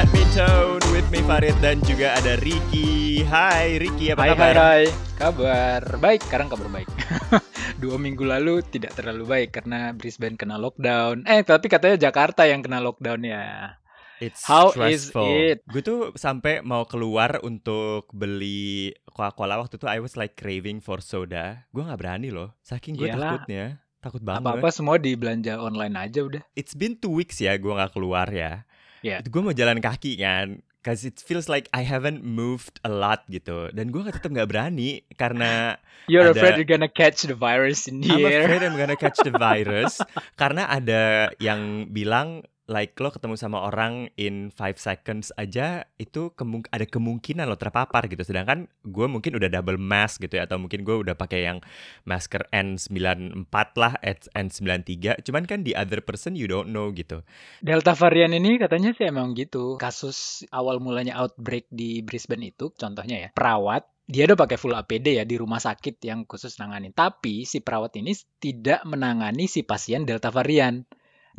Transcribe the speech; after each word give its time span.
Badminton 0.00 0.80
with 0.96 1.04
me 1.12 1.20
Farid 1.28 1.52
dan 1.60 1.76
juga 1.84 2.16
ada 2.16 2.32
Ricky. 2.40 3.20
Hai 3.20 3.76
Ricky, 3.76 4.08
apa 4.08 4.24
Hai, 4.24 4.32
kabar? 4.32 4.48
hai, 4.48 4.56
hai. 4.56 4.84
Kabar 5.12 5.80
baik, 6.00 6.24
sekarang 6.24 6.48
kabar 6.48 6.72
baik. 6.72 6.88
Dua 7.84 8.00
minggu 8.00 8.24
lalu 8.24 8.64
tidak 8.64 8.96
terlalu 8.96 9.28
baik 9.28 9.60
karena 9.60 9.92
Brisbane 9.92 10.40
kena 10.40 10.56
lockdown. 10.56 11.28
Eh, 11.28 11.44
tapi 11.44 11.68
katanya 11.68 12.00
Jakarta 12.00 12.48
yang 12.48 12.64
kena 12.64 12.80
lockdown 12.80 13.28
ya. 13.28 13.76
It's 14.24 14.40
How 14.48 14.72
is 14.88 15.12
stressful. 15.12 15.36
it? 15.36 15.60
Gue 15.68 15.84
tuh 15.84 16.16
sampai 16.16 16.64
mau 16.64 16.88
keluar 16.88 17.36
untuk 17.44 18.08
beli 18.16 18.96
Coca-Cola 19.04 19.60
waktu 19.60 19.76
itu 19.76 19.84
I 19.84 20.00
was 20.00 20.16
like 20.16 20.32
craving 20.32 20.80
for 20.80 21.04
soda. 21.04 21.68
Gue 21.76 21.84
nggak 21.84 22.00
berani 22.00 22.32
loh, 22.32 22.56
saking 22.64 22.96
gue 22.96 23.04
Iyalah. 23.04 23.36
takutnya. 23.36 23.84
Takut 24.00 24.24
banget. 24.24 24.48
Apa-apa 24.48 24.72
semua 24.72 24.96
dibelanja 24.96 25.60
online 25.60 25.92
aja 26.00 26.24
udah. 26.24 26.40
It's 26.56 26.72
been 26.72 26.96
two 26.96 27.12
weeks 27.12 27.36
ya 27.36 27.52
gue 27.60 27.68
nggak 27.68 27.92
keluar 27.92 28.32
ya. 28.32 28.64
Itu 29.02 29.28
gue 29.28 29.42
mau 29.42 29.52
jalan 29.52 29.78
kaki 29.78 30.16
kan. 30.16 30.60
Cause 30.80 31.04
it 31.04 31.20
feels 31.20 31.44
like 31.44 31.68
I 31.76 31.84
haven't 31.84 32.24
moved 32.24 32.80
a 32.80 32.88
lot 32.88 33.28
gitu. 33.28 33.68
Dan 33.68 33.92
gue 33.92 34.00
tetap 34.00 34.32
nggak 34.32 34.48
berani 34.48 35.04
karena 35.12 35.76
You're 36.08 36.32
Ada- 36.32 36.40
afraid 36.40 36.54
you're 36.56 36.64
gonna 36.66 36.88
catch 36.88 37.28
the 37.28 37.36
virus 37.36 37.84
in 37.84 38.00
the 38.00 38.08
I'm 38.08 38.24
air. 38.24 38.48
afraid 38.48 38.64
I'm 38.64 38.80
gonna 38.80 38.96
catch 38.96 39.20
the 39.20 39.36
virus 39.52 40.00
karena 40.34 40.64
ada 40.66 41.28
yang 41.36 41.84
bilang 41.92 42.48
like 42.70 42.94
lo 43.02 43.10
ketemu 43.10 43.34
sama 43.34 43.66
orang 43.66 44.14
in 44.14 44.54
5 44.54 44.78
seconds 44.78 45.34
aja 45.34 45.90
itu 45.98 46.30
kemung- 46.38 46.70
ada 46.70 46.86
kemungkinan 46.86 47.50
lo 47.50 47.58
terpapar 47.58 48.06
gitu 48.06 48.22
sedangkan 48.22 48.70
gue 48.86 49.06
mungkin 49.10 49.34
udah 49.34 49.50
double 49.50 49.76
mask 49.76 50.22
gitu 50.22 50.38
ya 50.38 50.46
atau 50.46 50.62
mungkin 50.62 50.86
gue 50.86 50.94
udah 50.94 51.18
pakai 51.18 51.50
yang 51.50 51.58
masker 52.06 52.46
N94 52.54 53.54
lah 53.74 53.98
N93 54.06 55.26
cuman 55.26 55.42
kan 55.50 55.66
the 55.66 55.74
other 55.74 55.98
person 55.98 56.38
you 56.38 56.46
don't 56.46 56.70
know 56.70 56.94
gitu 56.94 57.26
Delta 57.58 57.92
varian 57.98 58.30
ini 58.30 58.56
katanya 58.60 58.94
sih 58.94 59.10
emang 59.10 59.32
gitu. 59.34 59.80
Kasus 59.80 60.44
awal 60.52 60.78
mulanya 60.78 61.18
outbreak 61.18 61.66
di 61.72 62.04
Brisbane 62.04 62.52
itu, 62.52 62.70
contohnya 62.76 63.16
ya, 63.16 63.28
perawat 63.32 63.88
dia 64.10 64.26
udah 64.26 64.34
pakai 64.34 64.58
full 64.58 64.74
APD 64.74 65.22
ya 65.22 65.24
di 65.24 65.38
rumah 65.38 65.62
sakit 65.62 66.02
yang 66.02 66.26
khusus 66.26 66.58
nanganin. 66.58 66.90
Tapi 66.90 67.46
si 67.46 67.62
perawat 67.62 67.94
ini 67.94 68.10
tidak 68.42 68.82
menangani 68.82 69.46
si 69.46 69.62
pasien 69.62 70.02
Delta 70.02 70.34
varian. 70.34 70.82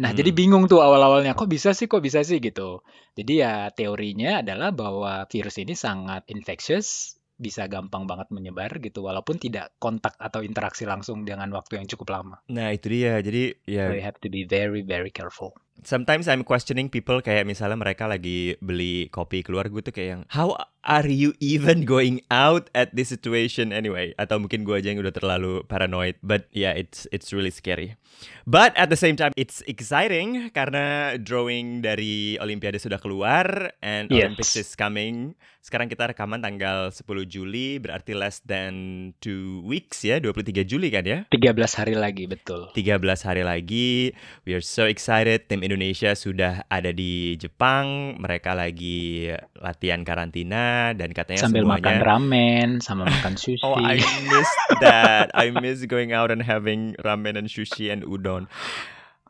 Nah, 0.02 0.10
Hmm. 0.12 0.18
jadi 0.18 0.32
bingung 0.34 0.66
tuh 0.66 0.82
awal-awalnya 0.82 1.38
kok 1.38 1.46
bisa 1.46 1.78
sih, 1.78 1.86
kok 1.86 2.02
bisa 2.02 2.26
sih 2.26 2.42
gitu. 2.42 2.82
Jadi 3.14 3.34
ya 3.46 3.70
teorinya 3.70 4.42
adalah 4.42 4.74
bahwa 4.74 5.30
virus 5.30 5.62
ini 5.62 5.78
sangat 5.78 6.26
infectious, 6.34 7.16
bisa 7.38 7.66
gampang 7.66 8.06
banget 8.06 8.30
menyebar 8.30 8.82
gitu 8.82 9.02
walaupun 9.02 9.38
tidak 9.38 9.74
kontak 9.78 10.14
atau 10.18 10.46
interaksi 10.46 10.86
langsung 10.86 11.26
dengan 11.26 11.50
waktu 11.54 11.82
yang 11.82 11.90
cukup 11.90 12.14
lama. 12.22 12.38
nah 12.46 12.70
itu 12.70 12.86
dia 12.86 13.18
jadi 13.18 13.58
ya 13.66 13.90
So 13.90 13.98
you 13.98 14.06
have 14.06 14.22
to 14.22 14.30
be 14.30 14.46
very 14.46 14.86
very 14.86 15.10
careful. 15.10 15.58
Sometimes 15.84 16.30
I'm 16.30 16.46
questioning 16.46 16.90
people 16.90 17.20
kayak 17.26 17.46
misalnya 17.50 17.78
mereka 17.78 18.06
lagi 18.06 18.56
beli 18.62 19.10
kopi 19.10 19.42
keluar 19.42 19.68
gue 19.68 19.82
tuh 19.82 19.94
kayak 19.94 20.10
yang 20.14 20.24
how 20.30 20.54
are 20.86 21.10
you 21.10 21.34
even 21.42 21.86
going 21.86 22.22
out 22.30 22.70
at 22.78 22.94
this 22.94 23.10
situation 23.10 23.74
anyway 23.74 24.14
atau 24.18 24.38
mungkin 24.38 24.62
gue 24.66 24.78
aja 24.78 24.94
yang 24.94 25.02
udah 25.02 25.14
terlalu 25.14 25.66
paranoid 25.66 26.18
but 26.22 26.46
yeah 26.54 26.74
it's 26.74 27.10
it's 27.10 27.34
really 27.34 27.54
scary 27.54 27.98
but 28.46 28.74
at 28.78 28.94
the 28.94 29.00
same 29.00 29.18
time 29.18 29.34
it's 29.38 29.66
exciting 29.66 30.50
karena 30.54 31.18
drawing 31.18 31.82
dari 31.82 32.38
Olimpiade 32.38 32.78
sudah 32.78 33.02
keluar 33.02 33.74
and 33.82 34.10
Yes. 34.12 34.28
Olympics 34.28 34.54
is 34.58 34.74
coming 34.76 35.38
sekarang 35.62 35.88
kita 35.88 36.10
rekaman 36.10 36.42
tanggal 36.42 36.90
10 36.90 37.06
Juli 37.30 37.78
berarti 37.78 38.18
less 38.18 38.42
than 38.42 38.74
two 39.22 39.62
weeks 39.62 40.02
ya 40.02 40.18
23 40.18 40.66
Juli 40.66 40.90
kan 40.90 41.06
ya 41.06 41.30
13 41.30 41.80
hari 41.80 41.96
lagi, 41.96 42.26
betul. 42.26 42.74
13 42.74 42.98
hari 43.24 43.44
lagi. 43.46 44.12
We 44.44 44.58
are 44.58 44.66
so 44.66 44.90
excited. 44.90 45.46
Tim 45.48 45.61
Indonesia 45.62 46.14
sudah 46.14 46.66
ada 46.66 46.90
di 46.90 47.38
Jepang. 47.38 48.18
Mereka 48.18 48.54
lagi 48.54 49.30
latihan 49.56 50.02
karantina 50.02 50.94
dan 50.94 51.12
katanya 51.12 51.46
Sambil 51.46 51.64
semuanya. 51.64 51.82
makan 51.82 51.98
ramen, 52.02 52.70
sama 52.82 53.04
makan 53.06 53.38
sushi. 53.38 53.62
Oh, 53.68 53.78
I 53.78 53.98
miss 54.00 54.52
that. 54.84 55.30
I 55.34 55.50
miss 55.52 55.86
going 55.86 56.12
out 56.12 56.30
and 56.30 56.42
having 56.42 56.94
ramen 57.00 57.38
and 57.38 57.48
sushi 57.48 57.90
and 57.90 58.02
udon. 58.02 58.50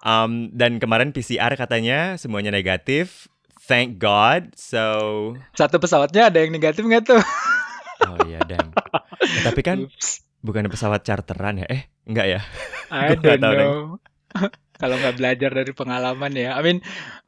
Um, 0.02 0.50
dan 0.52 0.82
kemarin 0.82 1.14
PCR 1.14 1.54
katanya 1.54 2.18
semuanya 2.18 2.50
negatif. 2.50 3.30
Thank 3.62 4.02
God. 4.02 4.58
So, 4.58 5.38
Satu 5.54 5.78
pesawatnya 5.78 6.34
ada 6.34 6.42
yang 6.42 6.50
negatif 6.50 6.82
nggak 6.82 7.06
tuh? 7.06 7.22
oh 8.10 8.18
iya, 8.26 8.42
dang. 8.42 8.74
Eh, 9.22 9.46
tapi 9.46 9.62
kan 9.62 9.86
Oops. 9.86 10.26
bukan 10.42 10.66
pesawat 10.66 11.06
charteran 11.06 11.62
ya? 11.62 11.68
Eh, 11.70 11.86
enggak 12.10 12.26
ya? 12.26 12.42
I 12.90 13.14
don't 13.14 13.38
know. 13.38 14.02
Kalau 14.82 14.98
nggak 14.98 15.18
belajar 15.22 15.52
dari 15.54 15.72
pengalaman 15.72 16.34
ya. 16.34 16.58
I 16.58 16.62
mean, 16.66 16.80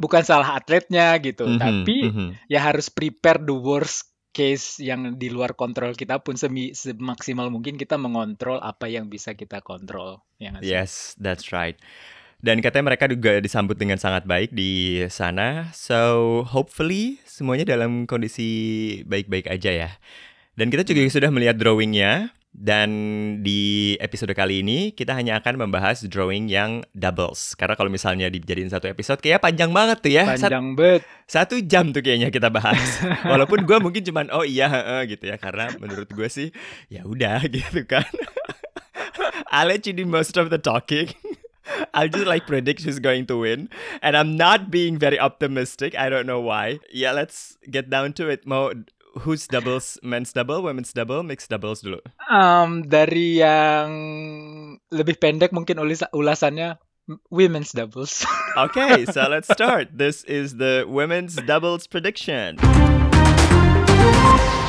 bukan 0.02 0.26
salah 0.26 0.58
atletnya 0.58 1.14
gitu. 1.22 1.46
Mhm, 1.46 1.60
Tapi 1.62 1.98
mhm. 2.10 2.28
ya 2.50 2.60
harus 2.66 2.90
prepare 2.90 3.40
the 3.46 3.54
worst 3.54 4.10
case 4.34 4.82
yang 4.82 5.22
di 5.22 5.30
luar 5.30 5.54
kontrol 5.54 5.94
kita 5.94 6.18
pun 6.26 6.34
semi 6.34 6.74
semaksimal 6.74 7.54
mungkin 7.54 7.78
kita 7.78 8.02
mengontrol 8.02 8.58
apa 8.58 8.90
yang 8.90 9.06
bisa 9.06 9.38
kita 9.38 9.62
kontrol. 9.62 10.26
Ya? 10.42 10.58
Yes, 10.60 11.14
that's 11.22 11.54
right. 11.54 11.78
Dan 12.44 12.60
katanya 12.60 12.92
mereka 12.92 13.08
juga 13.08 13.40
disambut 13.40 13.80
dengan 13.80 13.96
sangat 13.96 14.28
baik 14.28 14.52
di 14.52 15.00
sana. 15.08 15.72
So, 15.72 16.44
hopefully 16.44 17.24
semuanya 17.24 17.64
dalam 17.64 18.04
kondisi 18.04 19.00
baik-baik 19.08 19.48
aja 19.48 19.72
ya. 19.72 19.90
Dan 20.60 20.68
kita 20.68 20.84
juga 20.84 21.08
sudah 21.08 21.32
melihat 21.32 21.56
drawingnya. 21.56 22.36
Dan 22.54 22.90
di 23.42 23.98
episode 23.98 24.30
kali 24.38 24.62
ini 24.62 24.94
kita 24.94 25.18
hanya 25.18 25.42
akan 25.42 25.66
membahas 25.66 26.06
drawing 26.06 26.46
yang 26.46 26.86
doubles. 26.94 27.58
Karena 27.58 27.74
kalau 27.74 27.90
misalnya 27.90 28.30
dijadiin 28.30 28.70
satu 28.70 28.86
episode 28.86 29.18
kayaknya 29.26 29.42
panjang 29.42 29.72
banget 29.74 29.98
tuh 30.06 30.14
ya. 30.14 30.24
Sat- 30.38 30.54
Panjang 30.54 30.78
bet. 30.78 31.02
satu 31.26 31.58
jam 31.66 31.90
tuh 31.90 32.06
kayaknya 32.06 32.30
kita 32.30 32.54
bahas. 32.54 33.02
Walaupun 33.32 33.66
gue 33.66 33.78
mungkin 33.82 34.06
cuman 34.06 34.30
oh 34.30 34.46
iya 34.46 34.70
heeh, 34.70 35.18
gitu 35.18 35.34
ya. 35.34 35.42
Karena 35.42 35.74
menurut 35.82 36.06
gue 36.14 36.30
sih 36.30 36.54
ya 36.94 37.02
udah 37.10 37.42
gitu 37.58 37.90
kan. 37.90 38.06
I'll 39.54 39.66
let 39.66 39.90
you 39.90 39.94
do 39.98 40.06
most 40.06 40.38
of 40.38 40.54
the 40.54 40.62
talking. 40.62 41.10
I'll 41.94 42.10
just 42.10 42.30
like 42.30 42.46
predict 42.46 42.86
who's 42.86 43.02
going 43.02 43.26
to 43.34 43.38
win. 43.42 43.66
And 44.06 44.14
I'm 44.14 44.38
not 44.38 44.70
being 44.70 45.02
very 45.02 45.18
optimistic. 45.18 45.98
I 45.98 46.06
don't 46.10 46.30
know 46.30 46.42
why. 46.42 46.78
Yeah, 46.94 47.18
let's 47.18 47.58
get 47.66 47.90
down 47.90 48.14
to 48.22 48.30
it. 48.30 48.46
Mau 48.46 48.74
who's 49.22 49.46
doubles, 49.48 49.98
men's 50.02 50.34
double, 50.34 50.64
women's 50.64 50.94
double, 50.94 51.22
mixed 51.22 51.50
doubles 51.50 51.82
dulu. 51.82 52.02
Um, 52.30 52.86
dari 52.90 53.38
yang 53.42 53.90
lebih 54.90 55.22
pendek 55.22 55.54
mungkin 55.54 55.78
ulasannya 56.14 56.82
women's 57.30 57.72
doubles. 57.72 58.26
Okay, 58.54 59.10
so 59.10 59.26
let's 59.34 59.50
start. 59.50 59.98
This 59.98 60.22
is 60.30 60.62
the 60.62 60.86
women's 60.86 61.34
doubles 61.42 61.90
prediction. 61.90 62.62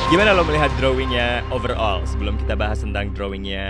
Gimana 0.09 0.33
lo 0.33 0.41
melihat 0.41 0.73
drawingnya 0.81 1.45
overall 1.53 2.01
sebelum 2.09 2.33
kita 2.41 2.57
bahas 2.57 2.81
tentang 2.81 3.13
drawingnya 3.13 3.65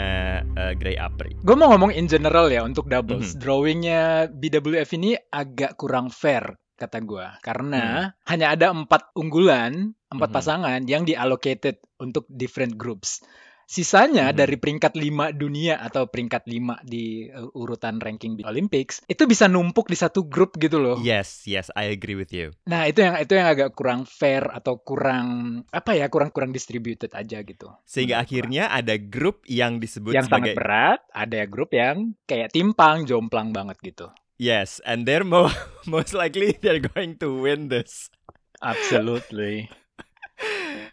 uh, 0.56 0.72
Grey 0.72 0.96
Apri? 0.96 1.36
Gue 1.44 1.60
mau 1.60 1.68
ngomong 1.76 1.92
in 1.92 2.08
general 2.08 2.48
ya 2.48 2.64
untuk 2.64 2.88
doubles. 2.88 3.36
Mhm. 3.36 3.44
Drawingnya 3.44 4.02
BWF 4.32 4.96
ini 4.96 5.20
agak 5.36 5.76
kurang 5.76 6.08
fair 6.08 6.48
kata 6.76 7.00
gue 7.02 7.26
karena 7.40 8.12
hanya 8.28 8.52
ada 8.52 8.72
empat 8.72 9.16
unggulan, 9.16 9.96
empat 10.12 10.30
Mhm. 10.30 10.36
pasangan 10.36 10.80
yang 10.86 11.04
diallocated 11.04 11.80
untuk 11.98 12.28
different 12.28 12.76
groups. 12.76 13.24
Sisanya 13.66 14.30
Mhm. 14.30 14.38
dari 14.38 14.56
peringkat 14.62 14.94
5 14.94 15.34
dunia 15.34 15.82
atau 15.82 16.06
peringkat 16.06 16.46
5 16.46 16.78
di 16.86 17.26
uh, 17.26 17.50
urutan 17.58 17.98
ranking 17.98 18.38
di 18.38 18.46
Olympics 18.46 19.02
itu 19.10 19.26
bisa 19.26 19.50
numpuk 19.50 19.90
di 19.90 19.98
satu 19.98 20.30
grup 20.30 20.54
gitu 20.62 20.78
loh. 20.78 21.02
Yes, 21.02 21.50
yes, 21.50 21.74
I 21.74 21.90
agree 21.90 22.14
with 22.14 22.30
you. 22.30 22.54
Nah, 22.70 22.86
itu 22.86 23.02
yang 23.02 23.18
itu 23.18 23.34
yang 23.34 23.50
agak 23.50 23.74
kurang 23.74 24.06
fair 24.06 24.46
atau 24.54 24.78
kurang 24.78 25.26
apa 25.74 25.98
ya, 25.98 26.14
kurang 26.14 26.30
kurang 26.30 26.54
distributed 26.54 27.10
aja 27.18 27.42
gitu. 27.42 27.74
Sehingga 27.90 28.22
gua. 28.22 28.24
akhirnya 28.30 28.64
ada 28.70 29.02
grup 29.02 29.42
yang 29.50 29.82
disebut 29.82 30.14
yang 30.14 30.30
sangat 30.30 30.54
sebagai 30.54 30.62
berat, 30.62 31.00
ada 31.10 31.42
grup 31.50 31.74
yang 31.74 32.14
kayak 32.30 32.54
timpang, 32.54 33.10
jomplang 33.10 33.50
banget 33.50 33.82
gitu. 33.82 34.14
Yes, 34.38 34.80
and 34.84 35.04
they're 35.04 35.24
mo 35.24 35.50
most 35.88 36.14
likely 36.14 36.56
they're 36.60 36.84
going 36.84 37.16
to 37.20 37.42
win 37.42 37.68
this. 37.68 38.10
Absolutely. 38.62 39.68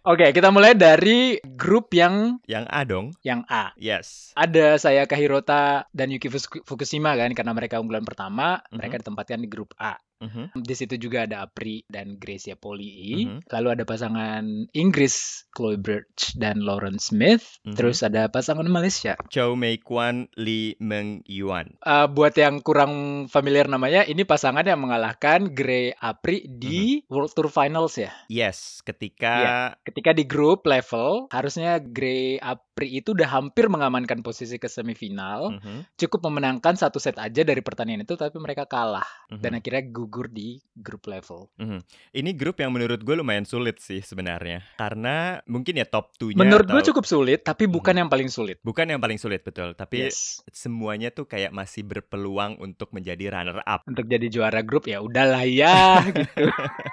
Oke, 0.03 0.35
kita 0.35 0.51
mulai 0.51 0.75
dari 0.75 1.39
grup 1.55 1.95
yang 1.95 2.43
Yang 2.47 2.65
A 2.71 2.81
dong. 2.83 3.07
yang 3.23 3.47
A. 3.47 3.71
Yes. 3.79 4.35
Ada 4.35 4.75
saya 4.79 5.07
Kahirota 5.07 5.87
dan 5.95 6.11
Yuki 6.11 6.27
Fukushima 6.67 7.15
kan 7.15 7.31
karena 7.35 7.55
mereka 7.55 7.79
unggulan 7.79 8.03
pertama, 8.03 8.59
Mhm. 8.71 8.79
mereka 8.79 8.95
ditempatkan 8.99 9.39
di 9.39 9.47
grup 9.47 9.75
A. 9.79 9.95
Mhm. 10.23 10.63
Di 10.63 10.75
situ 10.79 10.95
juga 10.97 11.27
ada 11.27 11.43
Apri 11.43 11.83
dan 11.91 12.15
Gracia 12.15 12.55
Poli. 12.55 13.27
Mhm. 13.27 13.51
Lalu 13.51 13.69
ada 13.75 13.83
pasangan 13.83 14.45
Inggris 14.71 15.45
Chloe 15.51 15.77
Birch 15.77 16.39
dan 16.39 16.63
Lauren 16.63 17.03
Smith. 17.03 17.59
Mhm. 17.67 17.75
Terus 17.75 18.07
ada 18.07 18.31
pasangan 18.31 18.65
Malaysia. 18.65 19.19
Chow 19.29 19.59
Mei 19.59 19.83
Kwan 19.83 20.31
Lee 20.39 20.79
Meng 20.79 21.27
Yuan. 21.27 21.75
Eh, 21.83 22.07
buat 22.07 22.33
yang 22.33 22.63
kurang 22.63 23.27
familiar 23.27 23.67
namanya, 23.67 24.07
ini 24.07 24.23
pasangan 24.23 24.63
yang 24.63 24.79
mengalahkan 24.79 25.51
Gray 25.51 25.91
Apri 25.93 26.47
di 26.47 27.03
World 27.11 27.35
Tour 27.35 27.51
Finals 27.51 27.99
ya. 27.99 28.15
Yes, 28.31 28.79
ketika 28.87 29.35
Iya. 29.35 29.59
Ketika 29.83 30.13
di 30.13 30.23
grup 30.23 30.63
level, 30.63 31.27
harusnya 31.33 31.81
Gray 31.81 32.39
Apri 32.39 32.95
itu 32.95 33.17
udah 33.17 33.27
hampir 33.27 33.67
mengamankan 33.67 34.21
posisi 34.21 34.57
ke 34.57 34.69
semifinal. 34.69 35.59
Mhm, 35.59 35.99
Cukup 35.99 36.29
memenangkan 36.29 36.79
satu 36.79 37.01
set 37.01 37.19
aja 37.19 37.43
dari 37.43 37.59
pertandingan 37.59 38.05
itu, 38.05 38.15
tapi 38.15 38.37
mereka 38.39 38.69
kalah. 38.69 39.09
mhm. 39.33 39.41
Dan 39.41 39.57
akhirnya 39.57 39.83
gugur 39.89 40.12
gugur 40.13 40.29
di 40.29 40.61
grup 40.77 41.09
level. 41.09 41.49
Mhm. 41.57 41.81
Ini 42.13 42.31
grup 42.37 42.61
yang 42.61 42.69
menurut 42.69 43.01
gue 43.01 43.17
lumayan 43.17 43.49
sulit 43.49 43.81
sih 43.81 44.05
sebenarnya. 44.05 44.61
Karena 44.77 45.41
mungkin 45.49 45.81
ya 45.81 45.89
top 45.89 46.13
2-nya 46.21 46.37
Menurut 46.37 46.69
gue 46.69 46.77
atau 46.77 46.89
cukup 46.93 47.09
sulit, 47.09 47.41
tapi 47.41 47.65
bukan 47.65 47.97
Mhm. 47.97 48.01
yang 48.05 48.11
paling 48.13 48.29
sulit. 48.29 48.61
bukan 48.61 48.85
yang 48.87 49.01
paling 49.01 49.17
sulit 49.17 49.41
betul, 49.41 49.73
tapi 49.73 50.13
Yes. 50.13 50.45
semuanya 50.53 51.09
tuh 51.09 51.25
kayak 51.25 51.49
masih 51.51 51.81
berpeluang 51.83 52.61
untuk 52.61 52.93
menjadi 52.93 53.33
runner 53.33 53.65
up. 53.65 53.89
Untuk 53.89 54.05
jadi 54.05 54.29
juara 54.29 54.61
grup 54.61 54.85
ya 54.85 55.01
udahlah 55.01 55.49
ya 55.49 55.73
gitu. 56.13 56.45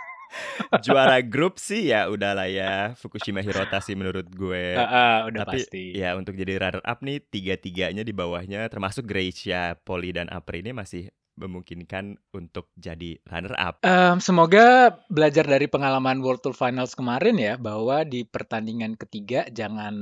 Juara 0.86 1.26
grup 1.26 1.58
sih 1.58 1.90
ya 1.90 2.06
udahlah 2.06 2.46
ya 2.46 2.94
Fukushima 2.94 3.42
Hirota 3.42 3.82
sih 3.82 3.98
menurut 3.98 4.30
gue. 4.30 4.78
Heeh, 4.78 5.16
udah 5.26 5.42
Tapi 5.42 5.58
pasti. 5.58 5.84
ya 5.98 6.14
untuk 6.14 6.38
jadi 6.38 6.62
runner 6.62 6.86
up 6.86 7.02
nih 7.02 7.18
tiga-tiganya 7.20 8.06
di 8.06 8.14
bawahnya 8.14 8.70
termasuk 8.70 9.10
Gracia, 9.10 9.74
Poli 9.82 10.14
dan 10.14 10.30
Apri 10.30 10.62
ini 10.62 10.70
masih 10.70 11.10
memungkinkan 11.40 12.20
untuk 12.36 12.68
jadi 12.76 13.16
runner 13.24 13.56
up. 13.56 13.80
Em, 13.82 14.20
semoga 14.20 14.92
belajar 15.08 15.48
dari 15.48 15.66
pengalaman 15.66 16.20
World 16.20 16.44
Tour 16.44 16.54
Finals 16.54 16.94
kemarin 16.94 17.40
ya 17.40 17.56
bahwa 17.56 18.04
di 18.04 18.28
pertandingan 18.28 19.00
ketiga 19.00 19.48
jangan 19.48 19.96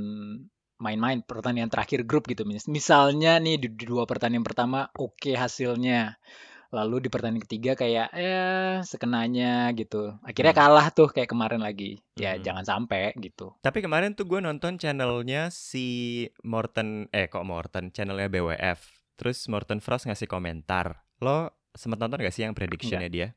main-main 0.78 1.22
pertandingan 1.22 1.70
terakhir 1.70 2.02
grup 2.02 2.26
gitu. 2.26 2.42
Mis- 2.42 2.66
Misalnya 2.66 3.38
nih 3.38 3.58
di, 3.58 3.68
dua 3.86 4.06
pertandingan 4.06 4.46
pertama 4.46 4.90
oke 4.94 5.34
hasilnya. 5.34 6.18
Lalu 6.68 7.06
di 7.06 7.08
pertandingan 7.08 7.46
ketiga 7.48 7.72
kayak 7.72 8.12
ya 8.12 8.44
sekenanya 8.84 9.72
gitu. 9.72 10.20
Akhirnya 10.20 10.52
Hmm. 10.52 10.62
kalah 10.68 10.86
tuh 10.92 11.08
kayak 11.08 11.32
kemarin 11.32 11.64
lagi. 11.64 11.96
Ya 12.12 12.36
Mhm. 12.36 12.44
jangan 12.44 12.64
sampai 12.68 13.16
gitu. 13.16 13.56
Tapi 13.58 13.80
kemarin 13.80 14.12
tuh 14.12 14.28
gue 14.28 14.38
nonton 14.38 14.76
channelnya 14.76 15.48
si 15.48 16.28
Morten, 16.44 17.08
eh 17.10 17.26
kok 17.26 17.46
Morten, 17.48 17.88
channelnya 17.88 18.28
BWF. 18.28 18.84
Terus 19.16 19.48
Morten 19.48 19.80
Frost 19.80 20.06
ngasih 20.06 20.28
komentar. 20.28 21.07
Lo 21.18 21.50
sempat 21.78 22.02
nonton 22.02 22.18
gak 22.18 22.34
sih 22.34 22.42
yang 22.42 22.58
predictionnya 22.58 23.06
dia? 23.06 23.28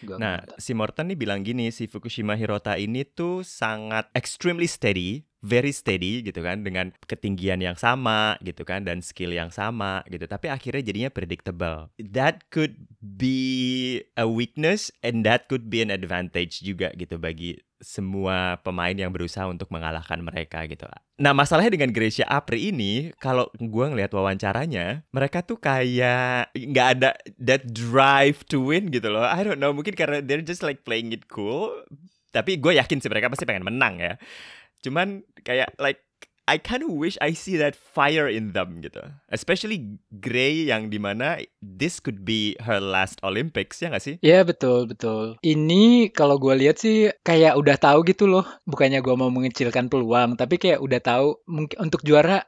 Gua 0.00 0.16
Nah, 0.16 0.40
nonton. 0.40 0.56
si 0.56 0.72
Morten 0.72 1.12
nih 1.12 1.18
bilang 1.18 1.44
gini, 1.44 1.68
si 1.68 1.84
Fukushima 1.84 2.32
Hirota 2.40 2.80
ini 2.80 3.04
tuh 3.04 3.44
sangat 3.44 4.08
extremely 4.16 4.64
steady, 4.64 5.28
very 5.44 5.74
steady 5.76 6.24
gitu 6.24 6.40
kan, 6.40 6.64
dengan 6.64 6.96
ketinggian 7.04 7.60
yang 7.60 7.76
sama 7.76 8.40
gitu 8.40 8.64
kan, 8.64 8.88
dan 8.88 9.04
skill 9.04 9.36
yang 9.36 9.52
sama 9.52 10.00
gitu. 10.08 10.24
Tapi 10.24 10.48
akhirnya 10.48 10.80
jadinya 10.80 11.10
predictable. 11.12 11.92
That 12.00 12.48
could 12.48 12.88
be 13.00 14.00
a 14.16 14.24
weakness 14.24 14.88
and 15.04 15.26
that 15.28 15.52
could 15.52 15.68
be 15.68 15.84
an 15.84 15.92
advantage 15.92 16.64
juga 16.64 16.96
gitu 16.96 17.20
bagi 17.20 17.60
semua 17.82 18.62
pemain 18.62 18.94
yang 18.94 19.10
berusaha 19.10 19.44
untuk 19.50 19.68
mengalahkan 19.74 20.22
mereka 20.22 20.64
gitu. 20.70 20.86
Nah 21.18 21.34
masalahnya 21.34 21.74
dengan 21.74 21.90
Gracia 21.90 22.24
Apri 22.30 22.70
ini, 22.70 23.10
kalau 23.18 23.50
gue 23.58 23.84
ngelihat 23.90 24.14
wawancaranya, 24.14 25.02
mereka 25.10 25.42
tuh 25.42 25.58
kayak 25.58 26.54
nggak 26.54 26.88
ada 26.98 27.10
that 27.42 27.66
drive 27.74 28.46
to 28.46 28.62
win 28.62 28.88
gitu 28.88 29.10
loh. 29.10 29.26
I 29.26 29.42
don't 29.42 29.58
know, 29.58 29.74
mungkin 29.74 29.98
karena 29.98 30.22
they're 30.22 30.46
just 30.46 30.62
like 30.62 30.86
playing 30.86 31.10
it 31.10 31.26
cool. 31.26 31.74
Tapi 32.32 32.56
gue 32.56 32.78
yakin 32.78 33.02
sih 33.02 33.10
mereka 33.12 33.28
pasti 33.28 33.44
pengen 33.44 33.66
menang 33.66 34.00
ya. 34.00 34.14
Cuman 34.80 35.26
kayak 35.44 35.76
like 35.76 36.00
I 36.50 36.58
kind 36.58 36.82
of 36.82 36.90
wish 36.90 37.14
I 37.22 37.38
see 37.38 37.54
that 37.62 37.78
fire 37.78 38.26
in 38.26 38.50
them 38.50 38.82
gitu. 38.82 38.98
Especially 39.30 39.94
Gray 40.10 40.66
yang 40.66 40.90
di 40.90 40.98
mana 40.98 41.38
this 41.62 42.02
could 42.02 42.26
be 42.26 42.58
her 42.66 42.82
last 42.82 43.22
Olympics 43.22 43.78
ya 43.78 43.94
nggak 43.94 44.02
sih? 44.02 44.16
Ya 44.26 44.42
betul 44.42 44.90
betul. 44.90 45.38
Ini 45.46 46.10
kalau 46.10 46.42
gue 46.42 46.58
lihat 46.58 46.82
sih 46.82 47.14
kayak 47.22 47.54
udah 47.54 47.78
tahu 47.78 48.02
gitu 48.02 48.26
loh. 48.26 48.42
Bukannya 48.66 48.98
gue 48.98 49.14
mau 49.14 49.30
mengecilkan 49.30 49.86
peluang, 49.86 50.34
tapi 50.34 50.58
kayak 50.58 50.82
udah 50.82 51.00
tahu 51.00 51.38
mungkin 51.46 51.78
untuk 51.78 52.02
juara 52.02 52.42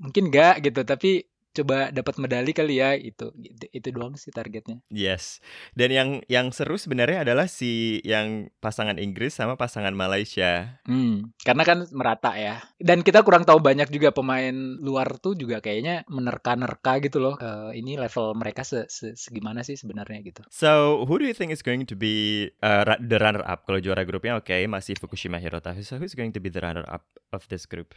mungkin 0.00 0.32
enggak 0.32 0.64
gitu. 0.64 0.80
Tapi 0.80 1.28
coba 1.62 1.88
dapat 1.90 2.14
medali 2.20 2.52
kali 2.52 2.82
ya 2.82 2.92
itu. 2.92 3.32
Itu, 3.36 3.64
itu 3.72 3.88
doang 3.94 4.14
sih 4.20 4.32
targetnya. 4.34 4.84
Yes. 4.92 5.40
Dan 5.72 5.90
yang 5.92 6.10
yang 6.28 6.52
seru 6.52 6.76
sebenarnya 6.76 7.24
adalah 7.24 7.48
si 7.48 8.00
yang 8.04 8.52
pasangan 8.60 9.00
Inggris 9.00 9.36
sama 9.36 9.56
pasangan 9.56 9.96
Malaysia. 9.96 10.80
Hmm, 10.84 11.32
karena 11.40 11.62
kan 11.64 11.78
merata 11.92 12.36
ya. 12.36 12.60
Dan 12.76 13.00
kita 13.00 13.24
kurang 13.24 13.48
tahu 13.48 13.58
banyak 13.62 13.88
juga 13.88 14.12
pemain 14.12 14.54
luar 14.80 15.16
tuh 15.18 15.34
juga 15.34 15.64
kayaknya 15.64 16.04
menerka-nerka 16.06 17.00
gitu 17.00 17.18
loh. 17.18 17.34
Eh, 17.40 17.80
ini 17.80 17.96
level 17.96 18.36
mereka 18.36 18.62
se, 18.62 18.84
se- 18.92 19.16
segimana 19.16 19.64
sih 19.64 19.78
sebenarnya 19.78 20.20
gitu. 20.22 20.42
So, 20.52 21.02
who 21.04 21.18
do 21.18 21.26
you 21.26 21.36
think 21.36 21.50
is 21.50 21.64
going 21.64 21.88
to 21.88 21.96
be 21.96 22.48
uh, 22.60 22.84
the 23.00 23.18
runner 23.18 23.42
up? 23.44 23.64
Kalau 23.64 23.80
juara 23.80 24.04
grupnya 24.04 24.36
oke, 24.38 24.54
masih 24.68 24.98
Fukushima 24.98 25.40
Hirota. 25.40 25.72
So, 25.80 25.96
who's 25.96 26.18
going 26.18 26.34
to 26.36 26.40
be 26.42 26.52
the 26.52 26.60
runner 26.60 26.84
up 26.86 27.06
of 27.32 27.46
this 27.48 27.64
group? 27.64 27.94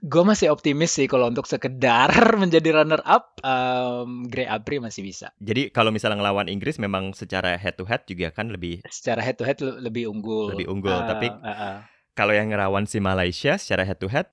Gue 0.00 0.24
masih 0.24 0.48
optimis 0.48 0.96
sih 0.96 1.04
kalau 1.04 1.28
untuk 1.28 1.44
sekedar 1.44 2.08
menjadi 2.42 2.80
runner 2.80 3.04
up, 3.04 3.36
em, 3.40 4.24
Gray 4.24 4.48
Abri 4.48 4.80
masih 4.80 5.04
bisa. 5.04 5.28
Jadi 5.36 5.68
kalau 5.68 5.92
misalnya 5.92 6.16
ngelawan 6.16 6.48
Inggris 6.48 6.80
memang 6.80 7.12
secara 7.12 7.54
head 7.54 7.76
to 7.76 7.84
head 7.84 8.04
juga 8.04 8.32
kan 8.32 8.48
lebih 8.48 8.80
Secara 8.88 9.20
head 9.20 9.36
to 9.36 9.44
head 9.44 9.60
le- 9.60 9.76
lebih 9.78 10.08
unggul. 10.08 10.56
lebih 10.56 10.66
unggul. 10.66 10.94
Ah, 10.94 11.04
Tapi 11.04 11.28
ah, 11.28 11.52
ah. 11.52 11.76
kalau 12.10 12.32
yang 12.32 12.48
ngelawan 12.48 12.84
si 12.84 12.96
Malaysia 12.96 13.60
secara 13.60 13.84
head 13.84 14.00
to 14.00 14.08
head 14.08 14.32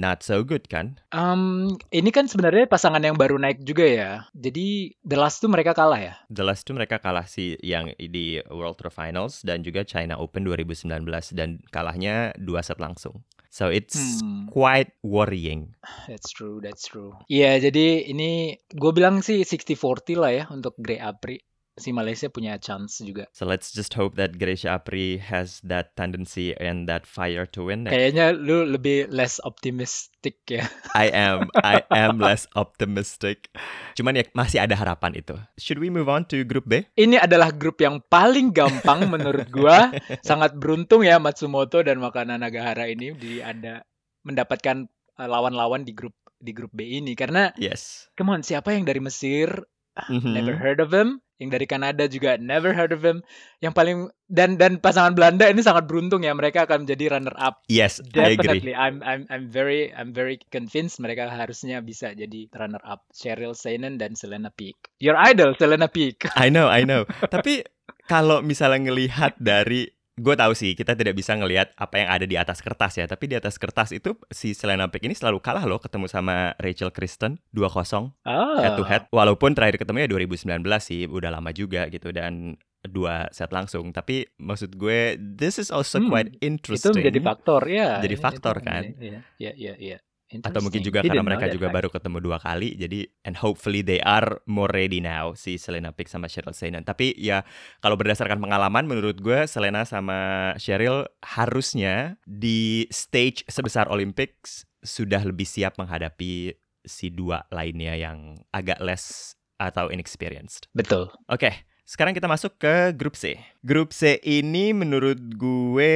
not 0.00 0.24
so 0.24 0.40
good 0.40 0.64
kan? 0.66 0.96
Em, 1.12 1.68
ini 1.92 2.08
kan 2.08 2.24
sebenarnya 2.24 2.64
pasangan 2.64 3.00
yang 3.00 3.20
baru 3.20 3.36
naik 3.36 3.60
juga 3.60 3.84
ya. 3.84 4.10
Jadi 4.32 4.96
the 5.00 5.20
last 5.20 5.44
tuh 5.44 5.52
mereka 5.52 5.76
kalah 5.76 6.00
ya. 6.00 6.14
The 6.32 6.40
last 6.40 6.64
tuh 6.64 6.72
mereka 6.72 6.96
kalah 6.96 7.28
si 7.28 7.60
yang 7.60 7.92
di 7.94 8.40
World 8.48 8.80
Tour 8.80 8.88
Finals 8.88 9.44
dan 9.44 9.60
juga 9.60 9.84
China 9.84 10.16
Open 10.16 10.48
2019 10.48 10.88
dan 11.36 11.60
kalahnya 11.68 12.32
dua 12.40 12.64
set 12.64 12.80
langsung. 12.80 13.20
So 13.54 13.70
it's 13.70 14.18
Hmm. 14.18 14.50
quite 14.50 14.98
worrying. 15.06 15.78
That's 16.10 16.34
true, 16.34 16.58
that's 16.58 16.90
true. 16.90 17.14
Iya, 17.30 17.70
jadi 17.70 18.10
ini 18.10 18.58
gue 18.74 18.90
bilang 18.90 19.22
sih 19.22 19.46
60-40 19.46 20.18
lah 20.18 20.34
ya 20.34 20.44
untuk 20.50 20.74
Gray 20.82 20.98
Apri. 20.98 21.38
Si 21.74 21.90
Malaysia 21.90 22.30
punya 22.30 22.54
chance 22.62 23.02
juga. 23.02 23.26
So 23.34 23.42
let's 23.50 23.74
just 23.74 23.98
hope 23.98 24.14
that 24.14 24.38
Gracia 24.38 24.78
Apri 24.78 25.18
has 25.18 25.58
that 25.66 25.98
tendency 25.98 26.54
and 26.54 26.86
that 26.86 27.02
fire 27.02 27.50
to 27.50 27.66
win. 27.66 27.90
Kayaknya 27.90 28.30
lu 28.30 28.62
lebih 28.62 29.10
less 29.10 29.42
optimistic 29.42 30.38
ya. 30.46 30.70
I 30.94 31.10
am, 31.10 31.50
I 31.66 31.82
am 31.90 32.22
less 32.22 32.46
optimistic. 32.54 33.50
Cuman 33.98 34.22
ya 34.22 34.24
masih 34.38 34.62
ada 34.62 34.78
harapan 34.78 35.18
itu. 35.18 35.34
Should 35.58 35.82
we 35.82 35.90
move 35.90 36.06
on 36.06 36.30
to 36.30 36.46
Group 36.46 36.70
B? 36.70 36.86
Ini 36.94 37.18
adalah 37.18 37.50
grup 37.50 37.82
yang 37.82 37.98
paling 38.06 38.54
gampang 38.54 39.06
menurut 39.14 39.50
gua. 39.50 39.90
Sangat 40.22 40.54
beruntung 40.54 41.02
ya 41.02 41.18
Matsumoto 41.18 41.82
dan 41.82 41.98
Makana 41.98 42.38
Nagahara 42.38 42.86
ini 42.86 43.18
di 43.18 43.42
ada 43.42 43.82
mendapatkan 44.22 44.86
uh, 45.18 45.26
lawan-lawan 45.28 45.82
di 45.82 45.90
grup 45.90 46.14
di 46.44 46.52
grup 46.52 46.70
B 46.76 47.00
ini 47.00 47.16
karena 47.16 47.50
Yes. 47.56 48.12
come 48.12 48.36
on 48.36 48.44
siapa 48.44 48.76
yang 48.76 48.84
dari 48.84 49.00
Mesir 49.00 49.64
Mhm. 50.10 50.34
never 50.34 50.54
heard 50.58 50.82
of 50.82 50.90
him 50.90 51.22
yang 51.38 51.50
dari 51.50 51.66
Kanada 51.66 52.06
juga 52.06 52.38
never 52.38 52.74
heard 52.74 52.94
of 52.94 53.02
him 53.02 53.22
yang 53.58 53.74
paling 53.74 54.10
dan 54.30 54.54
dan 54.58 54.78
pasangan 54.78 55.14
Belanda 55.14 55.46
ini 55.50 55.62
sangat 55.62 55.86
beruntung 55.86 56.22
ya 56.22 56.34
mereka 56.34 56.66
akan 56.66 56.86
menjadi 56.86 57.18
runner 57.18 57.34
up 57.38 57.62
Yes, 57.70 57.98
I 58.14 58.34
agree. 58.34 58.62
definitely 58.62 58.74
I'm 58.74 59.02
I'm 59.02 59.26
I'm 59.30 59.50
very 59.50 59.90
I'm 59.94 60.10
very 60.14 60.38
convinced 60.50 60.98
mereka 60.98 61.30
harusnya 61.30 61.82
bisa 61.82 62.14
jadi 62.14 62.50
runner 62.54 62.82
up 62.82 63.06
Cheryl 63.14 63.54
Seinen 63.54 63.98
dan 63.98 64.18
Selena 64.18 64.50
Peak 64.50 64.94
your 64.98 65.18
idol 65.18 65.54
Selena 65.58 65.86
Peak 65.90 66.26
I 66.34 66.50
know, 66.50 66.66
I 66.66 66.82
know. 66.82 67.06
Tapi 67.30 67.62
kalau 68.04 68.42
misalnya 68.44 68.90
ngelihat 68.90 69.38
dari 69.38 69.93
gue 70.14 70.34
tahu 70.34 70.54
sih 70.54 70.72
kita 70.72 70.94
tidak 70.94 71.12
bisa 71.12 71.34
ngelihat 71.34 71.74
apa 71.74 71.94
yang 71.98 72.08
ada 72.08 72.22
di 72.22 72.34
atas 72.34 72.62
kertas 72.62 72.94
ya, 72.94 73.04
tapi 73.04 73.26
di 73.26 73.34
atas 73.34 73.58
kertas 73.58 73.90
itu 73.90 74.14
si 74.30 74.54
Selena 74.54 74.86
Peck 74.86 75.02
ini 75.02 75.12
selalu 75.12 75.38
kalah 75.38 75.66
loh 75.66 75.78
ketemu 75.78 76.06
sama 76.06 76.54
Rachel 76.56 76.94
Kristen 76.94 77.42
2-0 77.50 78.14
ah 78.22 78.58
head 78.58 78.78
to 78.78 78.84
head. 78.84 79.02
Walaupun 79.10 79.52
terakhir 79.52 79.82
ketemunya 79.82 80.06
2019 80.06 80.62
sih, 80.78 81.04
udah 81.04 81.34
lama 81.34 81.50
juga 81.50 81.90
gitu 81.90 82.14
dan 82.14 82.54
dua 82.80 83.26
set 83.30 83.50
langsung. 83.50 83.90
Tapi 83.90 84.28
maksud 84.38 84.76
gue 84.76 85.18
this 85.18 85.58
is 85.58 85.68
also 85.68 85.98
Hmm, 85.98 86.06
quite 86.08 86.30
itu 86.30 86.46
interesting. 86.46 86.94
menjadi 86.94 87.20
faktor 87.20 87.62
ya 87.66 87.98
Jadi 87.98 88.14
Itu 88.14 88.22
faktor, 88.22 88.54
menjadi- 88.56 88.70
kan? 88.70 88.82
iya 89.00 89.18
iya 89.34 89.52
iya 89.56 89.74
iya 89.76 89.98
Atau 90.42 90.64
mungkin 90.64 90.82
juga 90.82 91.04
karena 91.04 91.22
mereka 91.22 91.46
that 91.46 91.54
juga 91.54 91.68
fact. 91.68 91.76
baru 91.78 91.88
ketemu 91.92 92.18
dua 92.24 92.38
kali, 92.40 92.74
jadi 92.74 93.06
and 93.22 93.36
hopefully 93.38 93.84
they 93.84 94.00
are 94.02 94.40
more 94.48 94.72
ready 94.72 94.98
now 94.98 95.36
si 95.36 95.60
Selena 95.60 95.92
Pick 95.94 96.10
sama 96.10 96.26
Cheryl 96.26 96.56
Seinen. 96.56 96.82
Tapi 96.82 97.14
ya 97.20 97.44
kalau 97.84 97.94
berdasarkan 97.94 98.40
pengalaman, 98.40 98.88
menurut 98.88 99.20
gue 99.20 99.46
Selena 99.46 99.84
sama 99.86 100.52
Cheryl 100.58 101.06
harusnya 101.22 102.16
di 102.24 102.88
stage 102.88 103.44
sebesar 103.46 103.86
Olympics 103.92 104.66
sudah 104.82 105.22
lebih 105.22 105.46
siap 105.46 105.76
menghadapi 105.78 106.56
si 106.84 107.06
dua 107.08 107.46
lainnya 107.48 107.96
yang 107.96 108.36
agak 108.52 108.80
less 108.82 109.36
atau 109.56 109.88
inexperienced. 109.88 110.66
betul 110.74 111.08
Oke, 111.30 111.64
sekarang 111.84 112.16
kita 112.16 112.24
masuk 112.24 112.56
ke 112.56 112.96
grup 112.96 113.12
C. 113.12 113.36
Grup 113.60 113.92
C 113.92 114.16
ini 114.24 114.72
menurut 114.72 115.20
gue 115.36 115.94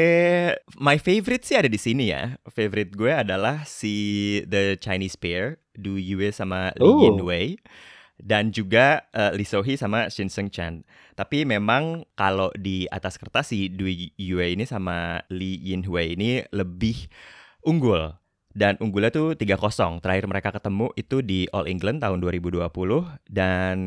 my 0.76 1.00
favorite 1.00 1.49
sih 1.49 1.57
ada 1.57 1.68
di 1.68 1.80
sini 1.80 2.12
ya. 2.12 2.37
Favorite 2.52 2.92
gue 2.92 3.09
adalah 3.09 3.64
si 3.64 4.38
the 4.45 4.76
Chinese 4.76 5.16
pair, 5.16 5.57
Du 5.73 5.97
Yue 5.97 6.28
sama 6.28 6.76
Li 6.76 6.85
Oh. 6.85 7.00
Yinwei 7.09 7.57
dan 8.21 8.52
juga 8.52 9.09
eh, 9.16 9.33
Lee 9.33 9.49
Sohee 9.49 9.80
sama 9.80 10.12
Shin 10.12 10.28
Seung 10.28 10.52
Chan. 10.52 10.85
Tapi 11.16 11.49
memang 11.49 12.04
kalau 12.14 12.52
di 12.52 12.85
atas 12.92 13.16
kertas 13.16 13.49
si 13.50 13.73
Du 13.73 13.88
Yue 13.88 14.47
ini 14.52 14.68
sama 14.68 15.25
Lee 15.33 15.57
Yinwei 15.57 16.14
ini 16.21 16.45
lebih 16.52 17.09
unggul 17.64 18.12
dan 18.59 18.75
unggulnya 18.83 19.15
tuh 19.15 19.38
3-0. 19.38 20.03
Terakhir 20.03 20.27
mereka 20.27 20.50
ketemu 20.50 20.91
itu 20.99 21.23
di 21.23 21.47
All 21.55 21.71
England 21.71 22.03
tahun 22.03 22.19
2020 22.19 22.67
dan 23.31 23.79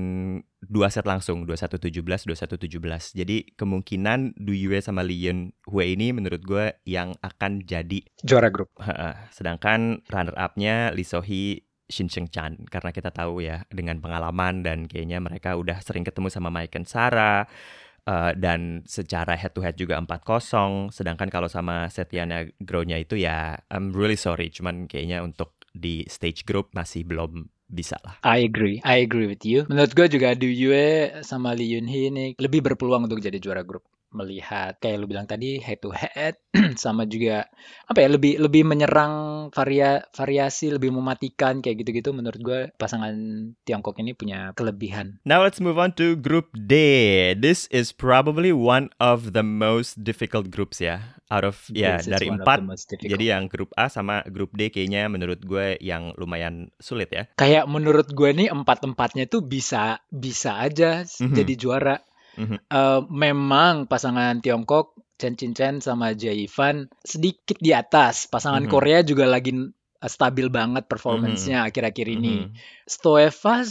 dua 0.63 0.87
set 0.87 1.03
langsung 1.03 1.43
21-17, 1.43 2.31
21-17. 2.31 3.19
Jadi 3.19 3.51
kemungkinan 3.59 4.39
Du 4.39 4.55
Yue 4.55 4.79
sama 4.79 5.03
Li 5.03 5.27
Yun 5.27 5.51
Hui 5.67 5.91
ini 5.91 6.15
menurut 6.15 6.39
gue 6.39 6.71
yang 6.87 7.11
akan 7.19 7.67
jadi 7.67 7.99
Juara 8.23 8.47
grup. 8.47 8.71
Sedangkan 9.35 10.07
runner 10.07 10.39
up-nya 10.39 10.95
Lee 10.95 11.03
Sohee 11.03 11.67
Shin 11.91 12.07
Seung 12.07 12.31
Chan 12.31 12.55
karena 12.71 12.95
kita 12.95 13.11
tahu 13.11 13.43
ya 13.43 13.67
dengan 13.67 13.99
pengalaman 13.99 14.63
dan 14.63 14.87
kayaknya 14.87 15.19
mereka 15.19 15.59
udah 15.59 15.83
sering 15.83 16.07
ketemu 16.07 16.31
sama 16.31 16.47
Mike 16.47 16.79
and 16.79 16.87
Sarah 16.87 17.43
uh, 18.07 18.31
dan 18.37 18.85
secara 18.87 19.37
head 19.37 19.53
to 19.53 19.61
head 19.61 19.75
juga 19.77 19.99
4-0 19.99 20.93
sedangkan 20.93 21.27
kalau 21.29 21.49
sama 21.51 21.89
Setiana 21.91 22.47
Grow-nya 22.61 23.01
itu 23.01 23.19
ya 23.19 23.57
I'm 23.69 23.93
really 23.93 24.17
sorry 24.17 24.49
cuman 24.53 24.87
kayaknya 24.87 25.21
untuk 25.25 25.61
di 25.71 26.03
stage 26.07 26.43
group 26.43 26.75
masih 26.75 27.07
belum 27.07 27.47
bisa 27.71 27.95
lah. 28.03 28.19
I 28.27 28.43
agree, 28.43 28.83
I 28.83 28.99
agree 29.07 29.31
with 29.31 29.47
you. 29.47 29.63
Menurut 29.71 29.95
gue 29.95 30.07
juga 30.11 30.35
Du 30.35 30.51
Yue 30.51 31.23
sama 31.23 31.55
Lee 31.55 31.79
Yun 31.79 31.87
Hee 31.87 32.11
ini 32.11 32.25
lebih 32.35 32.59
berpeluang 32.59 33.07
untuk 33.07 33.23
jadi 33.23 33.39
juara 33.39 33.63
grup. 33.63 33.87
Melihat 34.11 34.75
kayak 34.77 34.97
lu 34.97 35.07
bilang 35.07 35.23
tadi 35.23 35.55
head 35.57 35.79
to 35.79 35.89
head 35.89 36.35
sama 36.75 37.03
juga 37.03 37.47
apa 37.85 37.99
ya 37.99 38.11
lebih 38.11 38.37
lebih 38.37 38.63
menyerang 38.63 39.13
varia 39.49 40.03
variasi 40.11 40.67
lebih 40.67 40.91
mematikan 40.91 41.59
kayak 41.59 41.79
gitu-gitu 41.79 42.11
menurut 42.11 42.37
gue 42.37 42.59
pasangan 42.75 43.15
Tiongkok 43.63 43.95
ini 43.97 44.11
punya 44.11 44.51
kelebihan. 44.51 45.23
Now 45.23 45.39
let's 45.41 45.57
move 45.57 45.75
on 45.75 45.95
to 45.95 46.15
Group 46.15 46.51
D. 46.53 46.75
This 47.33 47.71
is 47.71 47.91
probably 47.91 48.51
one 48.51 48.91
of 48.99 49.31
the 49.31 49.41
most 49.41 50.03
difficult 50.03 50.51
groups 50.51 50.77
ya. 50.77 51.15
Out 51.27 51.47
of 51.47 51.55
ya 51.71 51.95
is 51.95 52.11
dari 52.11 52.27
empat. 52.27 52.59
Jadi 52.99 53.31
yang 53.31 53.47
grup 53.47 53.71
A 53.73 53.87
sama 53.87 54.19
grup 54.27 54.51
D 54.51 54.67
kayaknya 54.67 55.07
menurut 55.07 55.39
gue 55.39 55.79
yang 55.79 56.11
lumayan 56.15 56.67
sulit 56.77 57.07
ya. 57.07 57.31
kayak 57.33 57.63
menurut 57.65 58.11
gue 58.11 58.29
nih 58.29 58.51
empat 58.51 58.83
empatnya 58.83 59.25
tuh 59.25 59.39
bisa 59.39 60.03
bisa 60.07 60.59
aja 60.59 61.07
s- 61.07 61.23
Mhm. 61.23 61.31
jadi 61.33 61.53
juara. 61.55 61.95
Mhm. 62.33 62.57
Eh, 62.63 63.01
memang 63.07 63.85
pasangan 63.85 64.39
Tiongkok 64.39 64.95
Chen 65.15 65.35
Chin 65.35 65.51
Chen 65.51 65.79
sama 65.79 66.13
Jia 66.13 66.31
Yifan 66.31 66.89
sedikit 67.01 67.57
di 67.57 67.71
atas. 67.71 68.25
Pasangan 68.25 68.65
Mhm. 68.65 68.71
Korea 68.71 68.99
juga 69.01 69.25
lagi 69.25 69.51
eh, 69.53 70.09
stabil 70.09 70.49
banget 70.49 70.87
performance-nya 70.87 71.61
akhir-akhir 71.63 72.07
ini. 72.09 72.35
Mhm. 72.41 72.57
Stoevas 72.89 73.69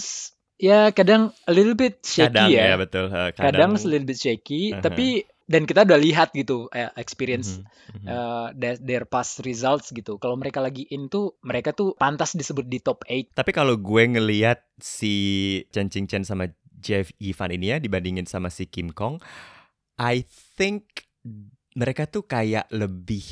ya 0.60 0.92
kadang 0.92 1.32
a 1.44 1.52
little 1.52 1.72
bit 1.72 2.04
shaky 2.04 2.28
Kadang 2.28 2.50
ya, 2.52 2.64
ya. 2.66 2.76
betul. 2.76 3.08
Eh, 3.08 3.30
Kadang 3.32 3.72
a 3.74 3.80
little 3.80 4.04
bit 4.04 4.18
shaky, 4.18 4.62
Uh-huh. 4.70 4.84
tapi 4.84 5.06
dan 5.50 5.66
kita 5.66 5.82
udah 5.82 5.98
lihat 5.98 6.30
gitu 6.30 6.70
eh, 6.70 6.86
experience 6.94 7.58
Mhm. 7.58 7.66
Mhm. 7.96 8.06
eh, 8.06 8.46
their, 8.54 8.76
their 8.78 9.04
past 9.04 9.42
results 9.42 9.90
gitu. 9.90 10.14
Kalau 10.16 10.36
mereka 10.36 10.60
lagi 10.60 10.86
in 10.86 11.08
tuh 11.08 11.34
mereka 11.42 11.72
tuh 11.72 11.96
pantas 11.96 12.36
disebut 12.36 12.62
di 12.64 12.78
top 12.78 13.02
8. 13.02 13.34
Tapi 13.34 13.50
kalau 13.50 13.74
gue 13.74 14.02
ngelihat 14.06 14.62
si 14.78 15.14
Chen 15.72 15.90
Ching 15.90 16.06
Chen 16.06 16.22
sama 16.22 16.46
Jeff 16.80 17.12
Yifan 17.20 17.52
ini 17.54 17.72
ya 17.72 17.78
dibandingin 17.78 18.24
sama 18.24 18.48
si 18.48 18.64
Kim 18.66 18.90
Kong, 18.90 19.20
I 20.00 20.24
think 20.56 21.06
mereka 21.76 22.08
tuh 22.08 22.26
kayak 22.26 22.66
lebih 22.72 23.22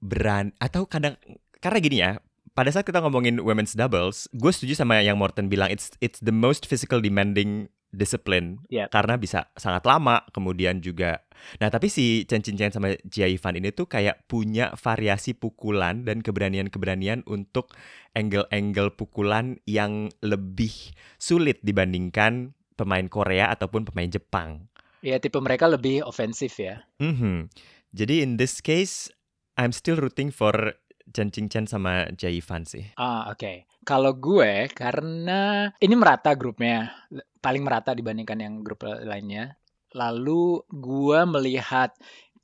beran 0.00 0.56
atau 0.58 0.88
kadang 0.88 1.20
karena 1.60 1.78
gini 1.80 1.98
ya. 2.00 2.12
Pada 2.54 2.70
saat 2.70 2.86
kita 2.86 3.02
ngomongin 3.02 3.42
women's 3.42 3.74
doubles, 3.74 4.30
gue 4.30 4.46
setuju 4.54 4.78
sama 4.78 5.02
yang 5.02 5.18
Morten 5.18 5.50
bilang 5.50 5.74
it's 5.74 5.90
it's 5.98 6.22
the 6.22 6.30
most 6.30 6.70
physical 6.70 7.02
demanding 7.02 7.66
discipline 7.94 8.58
Iya. 8.68 8.90
karena 8.90 9.14
bisa 9.16 9.48
sangat 9.54 9.86
lama 9.86 10.26
kemudian 10.34 10.82
juga 10.82 11.22
nah 11.62 11.70
tapi 11.70 11.90
si 11.90 12.26
Chen 12.26 12.42
Chin 12.42 12.58
Chen 12.58 12.74
sama 12.74 12.94
Jia 13.06 13.30
Yifan 13.30 13.58
ini 13.58 13.70
tuh 13.70 13.86
kayak 13.86 14.26
punya 14.26 14.74
variasi 14.74 15.34
pukulan 15.34 16.02
dan 16.02 16.22
keberanian-keberanian 16.22 17.22
untuk 17.30 17.74
angle-angle 18.14 18.94
pukulan 18.94 19.58
yang 19.66 20.10
lebih 20.22 20.72
sulit 21.18 21.62
dibandingkan 21.62 22.54
pemain 22.74 23.06
Korea 23.06 23.50
ataupun 23.50 23.86
pemain 23.88 24.10
Jepang. 24.10 24.66
Ya 25.04 25.20
tipe 25.20 25.36
mereka 25.38 25.68
lebih 25.68 26.02
ofensif 26.06 26.58
ya. 26.58 26.82
Mhm. 26.98 27.50
Jadi 27.94 28.24
in 28.24 28.40
this 28.40 28.58
case 28.58 29.12
I'm 29.54 29.70
still 29.70 30.00
rooting 30.00 30.34
for 30.34 30.74
Chen 31.14 31.28
Ching 31.30 31.52
Chen 31.52 31.68
sama 31.68 32.08
Jia 32.16 32.32
Yifan 32.32 32.64
sih. 32.64 32.90
Ah, 32.96 33.28
oke. 33.30 33.68
Kalau 33.84 34.16
gue 34.16 34.66
karena 34.72 35.68
ini 35.78 35.94
merata 35.94 36.32
grupnya, 36.32 36.90
paling 37.44 37.60
merata 37.60 37.92
dibandingkan 37.92 38.40
yang 38.40 38.54
grup 38.64 38.82
lainnya. 38.88 39.60
Lalu 39.92 40.64
gue 40.72 41.20
melihat 41.28 41.92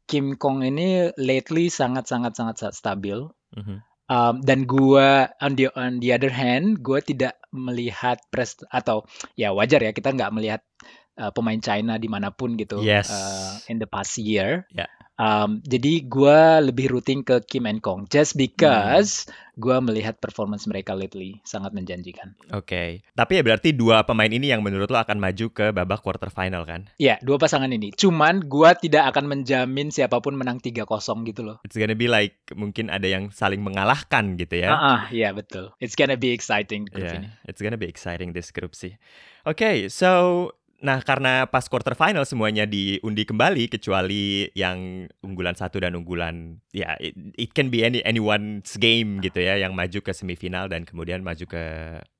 Kim 0.05 0.37
Kong 0.37 0.61
ini 0.61 1.09
lately 1.17 1.73
sangat 1.73 2.07
sangat 2.07 2.37
sangat 2.37 2.61
sangat 2.61 2.77
stabil. 2.77 3.19
Mhm. 3.57 3.90
Um, 4.11 4.43
dan 4.43 4.67
gue 4.67 5.31
on 5.39 5.55
the 5.55 5.71
on 5.79 6.03
the 6.03 6.11
other 6.11 6.35
hand, 6.35 6.83
gue 6.83 6.99
tidak 6.99 7.39
melihat 7.55 8.19
prest 8.35 8.67
atau 8.67 9.07
ya 9.39 9.55
wajar 9.55 9.79
ya 9.79 9.95
kita 9.95 10.11
nggak 10.11 10.35
melihat 10.35 10.67
uh, 11.15 11.31
pemain 11.31 11.63
China 11.63 11.95
di 11.95 12.11
mana 12.11 12.35
pun 12.35 12.59
gitu 12.59 12.83
Yes. 12.83 13.07
uh, 13.07 13.63
in 13.71 13.79
the 13.79 13.87
past 13.87 14.19
year. 14.19 14.67
Ya. 14.75 14.91
Um, 15.21 15.61
jadi 15.63 16.09
gue 16.09 16.39
lebih 16.73 16.91
rooting 16.97 17.23
ke 17.23 17.45
Kim 17.45 17.69
and 17.69 17.79
Kong 17.85 18.09
just 18.09 18.35
because 18.35 19.29
gue 19.61 19.77
melihat 19.85 20.17
performance 20.17 20.65
mereka 20.65 20.97
lately 20.97 21.39
sangat 21.45 21.77
menjanjikan. 21.77 22.33
Oke. 22.57 23.05
Tapi 23.13 23.33
ya 23.37 23.43
berarti 23.45 23.77
dua 23.77 24.09
pemain 24.09 24.33
ini 24.33 24.49
yang 24.49 24.65
menurut 24.65 24.89
lo 24.89 24.97
akan 24.97 25.21
maju 25.21 25.47
ke 25.53 25.71
babak 25.71 26.01
quarter 26.01 26.33
final 26.33 26.65
kan? 26.65 26.89
Ya 26.97 27.21
dua 27.21 27.37
pasangan 27.37 27.69
ini. 27.69 27.93
Cuman 27.93 28.49
gue 28.49 28.71
tidak 28.81 29.13
akan 29.13 29.29
menjamin 29.29 29.93
siapa 29.93 30.19
pun 30.25 30.33
menang 30.33 30.59
3-0 30.59 30.89
gitu 31.29 31.45
loh. 31.45 31.61
It's 31.63 31.77
gonna 31.77 31.93
be 31.93 32.09
like 32.09 32.41
mungkin 32.57 32.89
ada 32.89 33.05
yang 33.05 33.29
saling 33.29 33.61
mengalahkan 33.61 34.41
gitu 34.41 34.65
ya. 34.65 34.73
Ah, 34.73 34.81
ah, 34.81 35.03
ya 35.13 35.37
betul. 35.37 35.77
It's 35.77 35.93
gonna 35.95 36.17
be 36.17 36.33
exciting 36.33 36.89
grup 36.89 37.05
Yeah, 37.05 37.21
ini. 37.21 37.29
it's 37.45 37.61
gonna 37.61 37.77
be 37.77 37.87
exciting 37.87 38.33
this 38.33 38.49
group 38.49 38.73
sih. 38.73 38.97
Oke, 39.45 39.89
so 39.93 40.53
nah 40.81 40.97
karena 41.05 41.45
pas 41.45 41.69
quarter 41.69 41.93
final 41.93 42.25
semuanya 42.25 42.65
diundi 42.65 43.29
kembali 43.29 43.69
kecuali 43.69 44.49
yang 44.57 45.05
unggulan 45.21 45.53
satu 45.53 45.77
dan 45.77 45.93
unggulan 45.93 46.57
ya 46.73 46.97
it, 46.97 47.13
it 47.37 47.53
can 47.53 47.69
be 47.69 47.85
any 47.85 48.01
anyone's 48.09 48.81
game 48.81 49.21
gitu 49.21 49.45
ya 49.45 49.61
yang 49.61 49.77
maju 49.77 50.01
ke 50.01 50.13
semifinal 50.17 50.73
dan 50.73 50.89
kemudian 50.89 51.21
maju 51.21 51.45
ke 51.45 51.63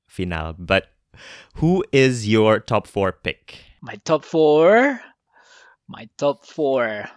final. 0.05 0.53
But 0.53 0.93
who 1.57 1.81
is 1.89 2.29
your 2.29 2.61
top 2.61 2.85
four 2.85 3.11
pick? 3.17 3.57
My 3.81 3.97
top 4.05 4.21
four, 4.21 5.01
my 5.89 6.05
top 6.21 6.45
four, 6.45 7.09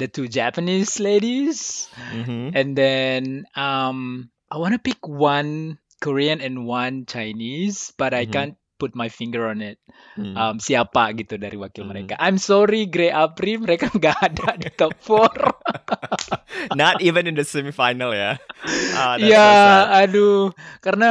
the 0.00 0.08
two 0.08 0.26
Japanese 0.32 0.96
ladies, 0.96 1.92
Mhm. 2.10 2.56
and 2.56 2.72
then 2.72 3.44
um, 3.52 4.30
I 4.48 4.56
want 4.56 4.72
to 4.72 4.80
pick 4.80 5.04
one 5.04 5.76
Korean 6.00 6.40
and 6.40 6.64
one 6.64 7.04
Chinese, 7.04 7.92
but 8.00 8.14
I 8.16 8.24
Mhm. 8.24 8.32
can't 8.32 8.56
put 8.76 8.92
my 8.92 9.08
finger 9.08 9.48
on 9.48 9.60
it. 9.60 9.76
Hmm. 10.14 10.36
Um, 10.36 10.56
siapa 10.56 11.12
gitu 11.16 11.36
dari 11.36 11.56
wakil 11.56 11.84
Hmm. 11.84 11.92
mereka? 11.92 12.14
I'm 12.16 12.36
sorry, 12.36 12.88
Grey 12.88 13.12
Apri, 13.12 13.56
mereka 13.56 13.88
nggak 13.96 14.16
ada 14.16 14.56
di 14.56 14.68
top 14.72 14.96
four. 15.00 15.28
Not 16.78 17.00
even 17.00 17.28
in 17.28 17.36
the 17.36 17.44
semifinal 17.44 18.12
ya. 18.12 18.40
So 18.64 19.20
Ya, 19.20 19.44
sad. 19.44 20.08
aduh, 20.08 20.52
karena 20.80 21.10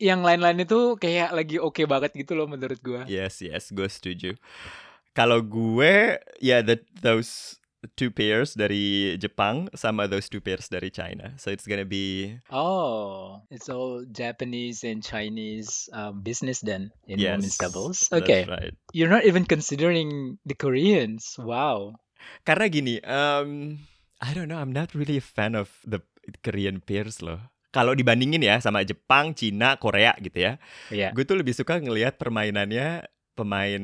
yang 0.00 0.24
lain-lain 0.24 0.64
itu 0.64 0.96
kayak 0.96 1.36
lagi 1.36 1.60
oke 1.60 1.84
banget 1.84 2.16
gitu 2.16 2.32
loh 2.32 2.48
menurut 2.48 2.80
gua. 2.80 3.04
Yes, 3.04 3.44
yes, 3.44 3.68
gue 3.68 3.84
setuju. 3.84 4.32
Kalau 5.12 5.44
gue, 5.44 6.16
ya 6.40 6.64
the, 6.64 6.80
those 7.04 7.59
two 7.96 8.12
pairs 8.12 8.52
dari 8.52 9.16
Jepang 9.16 9.72
sama 9.72 10.04
those 10.04 10.28
two 10.28 10.40
pairs 10.40 10.68
dari 10.68 10.92
China. 10.92 11.32
So 11.40 11.48
it's 11.48 11.64
gonna 11.64 11.88
be 11.88 12.36
Oh, 12.52 13.40
it's 13.48 13.72
all 13.72 14.04
Japanese 14.04 14.84
and 14.84 15.00
Chinese 15.00 15.88
um, 15.92 16.20
business 16.20 16.60
then 16.60 16.92
in 17.08 17.16
women's 17.16 17.56
yes, 17.56 17.60
doubles. 17.60 17.98
that's 18.12 18.20
Okay, 18.20 18.44
right. 18.44 18.76
you're 18.92 19.08
not 19.08 19.24
even 19.24 19.48
considering 19.48 20.36
the 20.44 20.52
Koreans. 20.52 21.40
Wow. 21.40 21.96
Karena 22.44 22.68
gini, 22.68 23.00
um, 23.00 23.80
I 24.20 24.36
don't 24.36 24.52
know, 24.52 24.60
I'm 24.60 24.76
not 24.76 24.92
really 24.92 25.16
a 25.16 25.24
fan 25.24 25.56
of 25.56 25.72
the 25.88 26.04
Korean 26.44 26.84
pairs 26.84 27.24
loh. 27.24 27.40
Kalau 27.72 27.94
dibandingin 27.96 28.42
ya 28.44 28.58
sama 28.60 28.82
Jepang, 28.84 29.32
Cina, 29.32 29.78
Korea 29.80 30.12
gitu 30.20 30.36
ya, 30.42 30.52
Ya, 30.90 31.14
gue 31.14 31.22
tuh 31.24 31.38
lebih 31.38 31.54
suka 31.54 31.78
ngelihat 31.78 32.18
permainannya 32.18 33.06
pemain 33.38 33.82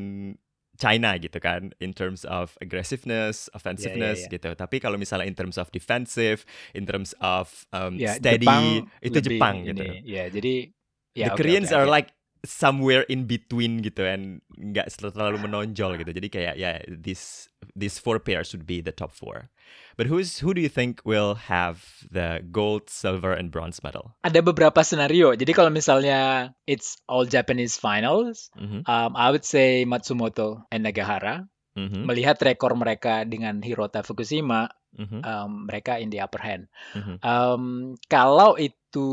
China 0.77 1.17
gitu 1.17 1.41
kan, 1.41 1.73
in 1.81 1.97
terms 1.97 2.23
of 2.29 2.55
aggressiveness, 2.61 3.49
offensiveness 3.57 4.29
ya. 4.29 4.37
gitu. 4.37 4.53
Tapi 4.53 4.77
kalau 4.79 5.01
misalnya 5.01 5.27
in 5.27 5.37
terms 5.37 5.57
of 5.57 5.73
defensive, 5.73 6.45
in 6.77 6.85
terms 6.85 7.17
of 7.19 7.67
um, 7.73 7.97
ya 7.97 8.17
steady, 8.21 8.45
Jepang 8.45 8.65
itu 9.01 9.19
Jepang 9.25 9.57
gitu. 9.65 9.83
ini. 9.83 10.05
Ya, 10.05 10.29
jadi 10.29 10.71
The 11.17 11.21
ya 11.25 11.27
oke 11.33 11.41
Koreans 11.41 11.73
oke 11.73 11.77
are 11.81 11.89
like 11.89 12.13
somewhere 12.47 13.03
in 13.11 13.27
between 13.27 13.83
gitu 13.83 14.07
and 14.07 14.41
nggak 14.55 14.87
terlalu 14.95 15.43
menonjol 15.43 15.99
gitu. 15.99 16.11
Jadi 16.15 16.29
kayak 16.31 16.55
ya 16.57 16.79
these 16.87 17.51
these 17.75 17.99
four 17.99 18.23
pairs 18.23 18.55
would 18.55 18.65
be 18.65 18.79
the 18.81 18.95
top 18.95 19.11
four. 19.11 19.51
But 19.99 20.07
who's 20.07 20.39
who 20.45 20.53
do 20.55 20.61
you 20.61 20.69
think 20.71 21.01
will 21.09 21.35
have 21.51 21.83
the 22.07 22.45
gold, 22.53 22.87
silver, 22.93 23.33
and 23.33 23.49
bronze 23.51 23.81
medal? 23.83 24.15
Ada 24.23 24.45
beberapa 24.45 24.85
skenario. 24.85 25.33
Jadi 25.35 25.51
kalau 25.57 25.73
misalnya 25.73 26.53
it's 26.69 27.01
all 27.09 27.25
Japanese 27.27 27.81
finals, 27.81 28.53
Mhm. 28.55 28.85
um, 28.87 29.13
I 29.17 29.33
would 29.33 29.43
say 29.45 29.89
Matsumoto 29.89 30.63
and 30.71 30.85
Nagahara. 30.85 31.49
Mhm, 31.77 32.09
Melihat 32.09 32.41
rekor 32.41 32.73
mereka 32.73 33.29
dengan 33.29 33.61
Hirota 33.61 34.01
Fukushima, 34.01 34.65
mhm, 34.97 35.21
um, 35.21 35.51
mereka 35.69 36.01
in 36.01 36.09
the 36.09 36.19
upper 36.25 36.41
hand. 36.41 36.73
mhm. 36.97 37.21
Um, 37.21 37.63
kalau 38.09 38.57
itu 38.57 39.09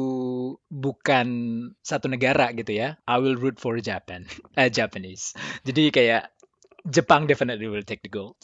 bukan 0.71 1.27
satu 1.83 2.07
negara 2.07 2.55
gitu 2.55 2.71
ya, 2.71 2.95
I 3.03 3.19
will 3.19 3.35
root 3.35 3.59
for 3.59 3.75
Japan, 3.83 4.23
eh, 4.59 4.71
Japanese. 4.71 5.35
Jadi 5.67 5.91
kayak 5.91 6.31
Jepang 6.83 7.27
definitely 7.27 7.71
will 7.71 7.83
take 7.83 8.03
the 8.03 8.11
gold. 8.11 8.35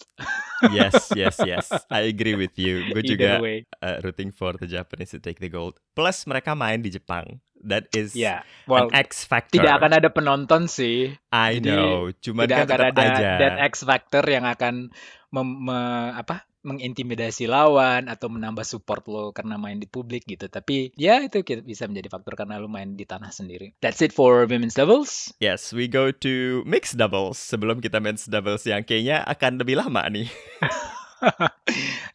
Yes, 0.71 1.11
yes, 1.15 1.43
yes. 1.43 1.67
I 1.91 2.07
agree 2.07 2.35
with 2.39 2.55
you. 2.55 2.87
Gue 2.91 3.03
juga 3.03 3.39
way, 3.39 3.67
uh, 3.83 3.99
rooting 3.99 4.31
for 4.31 4.55
the 4.55 4.67
Japanese 4.67 5.11
to 5.11 5.19
take 5.19 5.39
the 5.43 5.51
gold. 5.51 5.75
Plus 5.91 6.23
mereka 6.23 6.55
main 6.55 6.79
di 6.79 6.87
Jepang. 6.91 7.39
That 7.61 7.91
is 7.91 8.15
an 8.15 8.41
Well, 8.65 8.87
X 8.89 9.23
factor. 9.23 9.59
tidak 9.59 9.79
akan 9.79 9.91
ada 9.99 10.09
penonton 10.09 10.65
sih. 10.65 11.11
I 11.29 11.59
jadi 11.59 11.75
know. 11.75 12.09
Cuman 12.15 12.47
tidak 12.47 12.57
kan 12.57 12.65
akan 12.65 12.79
tetap 12.79 12.95
ada 12.95 13.07
aja. 13.19 13.31
that 13.37 13.55
X 13.67 13.73
factor 13.83 14.23
yang 14.23 14.45
akan 14.45 14.95
mem- 15.29 15.59
me- 15.61 16.13
apa 16.13 16.47
mengintimidasi 16.59 17.47
lawan 17.47 18.11
atau 18.11 18.27
menambah 18.27 18.67
support 18.67 19.07
lo 19.07 19.31
karena 19.31 19.55
main 19.55 19.79
di 19.79 19.87
publik 19.87 20.27
gitu. 20.27 20.47
Tapi 20.47 20.91
ya 20.93 21.23
itu 21.23 21.39
bisa 21.63 21.87
menjadi 21.87 22.11
faktor 22.11 22.35
karena 22.35 22.59
lo 22.59 22.67
main 22.67 22.93
di 22.93 23.03
tanah 23.03 23.31
sendiri. 23.31 23.79
That's 23.79 23.99
it 23.99 24.11
for 24.11 24.43
women's 24.43 24.75
doubles. 24.75 25.31
Yes, 25.39 25.71
we 25.71 25.87
go 25.87 26.11
to 26.11 26.33
mixed 26.67 26.99
doubles 26.99 27.39
sebelum 27.39 27.79
kita 27.79 28.03
men's 28.03 28.27
doubles 28.27 28.63
yang 28.63 28.83
kayaknya 28.83 29.23
akan 29.23 29.59
lebih 29.59 29.79
lama 29.79 30.03
nih. 30.07 30.27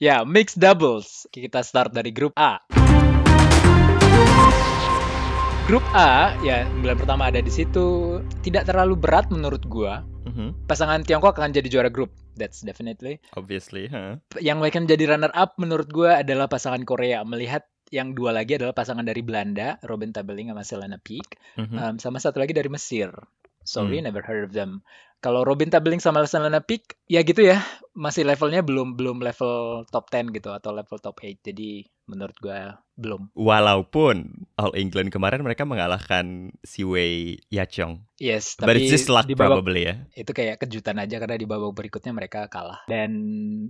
Ya, 0.00 0.24
mixed 0.24 0.56
doubles. 0.56 1.28
Kita 1.28 1.60
start 1.60 1.92
dari 1.92 2.08
grup 2.08 2.32
A. 2.34 2.64
Grup 5.64 5.80
A, 5.96 6.36
ya 6.44 6.68
bulan 6.84 7.00
pertama 7.00 7.32
ada 7.32 7.40
di 7.40 7.48
situ 7.48 8.20
tidak 8.44 8.68
terlalu 8.68 9.00
berat 9.00 9.32
menurut 9.32 9.64
gua. 9.64 10.04
Mhm, 10.28 10.68
Pasangan 10.68 11.00
Tiongkok 11.00 11.40
akan 11.40 11.56
jadi 11.56 11.68
juara 11.72 11.88
grup. 11.88 12.12
That's 12.36 12.60
definitely. 12.60 13.16
Obviously, 13.32 13.88
huh? 13.88 14.20
Yang 14.36 14.60
akan 14.60 14.84
jadi 14.84 15.16
runner 15.16 15.32
up 15.32 15.56
menurut 15.56 15.88
gua 15.88 16.20
adalah 16.20 16.52
pasangan 16.52 16.84
Korea. 16.84 17.24
Melihat 17.24 17.64
yang 17.88 18.12
dua 18.12 18.36
lagi 18.36 18.60
adalah 18.60 18.76
pasangan 18.76 19.08
dari 19.08 19.24
Belanda, 19.24 19.80
Robin 19.88 20.12
Tabeling 20.12 20.52
sama 20.52 20.68
Selena 20.68 21.00
Peak, 21.00 21.40
Mhm. 21.56 21.76
Um, 21.80 21.94
sama 21.96 22.20
satu 22.20 22.44
lagi 22.44 22.52
dari 22.52 22.68
Mesir. 22.68 23.08
Sorry, 23.64 24.04
Hmm. 24.04 24.12
never 24.12 24.20
heard 24.20 24.44
of 24.44 24.52
them. 24.52 24.84
Kalau 25.24 25.40
Robin 25.40 25.72
Tabeling 25.72 26.04
sama 26.04 26.20
Selena 26.28 26.60
Peak, 26.60 27.00
ya 27.08 27.24
gitu 27.24 27.40
ya, 27.40 27.64
masih 27.96 28.28
levelnya 28.28 28.60
belum 28.60 28.92
belum 28.92 29.24
level 29.24 29.88
top 29.88 30.12
10 30.12 30.36
gitu 30.36 30.52
atau 30.52 30.76
level 30.76 31.00
top 31.00 31.24
8. 31.24 31.40
Jadi 31.48 31.88
menurut 32.04 32.36
gua 32.44 32.84
belum. 32.94 33.32
Walaupun 33.32 34.44
All 34.60 34.76
England 34.76 35.08
kemarin 35.08 35.40
mereka 35.40 35.64
mengalahkan 35.64 36.52
si 36.60 36.84
Wei 36.84 37.40
Yachong. 37.48 38.04
Yes, 38.20 38.60
But 38.60 38.76
tapi 38.76 38.84
it's 38.84 38.92
just 38.92 39.08
luck 39.08 39.24
di 39.24 39.32
babak 39.32 39.64
probably 39.64 39.88
ya. 39.88 40.04
itu 40.12 40.30
kayak 40.30 40.60
kejutan 40.60 41.00
aja 41.00 41.16
karena 41.16 41.40
di 41.40 41.48
babak 41.48 41.72
berikutnya 41.72 42.12
mereka 42.14 42.46
kalah 42.46 42.84
dan 42.86 43.10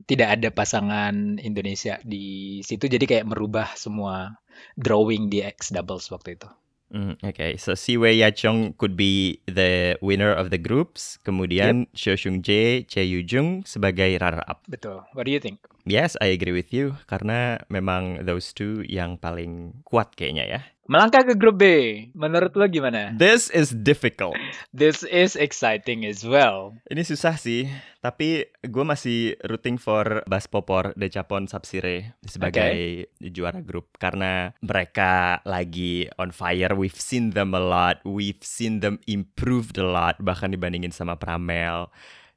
tidak 0.05 0.37
ada 0.37 0.51
pasangan 0.51 1.41
Indonesia 1.41 2.03
di 2.05 2.61
situ 2.61 2.91
jadi 2.91 3.07
kayak 3.07 3.31
merubah 3.31 3.73
semua 3.79 4.43
drawing 4.75 5.31
di 5.31 5.41
X 5.41 5.71
doubles 5.71 6.11
waktu 6.11 6.37
itu. 6.37 6.51
Mm, 6.93 7.17
okay, 7.25 7.57
so 7.57 7.75
si 7.75 7.97
Wei 7.97 8.21
Yachong 8.21 8.77
could 8.77 8.95
be 8.95 9.41
the 9.49 9.97
winner 10.05 10.31
of 10.31 10.53
the 10.53 10.61
groups. 10.61 11.19
Kemudian 11.25 11.89
Xio 11.97 12.15
Xiong 12.15 12.45
Jae, 12.45 12.85
Che 12.87 13.03
Yu 13.03 13.25
Jung 13.25 13.65
sebagai 13.65 14.21
runner 14.21 14.45
up. 14.47 14.63
Betul. 14.69 15.03
What 15.17 15.25
do 15.25 15.33
you 15.33 15.41
think? 15.41 15.65
Yes, 15.85 16.17
I 16.21 16.33
agree 16.33 16.57
with 16.57 16.73
you 16.73 16.97
karena 17.11 17.61
memang 17.69 18.25
those 18.25 18.57
two 18.57 18.85
yang 18.89 19.21
paling 19.21 19.85
kuat 19.85 20.17
kayaknya 20.17 20.45
ya. 20.49 20.61
Melangkah 20.85 21.25
ke 21.25 21.33
grup 21.33 21.57
B. 21.57 21.65
Menurut 22.13 22.53
lo 22.61 22.69
gimana? 22.69 23.17
This 23.17 23.49
is 23.49 23.73
difficult. 23.73 24.37
This 24.69 25.01
is 25.01 25.33
exciting 25.33 26.05
as 26.05 26.21
well. 26.29 26.77
Ini 26.93 27.01
susah 27.01 27.41
sih, 27.41 27.73
tapi 28.05 28.45
gue 28.61 28.85
masih 28.85 29.41
rooting 29.49 29.81
for 29.81 30.21
Bas 30.29 30.45
Popor 30.45 30.93
Decapon 30.93 31.49
Sapsire 31.49 32.21
sebagai 32.29 33.09
juara 33.33 33.65
grup 33.65 33.97
karena 33.97 34.53
mereka 34.61 35.41
lagi 35.49 36.05
on 36.21 36.37
fire. 36.37 36.77
We've 36.77 37.01
seen 37.01 37.33
them 37.33 37.57
a 37.57 37.65
lot, 37.65 38.05
we've 38.05 38.45
seen 38.45 38.85
them 38.85 39.01
improved 39.09 39.81
a 39.81 39.89
lot 39.89 40.21
bahkan 40.21 40.53
dibandingin 40.53 40.93
sama 40.93 41.17
Pramel. 41.17 41.89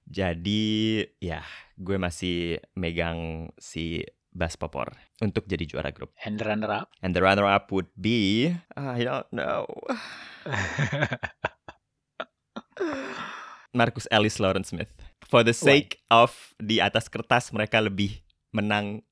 Jadi 0.07 1.03
ya, 1.19 1.43
gue 1.75 1.99
masih 1.99 2.63
megang 2.79 3.51
si 3.59 4.07
Bas 4.37 4.53
Popor 4.53 4.93
untuk 5.17 5.49
jadi 5.49 5.65
juara 5.65 5.89
grup. 5.89 6.13
And 6.21 6.37
runner 6.37 6.69
up. 6.69 6.93
And 7.01 7.17
the 7.17 7.25
runner 7.25 7.49
up 7.49 7.73
would 7.73 7.89
be 7.97 8.53
I 8.77 9.01
don't 9.01 9.25
know. 9.33 9.65
Marcus 13.73 14.07
Ellis 14.09 14.39
Lawrence 14.39 14.71
Smith. 14.71 14.91
For 15.27 15.43
the 15.43 15.53
sake 15.53 15.99
of 16.07 16.31
di 16.57 16.79
atas 16.79 17.11
kertas 17.11 17.51
mereka 17.51 17.83
lebih 17.83 18.23
menang 18.55 19.03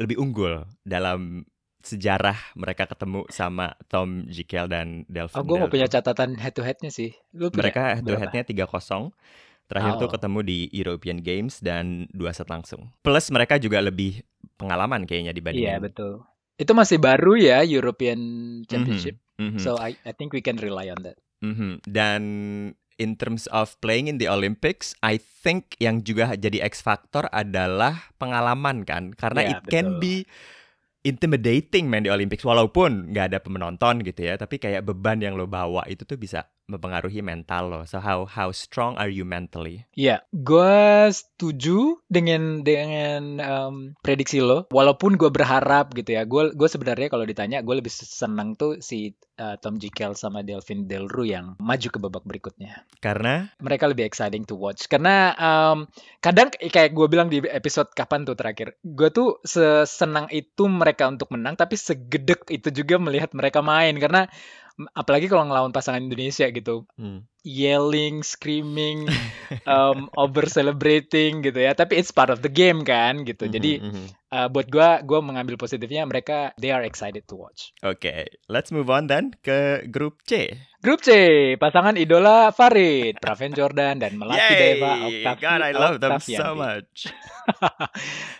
lebih 0.00 0.16
unggul 0.16 0.64
dalam 0.80 1.44
sejarah 1.80 2.36
mereka 2.56 2.88
ketemu 2.88 3.24
sama 3.32 3.76
Tom 3.88 4.28
Jikel 4.28 4.68
dan 4.68 5.04
Delvin. 5.08 5.36
Oh, 5.36 5.44
gue 5.44 5.56
mau 5.56 5.68
punya 5.68 5.88
catatan 5.88 6.36
head 6.36 6.56
to 6.56 6.64
headnya 6.64 6.92
sih. 6.92 7.16
Lu 7.32 7.52
punya 7.52 7.72
Mereka 7.72 7.82
head 8.00 8.04
to 8.04 8.16
headnya 8.16 8.42
3-0. 8.44 9.12
Terakhir 9.70 10.02
tuh 10.02 10.08
Oh. 10.10 10.12
ketemu 10.12 10.38
di 10.42 10.58
European 10.74 11.18
Games 11.22 11.62
dan 11.62 12.10
dua 12.10 12.34
set 12.34 12.50
langsung. 12.50 12.90
Plus 13.06 13.30
mereka 13.30 13.54
juga 13.54 13.78
lebih 13.78 14.18
pengalaman 14.60 15.08
kayaknya 15.08 15.32
dibandingin. 15.32 15.64
Iya 15.64 15.76
betul. 15.80 16.28
Itu 16.60 16.76
masih 16.76 17.00
baru 17.00 17.40
ya 17.40 17.64
European 17.64 18.20
Championship. 18.68 19.16
Mhm. 19.40 19.56
So 19.56 19.80
I 19.80 19.96
I 20.04 20.12
think 20.12 20.36
we 20.36 20.44
can 20.44 20.60
rely 20.60 20.92
on 20.92 21.00
that. 21.08 21.16
Mhm. 21.40 21.80
Dan 21.88 22.22
in 23.00 23.16
terms 23.16 23.48
of 23.48 23.80
playing 23.80 24.12
in 24.12 24.20
the 24.20 24.28
Olympics, 24.28 24.92
I 25.00 25.16
think 25.16 25.72
yang 25.80 26.04
juga 26.04 26.36
jadi 26.36 26.60
X 26.68 26.84
factor 26.84 27.24
adalah 27.32 28.12
pengalaman 28.20 28.84
kan, 28.84 29.16
karena 29.16 29.40
Ya, 29.40 29.50
it 29.56 29.72
can 29.72 29.96
betul. 29.96 30.04
be 30.04 30.14
intimidating 31.00 31.88
main 31.88 32.04
di 32.04 32.12
Olympics 32.12 32.44
walaupun 32.44 33.08
nggak 33.16 33.32
ada 33.32 33.38
penonton 33.40 34.04
gitu 34.04 34.20
ya, 34.28 34.36
tapi 34.36 34.60
kayak 34.60 34.84
beban 34.84 35.16
yang 35.24 35.32
lo 35.32 35.48
bawa 35.48 35.88
itu 35.88 36.04
tuh 36.04 36.20
bisa 36.20 36.44
mempengaruhi 36.70 37.20
mental 37.20 37.66
lo. 37.66 37.80
So 37.84 37.98
how 37.98 38.24
how 38.30 38.54
strong 38.54 38.94
are 38.96 39.10
you 39.10 39.26
mentally? 39.26 39.84
Iya, 39.98 40.22
gue 40.30 41.10
setuju 41.10 41.98
dengan 42.06 42.62
dengan 42.62 43.22
em, 43.42 43.74
prediksi 43.98 44.38
lo. 44.38 44.70
Walaupun 44.70 45.18
gue 45.18 45.28
berharap 45.28 45.90
gitu 45.98 46.14
ya, 46.14 46.22
gue 46.22 46.54
gue 46.54 46.68
sebenarnya 46.70 47.10
kalau 47.10 47.26
ditanya 47.26 47.66
gue 47.66 47.74
lebih 47.74 47.90
senang 47.90 48.54
tuh 48.54 48.78
si 48.78 49.18
eh, 49.36 49.56
Tom 49.58 49.82
Jikel 49.82 50.14
sama 50.14 50.46
Delvin 50.46 50.86
Delru 50.86 51.26
yang 51.26 51.58
maju 51.58 51.88
ke 51.90 51.98
babak 51.98 52.24
berikutnya. 52.24 52.86
Karena 53.02 53.50
Mereka 53.58 53.90
lebih 53.90 54.06
exciting 54.06 54.46
to 54.46 54.54
watch 54.54 54.86
karena 54.86 55.34
em, 55.34 55.90
kadang 56.22 56.48
kayak 56.54 56.94
gue 56.94 57.06
bilang 57.10 57.26
di 57.26 57.42
episode 57.50 57.90
kapan 57.92 58.22
tuh 58.22 58.38
terakhir, 58.38 58.78
gue 58.84 59.08
tuh 59.10 59.42
sesenang 59.42 60.30
itu 60.30 60.68
mereka 60.70 61.10
untuk 61.10 61.32
menang, 61.34 61.58
tapi 61.58 61.74
segedek 61.74 62.46
itu 62.52 62.68
juga 62.70 63.00
melihat 63.00 63.32
mereka 63.34 63.64
main 63.64 63.96
karena 63.96 64.30
apalagi 64.94 65.26
kalau 65.26 65.48
ngelawan 65.48 65.74
pasangan 65.74 66.00
Indonesia 66.00 66.46
gitu 66.48 66.86
hmm, 66.96 67.26
yelling, 67.42 68.20
screaming, 68.20 69.08
um, 69.68 70.12
over 70.16 70.44
celebrating 70.46 71.40
gitu 71.40 71.56
ya. 71.56 71.72
Tapi 71.72 72.00
it's 72.00 72.12
part 72.12 72.28
of 72.28 72.44
the 72.44 72.52
game 72.52 72.84
kan 72.84 73.24
gitu. 73.24 73.48
mhm, 73.48 73.52
Jadi 73.52 73.72
mhm. 73.80 74.06
uh, 74.32 74.48
buat 74.52 74.68
gua, 74.68 75.00
gua 75.04 75.20
mengambil 75.24 75.56
positifnya 75.56 76.04
mereka 76.04 76.52
they 76.60 76.70
are 76.72 76.84
excited 76.84 77.24
to 77.24 77.36
watch. 77.36 77.72
Oke, 77.80 78.28
let's 78.48 78.68
move 78.70 78.88
on 78.92 79.08
then 79.08 79.32
ke 79.40 79.88
grup 79.88 80.20
C. 80.28 80.52
Grup 80.80 81.04
C, 81.04 81.12
pasangan 81.60 82.00
idola 82.00 82.48
Farid, 82.56 83.20
Praven 83.20 83.52
Jordan 83.52 84.00
dan 84.00 84.16
Melati 84.16 84.54
Deva 84.56 84.96
Yay! 84.96 85.20
Octavi- 85.28 85.40
God, 85.44 85.60
I 85.60 85.72
love 85.76 85.96
them 86.00 86.16
so 86.16 86.40
Octavianti. 86.40 86.56
much. 86.56 86.98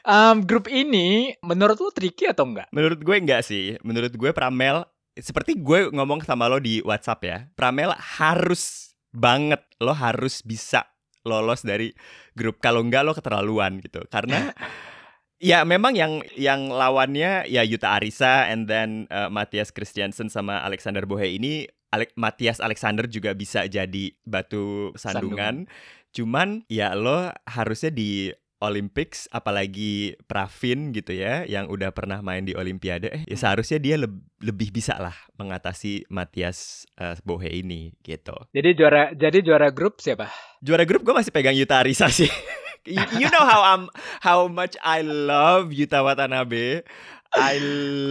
Um, 0.01 0.49
grup 0.49 0.65
ini 0.73 1.37
menurut 1.45 1.77
lu 1.77 1.93
tricky 1.93 2.25
atau 2.25 2.49
enggak? 2.49 2.73
Menurut 2.73 3.05
gue 3.05 3.17
enggak 3.21 3.45
sih. 3.45 3.77
Menurut 3.85 4.11
gue 4.17 4.31
Pramel 4.33 4.89
seperti 5.19 5.59
gue 5.59 5.91
ngomong 5.91 6.23
sama 6.23 6.47
lo 6.47 6.63
di 6.63 6.79
WhatsApp 6.83 7.21
ya. 7.25 7.39
Pramel 7.59 7.95
harus 7.97 8.95
banget 9.11 9.61
lo 9.83 9.91
harus 9.91 10.43
bisa 10.47 10.87
lolos 11.27 11.67
dari 11.67 11.91
grup. 12.37 12.63
Kalau 12.63 12.85
enggak 12.85 13.03
lo 13.03 13.13
keterlaluan 13.13 13.83
gitu. 13.83 14.05
Karena 14.07 14.51
ya 15.51 15.67
memang 15.67 15.97
yang 15.97 16.23
yang 16.37 16.71
lawannya 16.71 17.49
ya 17.51 17.63
Yuta 17.67 17.99
Arisa 17.99 18.49
and 18.49 18.71
then 18.71 19.11
uh, 19.11 19.29
Matthias 19.33 19.75
Christiansen 19.75 20.29
sama 20.29 20.63
Alexander 20.63 21.05
Bohe 21.09 21.27
ini 21.27 21.67
Ale 21.91 22.07
Matthias 22.15 22.63
Alexander 22.63 23.11
juga 23.11 23.35
bisa 23.35 23.67
jadi 23.67 24.15
batu 24.23 24.95
sandungan. 24.95 25.67
Cuman 26.15 26.63
ya 26.71 26.95
lo 26.95 27.35
harusnya 27.51 27.91
di 27.91 28.31
Olympics 28.61 29.25
apalagi 29.33 30.15
Pravin 30.29 30.93
gitu 30.93 31.17
ya 31.17 31.49
yang 31.49 31.73
udah 31.73 31.91
pernah 31.97 32.21
main 32.21 32.45
di 32.45 32.53
Olimpiade 32.53 33.09
eh 33.09 33.23
ya 33.25 33.37
seharusnya 33.37 33.81
dia 33.81 33.97
leb- 33.97 34.21
lebih 34.41 34.69
bisa 34.71 35.01
lah 35.01 35.17
mengatasi 35.41 36.05
Matthias 36.13 36.85
uh, 37.01 37.17
Bohe 37.25 37.49
ini 37.49 37.97
gitu. 38.05 38.37
Jadi 38.53 38.69
juara 38.77 39.11
jadi 39.17 39.41
juara 39.41 39.73
grup 39.73 39.99
siapa? 40.05 40.29
Juara 40.61 40.85
grup 40.85 41.01
gue 41.03 41.15
masih 41.17 41.33
pegang 41.33 41.57
Yuta 41.57 41.81
Arisa 41.81 42.13
sih. 42.13 42.29
you, 42.85 43.01
you 43.17 43.29
know 43.33 43.45
how 43.45 43.65
I'm 43.65 43.89
how 44.21 44.45
much 44.45 44.77
I 44.85 45.01
love 45.05 45.73
Yuta 45.73 46.05
Watanabe. 46.05 46.85
I 47.31 47.63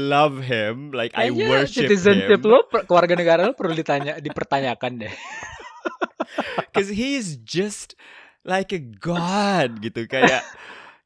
love 0.08 0.40
him, 0.40 0.96
like 0.96 1.12
I 1.12 1.28
Kayaknya 1.28 1.48
worship 1.52 1.82
citizenship 1.92 2.40
him. 2.40 2.48
lo, 2.48 2.64
per- 2.72 2.88
keluarga 2.88 3.20
negara 3.20 3.44
lo 3.44 3.52
perlu 3.52 3.76
ditanya, 3.76 4.16
dipertanyakan 4.16 5.04
deh. 5.04 5.12
Because 6.72 6.88
he 6.88 7.20
is 7.20 7.36
just 7.36 8.00
like 8.44 8.72
a 8.72 8.80
god 8.80 9.84
gitu 9.84 10.08
kayak 10.08 10.44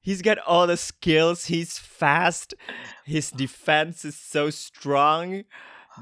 he's 0.03 0.21
got 0.21 0.37
all 0.43 0.67
the 0.67 0.77
skills, 0.77 1.47
he's 1.47 1.79
fast, 1.79 2.53
his 3.07 3.31
defense 3.31 4.03
is 4.05 4.19
so 4.19 4.51
strong 4.51 5.47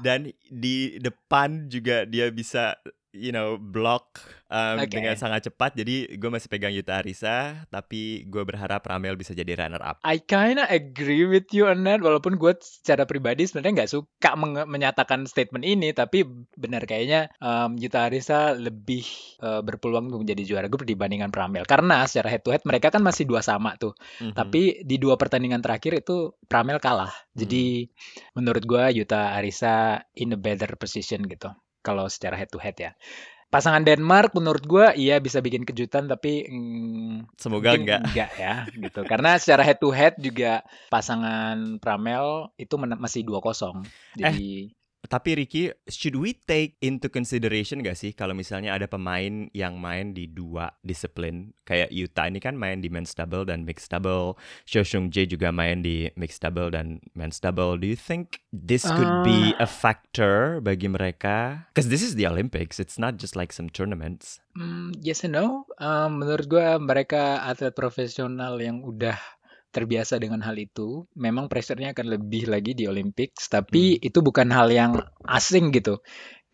dan 0.02 0.34
di 0.50 0.98
depan 0.98 1.70
juga 1.70 2.04
dia 2.04 2.28
bisa 2.34 2.76
you 3.12 3.30
know 3.30 3.56
block 3.56 4.20
um, 4.48 4.80
Oke. 4.80 4.92
dengan 4.92 5.14
sangat 5.14 5.46
cepat. 5.46 5.76
Jadi 5.76 6.16
gue 6.16 6.30
masih 6.32 6.48
pegang 6.48 6.72
Yuta 6.72 6.98
Arisa, 6.98 7.64
tapi 7.68 8.24
gue 8.26 8.42
berharap 8.42 8.80
Ramel 8.82 9.14
bisa 9.14 9.32
jadi 9.32 9.52
runner 9.54 9.80
up. 9.80 10.00
I 10.02 10.20
kinda 10.20 10.64
agree 10.66 11.24
with 11.24 11.52
you 11.52 11.68
on 11.68 11.84
that 11.84 12.00
walaupun 12.00 12.36
gue 12.36 12.52
secara 12.58 13.04
pribadi 13.04 13.44
sebenarnya 13.44 13.84
nggak 13.84 13.92
suka 13.92 14.30
menge- 14.34 14.68
menyatakan 14.68 15.24
statement 15.24 15.62
ini 15.62 15.92
tapi 15.92 16.24
benar 16.56 16.84
kayaknya 16.84 17.28
um, 17.38 17.76
Yuta 17.76 18.08
Arisa 18.08 18.52
lebih 18.52 19.04
uh, 19.40 19.60
berpeluang 19.60 20.08
untuk 20.08 20.24
menjadi 20.24 20.42
juara 20.44 20.66
grup 20.66 20.84
dibandingkan 20.84 21.28
Pramel 21.28 21.64
karena 21.64 22.04
secara 22.04 22.32
head 22.32 22.42
to 22.42 22.50
head 22.50 22.64
mereka 22.64 22.88
kan 22.88 23.00
masih 23.00 23.24
dua 23.24 23.40
sama 23.40 23.76
tuh 23.76 23.94
Mhm. 24.12 24.34
tapi 24.34 24.62
di 24.82 24.96
dua 24.96 25.14
pertandingan 25.16 25.60
terakhir 25.60 26.00
itu 26.00 26.32
Pramel 26.48 26.78
kalah 26.78 27.12
jadi 27.32 27.86
menurut 28.32 28.64
gue 28.64 28.84
Yuta 28.98 29.36
Arisa 29.36 30.00
in 30.16 30.32
a 30.32 30.38
better 30.38 30.74
position 30.76 31.24
gitu 31.24 31.52
kalau 31.84 32.06
secara 32.08 32.38
head 32.38 32.48
to 32.48 32.62
head 32.62 32.78
ya 32.78 32.92
pasangan 33.52 33.84
Denmark 33.84 34.32
menurut 34.32 34.64
gue 34.64 34.96
iya 34.96 35.20
bisa 35.20 35.44
bikin 35.44 35.68
kejutan 35.68 36.08
tapi 36.08 36.48
mm, 36.48 37.36
semoga 37.36 37.76
Mungkin 37.76 38.00
enggak. 38.00 38.32
ya 38.40 38.54
gitu. 38.72 39.04
Karena 39.04 39.36
secara 39.36 39.60
head 39.60 39.76
to 39.76 39.92
head 39.92 40.16
juga 40.16 40.64
pasangan 40.88 41.76
Pramel 41.76 42.48
itu 42.56 42.80
masih 42.80 43.28
2-0. 43.28 43.84
Jadi 44.16 44.72
Tapi 45.02 45.34
Ricky, 45.34 45.74
should 45.90 46.14
we 46.14 46.38
take 46.46 46.78
into 46.78 47.10
consideration 47.10 47.82
gak 47.82 47.98
sih 47.98 48.14
kalau 48.14 48.38
misalnya 48.38 48.78
ada 48.78 48.86
pemain 48.86 49.50
yang 49.50 49.78
main 49.82 50.14
di 50.14 50.30
dua 50.30 50.70
disiplin? 50.86 51.50
Kayak 51.66 51.90
Yuta 51.90 52.30
ini 52.30 52.38
kan 52.38 52.54
main 52.54 52.78
di 52.78 52.86
men's 52.86 53.10
double 53.14 53.42
dan 53.42 53.66
mixed 53.66 53.90
double. 53.90 54.38
Shoshung 54.62 55.10
Jae 55.10 55.26
juga 55.26 55.50
main 55.50 55.82
di 55.82 56.06
mixed 56.14 56.46
double 56.46 56.70
dan 56.70 57.02
men's 57.18 57.42
double. 57.42 57.74
Do 57.74 57.90
you 57.90 57.98
think 57.98 58.46
this 58.54 58.86
could 58.86 59.26
be 59.26 59.58
a 59.58 59.66
factor 59.66 60.62
bagi 60.62 60.86
mereka? 60.86 61.66
Because 61.74 61.90
this 61.90 62.06
is 62.06 62.14
the 62.14 62.30
Olympics. 62.30 62.78
It's 62.78 62.98
not 62.98 63.18
just 63.18 63.34
like 63.34 63.50
some 63.50 63.70
tournaments. 63.70 64.42
mm, 64.56 64.94
yes 65.00 65.24
and 65.24 65.36
no. 65.36 65.64
Um, 65.80 66.20
menurut 66.20 66.46
gua 66.48 66.76
mereka 66.76 67.42
atlet 67.42 67.72
profesional 67.72 68.60
yang 68.60 68.84
udah 68.84 69.16
terbiasa 69.72 70.20
dengan 70.20 70.44
hal 70.44 70.54
itu, 70.60 71.08
memang 71.16 71.48
pressure-nya 71.48 71.96
akan 71.96 72.20
lebih 72.20 72.52
lagi 72.52 72.76
di 72.76 72.84
Olympics, 72.84 73.48
tapi 73.48 73.96
itu 73.98 74.20
bukan 74.20 74.52
hal 74.52 74.68
yang 74.68 74.92
asing 75.24 75.72
gitu. 75.72 76.04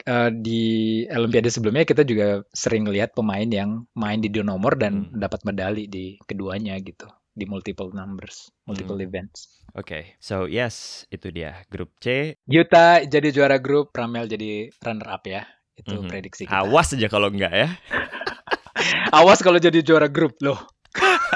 Eh, 0.07 0.31
di 0.31 0.63
Olimpiade 1.11 1.51
sebelumnya 1.51 1.83
kita 1.83 2.07
juga 2.07 2.47
sering 2.55 2.87
lihat 2.87 3.19
pemain 3.19 3.45
yang 3.45 3.85
main 3.99 4.23
di 4.23 4.31
dua 4.31 4.47
nomor 4.47 4.79
dan 4.79 5.11
Hmm. 5.11 5.19
dapat 5.19 5.43
medali 5.43 5.91
di 5.91 6.15
keduanya 6.23 6.79
gitu, 6.79 7.11
di 7.35 7.45
multiple 7.45 7.91
numbers, 7.91 8.49
multiple 8.65 9.03
events. 9.03 9.59
Oke, 9.75 10.17
so 10.23 10.47
yes, 10.47 11.05
itu 11.11 11.29
dia 11.35 11.67
grup 11.69 11.99
C. 12.01 12.39
Yuta 12.47 13.05
jadi 13.05 13.29
juara 13.35 13.59
grup, 13.59 13.91
Pramel 13.91 14.31
jadi 14.31 14.71
runner 14.81 15.09
up 15.11 15.27
ya. 15.27 15.45
Itu 15.75 16.03
Mhm. 16.03 16.09
prediksi 16.09 16.47
kita. 16.47 16.63
Awas 16.63 16.95
aja 16.95 17.11
kalau 17.11 17.29
enggak 17.29 17.53
ya. 17.53 17.69
Awas 19.19 19.43
kalau 19.43 19.59
jadi 19.59 19.83
juara 19.83 20.07
grup 20.07 20.39
loh. 20.41 20.59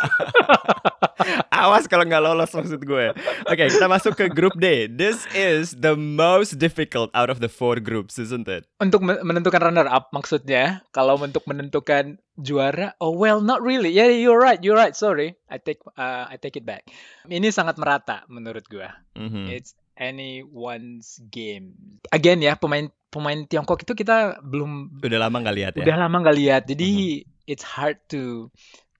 Awas 1.55 1.87
kalau 1.87 2.03
nggak 2.03 2.19
lolos 2.19 2.51
maksud 2.51 2.83
gue. 2.83 3.15
Oke, 3.47 3.65
kita 3.71 3.87
masuk 3.87 4.19
ke 4.19 4.27
grup 4.27 4.59
D. 4.59 4.91
This 4.91 5.23
is 5.31 5.79
the 5.79 5.95
most 5.95 6.59
difficult 6.59 7.15
out 7.15 7.31
of 7.31 7.39
the 7.39 7.47
four 7.47 7.79
groups, 7.79 8.19
isn't 8.19 8.51
it? 8.51 8.67
Untuk 8.83 9.01
me- 9.01 9.23
menentukan 9.23 9.63
runner 9.63 9.87
up 9.87 10.11
maksudnya, 10.11 10.83
kalau 10.91 11.15
untuk 11.17 11.47
menentukan 11.47 12.19
juara, 12.35 12.99
oh 12.99 13.15
well 13.15 13.39
not 13.39 13.63
really. 13.63 13.95
Yeah, 13.95 14.11
you're 14.11 14.41
right, 14.41 14.59
you're 14.59 14.75
right. 14.75 14.97
Sorry, 14.99 15.39
I 15.47 15.63
take 15.63 15.79
uh, 15.95 16.27
I 16.27 16.35
take 16.37 16.59
it 16.59 16.67
back. 16.67 16.91
Ini 17.25 17.55
sangat 17.55 17.79
merata 17.79 18.27
menurut 18.27 18.67
gua. 18.67 18.91
Mhm. 19.15 19.47
It's 19.47 19.79
anyone's 19.95 21.23
game. 21.31 21.79
Again 22.11 22.43
ya, 22.43 22.59
pemain 22.59 22.91
pemain 23.09 23.47
Tiongkok 23.47 23.85
itu 23.85 23.95
kita 23.95 24.43
belum 24.43 24.99
Udah 24.99 25.21
lama 25.21 25.37
nggak 25.39 25.57
lihat 25.57 25.73
ya. 25.79 25.85
udah 25.87 25.97
lama 26.01 26.17
nggak 26.27 26.37
lihat. 26.37 26.63
Jadi 26.67 27.23
it's 27.47 27.63
hard 27.63 28.01
to 28.09 28.51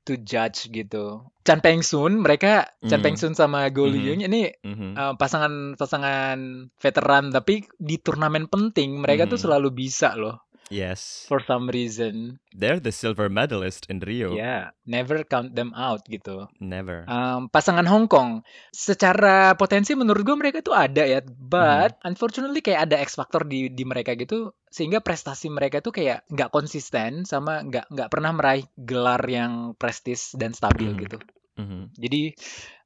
to 0.03 0.19
judge 0.19 0.69
gitu. 0.69 1.27
Chan 1.43 1.59
Peng 1.59 1.83
Sun, 1.83 2.23
mereka 2.23 2.71
Chan 2.87 2.99
Mhm. 2.99 3.05
Peng 3.05 3.17
Sun 3.19 3.35
sama 3.35 3.67
Go. 3.71 3.87
Liu 3.91 4.15
ini 4.15 4.51
Mhm. 4.63 4.95
uh, 4.95 5.15
pasangan 5.19 5.75
pasangan 5.75 6.39
veteran 6.79 7.31
tapi 7.31 7.67
di 7.79 7.99
turnamen 7.99 8.47
penting 8.47 8.99
mereka 9.03 9.27
tuh 9.27 9.39
Mhm. 9.39 9.45
selalu 9.47 9.69
bisa 9.75 10.15
loh 10.15 10.43
Yes, 10.69 11.27
for 11.27 11.43
some 11.43 11.69
reason. 11.69 12.39
they're 12.53 12.79
the 12.79 12.93
silver 12.93 13.27
medalist 13.27 13.89
in 13.89 13.99
Rio. 13.99 14.33
Ya, 14.33 14.71
never 14.85 15.25
count 15.25 15.53
them 15.53 15.73
out 15.73 16.05
gitu. 16.07 16.49
Never. 16.59 17.05
Um, 17.05 17.49
pasangan 17.49 17.85
Hong 17.89 18.07
Kong 18.07 18.45
secara 18.73 19.53
potensi 19.55 19.93
menurut 19.93 20.23
gue 20.23 20.37
mereka 20.37 20.59
tuh 20.61 20.77
ada 20.77 21.05
ya, 21.05 21.21
but 21.25 21.97
unfortunately 22.05 22.61
kayak 22.61 22.89
ada 22.89 23.01
X 23.01 23.17
factor 23.17 23.45
di 23.45 23.69
di 23.69 23.85
mereka 23.85 24.13
gitu 24.15 24.53
sehingga 24.69 25.01
prestasi 25.01 25.49
mereka 25.49 25.81
tuh 25.81 25.93
kayak 25.93 26.25
nggak 26.29 26.49
konsisten 26.49 27.25
sama 27.25 27.61
nggak 27.61 27.93
nggak 27.93 28.09
pernah 28.09 28.33
meraih 28.33 28.65
gelar 28.75 29.21
yang 29.29 29.77
prestis 29.77 30.33
dan 30.33 30.53
stabil 30.53 30.93
Mhm. 30.93 31.01
gitu. 31.05 31.19
Mhm. 31.61 31.81
Jadi 31.97 32.23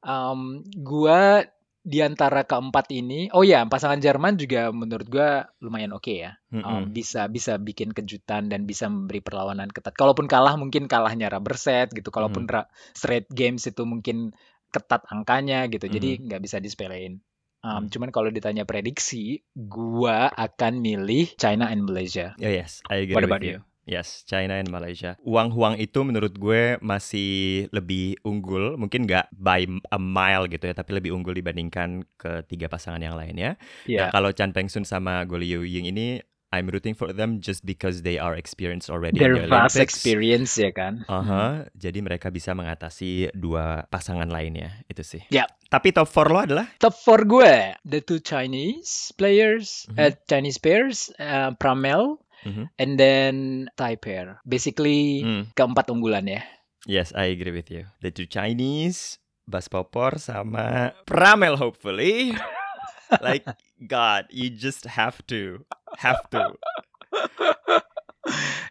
um, 0.03 0.63
gua 0.77 1.47
di 1.87 2.03
antara 2.03 2.43
keempat 2.43 2.91
ini, 2.91 3.31
oh 3.31 3.47
ya 3.47 3.63
pasangan 3.63 4.03
Jerman 4.03 4.35
juga 4.35 4.75
menurut 4.75 5.07
gua 5.07 5.47
lumayan 5.63 5.95
oke 5.95 6.11
ya. 6.11 6.35
Um, 6.51 6.59
Mhm. 6.59 6.85
bisa 6.91 7.31
bisa 7.31 7.63
bikin 7.63 7.95
kejutan 7.95 8.51
dan 8.51 8.67
bisa 8.67 8.91
memberi 8.91 9.23
perlawanan 9.23 9.71
ketat. 9.71 9.95
Kalaupun 9.95 10.27
kalah 10.27 10.59
mungkin 10.59 10.91
kalahnya 10.91 11.31
rubber 11.31 11.55
set 11.55 11.95
gitu. 11.95 12.11
Kalaupun 12.11 12.51
ra- 12.51 12.67
straight 12.91 13.31
games 13.31 13.71
itu 13.71 13.87
mungkin 13.87 14.35
ketat 14.75 15.07
angkanya 15.07 15.71
gitu. 15.71 15.87
Jadi 15.87 16.27
nggak 16.27 16.43
bisa 16.43 16.59
disepelein. 16.59 17.23
Um, 17.63 17.87
Mhm. 17.87 17.95
Cuman 17.95 18.11
kalau 18.11 18.35
ditanya 18.35 18.67
prediksi, 18.67 19.47
gua 19.55 20.27
akan 20.29 20.83
milih 20.83 21.39
China 21.39 21.71
and 21.71 21.87
Malaysia. 21.87 22.35
Oh, 22.43 22.51
yes, 22.51 22.83
I 22.91 23.07
agree 23.07 23.15
What 23.15 23.23
with 23.23 23.31
about 23.31 23.47
you. 23.47 23.63
Yes, 23.87 24.27
China 24.27 24.59
and 24.59 24.67
Malaysia. 24.67 25.15
Uang-uang 25.23 25.79
itu 25.79 26.03
menurut 26.03 26.35
gue 26.35 26.75
masih 26.83 27.71
lebih 27.71 28.19
unggul, 28.27 28.75
mungkin 28.75 29.07
nggak 29.07 29.31
by 29.31 29.63
a 29.95 29.99
mile 30.03 30.51
gitu 30.51 30.67
ya, 30.67 30.75
tapi 30.75 30.99
lebih 30.99 31.15
unggul 31.15 31.39
dibandingkan 31.39 32.03
ketiga 32.19 32.67
pasangan 32.67 32.99
yang 32.99 33.15
lainnya. 33.15 33.55
Ya, 33.87 34.11
Nah, 34.11 34.11
kalau 34.11 34.35
Chan 34.35 34.51
Peng 34.51 34.67
Sun 34.67 34.83
sama 34.83 35.23
Go 35.23 35.39
Liu 35.39 35.63
Ying 35.63 35.87
ini, 35.87 36.19
I'm 36.51 36.71
rooting 36.71 36.95
for 36.95 37.11
them 37.11 37.43
just 37.43 37.67
because 37.67 38.03
they 38.03 38.19
are 38.19 38.35
experienced 38.35 38.87
already 38.87 39.19
their 39.19 39.35
in 39.35 39.47
the 39.47 39.51
vast 39.51 39.79
experience 39.79 40.55
ya 40.55 40.71
kan. 40.71 41.03
Aha, 41.07 41.67
jadi 41.75 41.99
mereka 42.03 42.31
bisa 42.31 42.55
mengatasi 42.55 43.35
dua 43.35 43.87
pasangan 43.87 44.27
lainnya, 44.27 44.83
itu 44.87 45.03
sih. 45.03 45.23
Ya. 45.31 45.47
Tapi 45.67 45.91
top 45.91 46.07
4 46.07 46.31
lo 46.31 46.39
adalah? 46.39 46.67
Top 46.79 46.95
4 46.95 47.27
gue, 47.27 47.55
the 47.83 47.99
two 47.99 48.23
Chinese 48.23 49.11
players, 49.19 49.91
Mhm. 49.91 49.99
uh, 49.99 50.13
Chinese 50.27 50.59
pairs, 50.59 51.11
uh, 51.19 51.51
Pramel, 51.59 52.23
Mhm. 52.47 52.65
and 52.79 52.91
then 52.95 53.35
Thai 53.75 53.99
pair. 53.99 54.39
Basically 54.47 55.27
Hmm. 55.27 55.51
keempat 55.53 55.91
unggulan 55.91 56.31
ya. 56.31 56.47
Yes, 56.87 57.11
I 57.11 57.35
agree 57.35 57.51
with 57.51 57.67
you. 57.67 57.91
The 57.99 58.15
two 58.15 58.31
Chinese, 58.31 59.19
Bas 59.43 59.67
Popor 59.67 60.23
sama 60.23 60.95
Pramel 61.03 61.59
hopefully. 61.59 62.31
like 63.27 63.43
God, 63.83 64.31
you 64.31 64.55
just 64.55 64.87
have 64.87 65.19
to, 65.27 65.67
have 65.99 66.23
to. 66.31 66.55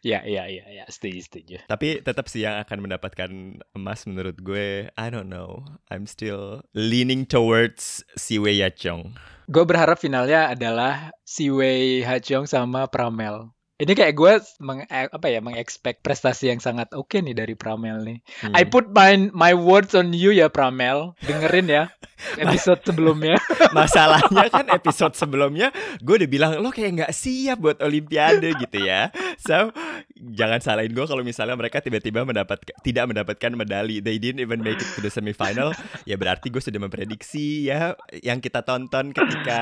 Ya, 0.03 0.21
ya, 0.27 0.45
ya, 0.51 0.67
ya, 0.69 0.85
setuju, 0.91 1.19
setuju. 1.25 1.55
Tapi 1.65 2.03
tetap 2.03 2.27
sih 2.27 2.43
yang 2.43 2.59
akan 2.61 2.77
mendapatkan 2.85 3.31
emas 3.73 4.03
menurut 4.05 4.35
gue, 4.38 4.91
I 4.93 5.07
don't 5.09 5.31
know. 5.31 5.63
I'm 5.89 6.05
still 6.05 6.61
leaning 6.75 7.23
towards 7.25 8.03
Si 8.13 8.35
Wei 8.38 8.59
Yachong. 8.61 9.15
Gue 9.47 9.63
berharap 9.65 9.97
finalnya 9.97 10.51
adalah 10.51 11.09
Si 11.23 11.49
Wei 11.49 12.03
Hachong 12.05 12.45
sama 12.45 12.85
Pramel. 12.91 13.49
Ini 13.75 13.91
kayak 13.91 14.15
gue 14.15 14.33
meng, 14.63 14.88
apa 14.88 15.27
ya 15.27 15.43
mengexpect 15.43 15.99
prestasi 15.99 16.47
yang 16.47 16.63
sangat 16.63 16.95
oke 16.95 17.19
nih 17.19 17.35
dari 17.35 17.59
Pramel 17.59 18.07
nih. 18.07 18.17
Hmm. 18.39 18.55
I 18.55 18.63
put 18.63 18.88
my 18.95 19.27
my 19.35 19.51
words 19.51 19.91
on 19.91 20.15
you 20.15 20.31
ya 20.31 20.47
Pramel. 20.47 21.11
Dengerin 21.27 21.67
ya 21.67 21.83
episode 22.43 22.79
sebelumnya. 22.88 23.35
Masalahnya 23.75 24.47
kan 24.47 24.71
episode 24.71 25.19
sebelumnya 25.19 25.75
gue 25.99 26.23
udah 26.23 26.29
bilang 26.31 26.51
lo 26.63 26.71
kayak 26.71 27.03
nggak 27.03 27.11
siap 27.11 27.59
buat 27.59 27.83
Olimpiade 27.83 28.55
gitu 28.63 28.79
ya. 28.79 29.11
So 29.43 29.75
jangan 30.15 30.63
salahin 30.63 30.95
gue 30.95 31.03
kalau 31.03 31.27
misalnya 31.27 31.59
mereka 31.59 31.83
tiba-tiba 31.83 32.23
mendapat 32.23 32.63
tidak 32.79 33.11
mendapatkan 33.11 33.51
medali. 33.59 33.99
They 33.99 34.23
didn't 34.23 34.39
even 34.39 34.63
make 34.63 34.79
it 34.79 34.88
to 34.95 35.03
the 35.03 35.11
semifinal. 35.11 35.75
Ya 36.05 36.21
berarti 36.21 36.53
gue 36.53 36.61
sudah 36.61 36.77
memprediksi 36.77 37.65
ya 37.65 37.97
yang 38.21 38.38
kita 38.38 38.61
tonton 38.61 39.09
ketika 39.09 39.61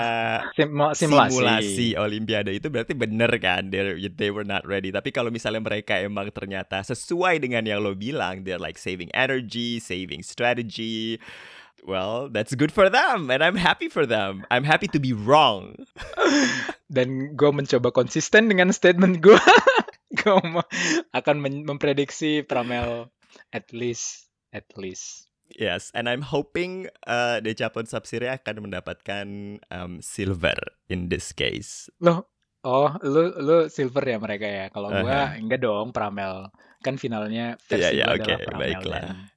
Sim- 0.51 0.75
simulasi. 0.91 1.31
simulasi 1.31 1.87
Olimpiade 1.95 2.51
itu 2.51 2.67
berarti 2.67 2.91
bener 2.97 3.31
kan 3.39 3.71
they 3.71 4.02
they 4.09 4.31
were 4.31 4.43
not 4.47 4.67
ready. 4.67 4.91
Tapi 4.91 5.11
kalau 5.11 5.31
misalnya 5.31 5.63
mereka 5.63 5.99
emang 5.99 6.31
ternyata 6.33 6.83
sesuai 6.83 7.39
dengan 7.39 7.63
yang 7.63 7.83
lo 7.83 7.95
bilang, 7.95 8.43
they're 8.43 8.61
like 8.61 8.79
saving 8.79 9.11
energy, 9.15 9.79
saving 9.79 10.23
strategy. 10.25 11.19
Well, 11.83 12.31
that's 12.31 12.55
good 12.55 12.71
for 12.71 12.87
them, 12.87 13.27
and 13.27 13.43
I'm 13.43 13.59
happy 13.59 13.91
for 13.91 14.07
them. 14.07 14.47
I'm 14.47 14.63
happy 14.63 14.87
to 14.95 14.99
be 15.03 15.11
wrong. 15.11 15.75
Dan 16.95 17.35
gue 17.35 17.51
mencoba 17.51 17.91
konsisten 17.91 18.47
dengan 18.47 18.71
statement 18.71 19.19
gue. 19.19 19.43
Kamu 20.15 20.63
akan 21.19 21.35
memprediksi 21.67 22.47
Pramel 22.47 23.11
at 23.51 23.67
least 23.75 24.31
at 24.55 24.63
least 24.79 25.27
Yes, 25.53 25.91
and 25.93 26.09
I'm 26.09 26.25
hoping 26.25 26.89
uh, 27.05 27.37
Decapon 27.37 27.85
Sapsire 27.85 28.41
akan 28.41 28.69
mendapatkan 28.69 29.27
um, 29.69 30.01
silver 30.01 30.57
in 30.89 31.13
this 31.13 31.29
case. 31.29 31.91
Loh, 32.01 32.25
oh, 32.63 32.89
lu 33.03 33.31
lu 33.39 33.57
silver 33.69 34.03
ya 34.03 34.17
mereka 34.17 34.47
ya. 34.47 34.65
Kalau 34.71 34.89
uh 34.89 34.95
-huh. 34.97 35.03
gua 35.03 35.19
enggak 35.37 35.59
dong, 35.61 35.91
Pramel. 35.91 36.49
Kan 36.83 36.99
finalnya 36.99 37.55
versi 37.67 37.95
yeah, 37.95 38.11
yeah, 38.11 38.17
okay. 38.17 38.39
Pramel. 38.43 38.59
Baiklah. 38.59 39.31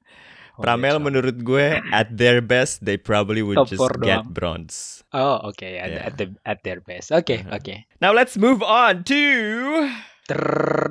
Pramel 0.57 0.97
menurut 1.05 1.37
gue 1.45 1.85
at 1.93 2.09
their 2.17 2.41
best 2.41 2.81
they 2.81 2.97
probably 2.97 3.45
would 3.45 3.61
Top 3.61 3.69
just 3.69 3.85
get 4.01 4.25
doang. 4.25 4.33
bronze. 4.33 5.05
Oh, 5.13 5.37
oke 5.45 5.61
okay. 5.61 5.77
at, 5.77 5.91
yeah. 5.93 6.07
at 6.09 6.15
the 6.17 6.27
at 6.49 6.59
their 6.65 6.81
best. 6.81 7.13
Oke, 7.13 7.29
okay, 7.29 7.39
uh 7.45 7.53
-huh. 7.53 7.57
oke. 7.61 7.65
Okay. 7.69 7.79
Now 8.01 8.17
let's 8.17 8.41
move 8.41 8.65
on 8.65 9.05
to 9.05 9.21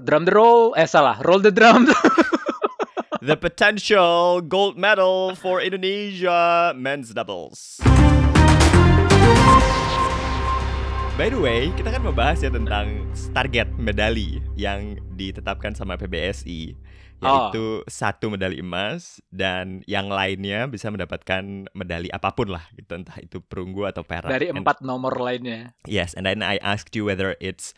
drum 0.05 0.29
the 0.29 0.33
roll. 0.37 0.77
Eh 0.77 0.85
salah, 0.85 1.17
roll 1.25 1.41
the 1.41 1.49
drum. 1.49 1.89
the 3.25 3.33
potential 3.33 4.37
gold 4.45 4.77
medal 4.77 5.33
for 5.33 5.57
Indonesia 5.57 6.69
men's 6.77 7.09
doubles. 7.09 7.81
By 11.15 11.31
the 11.31 11.39
way, 11.39 11.71
kita 11.79 11.95
kan 11.95 12.03
membahas 12.03 12.43
ya 12.43 12.51
tentang 12.51 13.07
target 13.31 13.71
medali 13.79 14.43
yang 14.59 14.99
ditetapkan 15.15 15.71
sama 15.71 15.95
PBSI 15.95 16.75
yaitu 17.23 17.79
oh. 17.79 17.87
satu 17.87 18.27
medali 18.27 18.59
emas 18.59 19.23
dan 19.31 19.79
yang 19.87 20.11
lainnya 20.11 20.67
bisa 20.67 20.91
mendapatkan 20.91 21.71
medali 21.71 22.11
apa 22.11 22.35
pun 22.35 22.51
lah 22.51 22.67
gitu 22.75 22.99
entah 22.99 23.15
itu 23.23 23.39
perunggu 23.39 23.87
atau 23.87 24.03
perak 24.03 24.27
dari 24.27 24.51
empat 24.51 24.83
and, 24.83 24.91
nomor 24.91 25.15
lainnya 25.15 25.71
yes 25.87 26.11
and 26.19 26.27
then 26.27 26.43
I 26.43 26.59
asked 26.59 26.91
you 26.91 27.07
whether 27.07 27.39
it's 27.39 27.71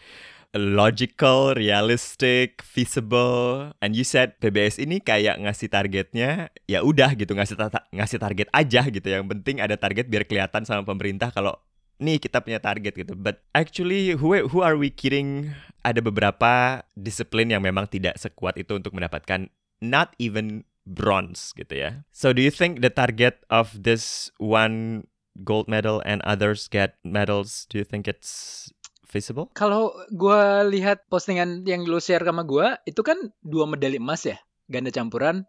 logical, 0.56 1.54
realistic, 1.54 2.64
feasible. 2.64 3.76
And 3.84 3.94
you 3.94 4.08
said 4.08 4.40
PBS 4.40 4.80
ini 4.80 5.04
kayak 5.04 5.44
ngasih 5.44 5.70
targetnya 5.70 6.50
ya 6.66 6.80
udah 6.82 7.14
gitu 7.20 7.36
ngasih 7.36 7.60
ta 7.60 7.86
ngasih 7.92 8.18
target 8.18 8.48
aja 8.56 8.82
gitu. 8.88 9.06
Yang 9.06 9.28
penting 9.38 9.60
ada 9.60 9.76
target 9.76 10.08
biar 10.08 10.24
kelihatan 10.26 10.64
sama 10.64 10.88
pemerintah 10.88 11.30
kalau 11.36 11.60
nih 11.98 12.22
kita 12.22 12.42
punya 12.42 12.62
target 12.62 12.94
gitu. 12.94 13.14
But 13.18 13.42
actually 13.54 14.18
who 14.18 14.38
who 14.50 14.62
are 14.62 14.78
we 14.78 14.94
kidding? 14.94 15.54
Ada 15.86 16.04
beberapa 16.04 16.84
disiplin 17.00 17.48
yang 17.48 17.64
memang 17.64 17.88
tidak 17.88 18.20
sekuat 18.20 18.60
itu 18.60 18.76
untuk 18.76 18.92
mendapatkan 18.92 19.48
not 19.80 20.12
even 20.20 20.68
bronze 20.88 21.52
gitu 21.56 21.76
ya. 21.76 21.90
So 22.12 22.32
do 22.32 22.44
you 22.44 22.52
think 22.52 22.84
the 22.84 22.92
target 22.92 23.44
of 23.48 23.72
this 23.76 24.32
one 24.40 25.08
gold 25.44 25.70
medal 25.70 26.02
and 26.06 26.24
others 26.26 26.66
get 26.68 26.98
medals, 27.06 27.70
do 27.70 27.78
you 27.78 27.86
think 27.86 28.08
it's 28.08 28.68
feasible? 29.06 29.52
Kalau 29.54 29.94
gue 30.10 30.42
lihat 30.74 31.06
postingan 31.08 31.64
yang 31.68 31.86
lu 31.86 32.02
share 32.02 32.26
sama 32.26 32.44
gue, 32.44 32.76
itu 32.90 33.02
kan 33.06 33.18
dua 33.46 33.70
medali 33.70 34.02
emas 34.02 34.26
ya, 34.26 34.38
ganda 34.68 34.90
campuran, 34.90 35.46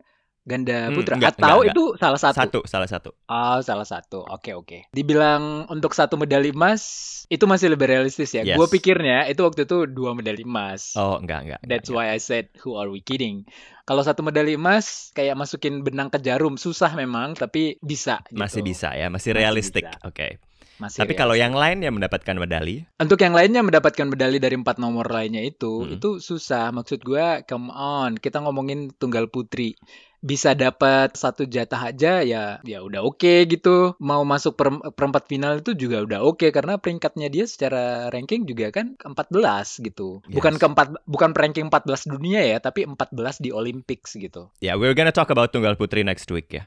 ganda 0.48 0.88
hmm, 0.88 0.96
putra. 0.96 1.14
Hmm, 1.14 1.20
enggak, 1.20 1.36
Atau 1.36 1.58
enggak, 1.60 1.74
itu 1.76 1.84
enggak. 1.84 2.00
salah 2.00 2.20
satu? 2.20 2.38
Satu, 2.40 2.60
salah 2.64 2.88
satu. 2.88 3.10
Oh, 3.28 3.58
salah 3.60 3.86
satu. 3.86 4.20
Oke, 4.32 4.56
oke. 4.56 4.78
Dibilang 4.96 5.68
untuk 5.68 5.92
satu 5.92 6.16
medali 6.16 6.56
emas, 6.56 6.82
itu 7.28 7.44
masih 7.44 7.68
lebih 7.76 7.92
realistis 7.92 8.32
ya. 8.32 8.42
Yes. 8.42 8.56
Gue 8.56 8.66
pikirnya 8.72 9.28
itu 9.28 9.44
waktu 9.44 9.68
itu 9.68 9.84
dua 9.84 10.16
medali 10.16 10.48
emas. 10.48 10.96
Oh, 10.96 11.20
enggak, 11.20 11.44
enggak. 11.44 11.60
That's 11.68 11.92
enggak, 11.92 12.08
why 12.08 12.16
I 12.16 12.18
said, 12.18 12.48
who 12.64 12.80
are 12.80 12.88
we 12.88 13.04
kidding? 13.04 13.44
Kalau 13.84 14.00
satu 14.00 14.24
medali 14.24 14.56
emas, 14.56 15.12
kayak 15.12 15.36
masukin 15.36 15.84
benang 15.84 16.08
ke 16.08 16.20
jarum. 16.24 16.56
Susah 16.56 16.92
memang, 16.96 17.36
tapi 17.36 17.76
bisa. 17.84 18.24
Gitu. 18.24 18.40
Masih 18.40 18.60
bisa 18.64 18.96
ya, 18.96 19.12
masih 19.12 19.36
realistik. 19.36 19.84
Oke. 20.04 20.12
Okay. 20.12 20.32
Masih 20.78 21.02
Tapi 21.02 21.18
kalau 21.18 21.34
yang 21.34 21.58
lain 21.58 21.82
yang 21.82 21.98
mendapatkan 21.98 22.38
medali? 22.38 22.86
Untuk 23.02 23.18
yang 23.18 23.34
lainnya 23.34 23.66
mendapatkan 23.66 24.06
medali 24.06 24.38
dari 24.38 24.54
empat 24.54 24.78
nomor 24.78 25.10
lainnya 25.10 25.42
itu, 25.42 25.82
hmm. 25.82 25.98
itu 25.98 26.22
susah. 26.22 26.70
Maksud 26.70 27.02
gue, 27.02 27.42
come 27.50 27.74
on, 27.74 28.14
kita 28.14 28.38
ngomongin 28.38 28.94
tunggal 28.94 29.26
putri 29.26 29.74
bisa 30.18 30.50
dapat 30.58 31.14
satu 31.14 31.46
jatah 31.46 31.94
aja 31.94 32.26
ya 32.26 32.58
ya 32.66 32.78
udah 32.82 33.06
oke 33.06 33.22
okay 33.22 33.46
gitu 33.46 33.94
mau 34.02 34.26
masuk 34.26 34.58
per, 34.58 34.74
perempat 34.90 35.30
final 35.30 35.62
itu 35.62 35.78
juga 35.78 36.02
udah 36.02 36.26
oke 36.26 36.42
okay, 36.42 36.50
karena 36.50 36.74
peringkatnya 36.74 37.30
dia 37.30 37.46
secara 37.46 38.10
ranking 38.10 38.42
juga 38.42 38.74
kan 38.74 38.98
ke 38.98 39.06
14 39.06 39.86
gitu 39.86 40.18
yes. 40.26 40.34
bukan 40.34 40.58
keempat 40.58 41.06
bukan 41.06 41.30
ranking 41.38 41.70
14 41.70 42.10
dunia 42.10 42.42
ya 42.42 42.58
tapi 42.58 42.82
14 42.82 43.14
di 43.38 43.54
Olympics 43.54 44.18
gitu 44.18 44.50
ya 44.58 44.74
yeah, 44.74 44.74
we're 44.74 44.94
gonna 44.94 45.14
talk 45.14 45.30
about 45.30 45.54
tunggal 45.54 45.78
putri 45.78 46.02
next 46.02 46.26
week 46.34 46.50
ya 46.50 46.66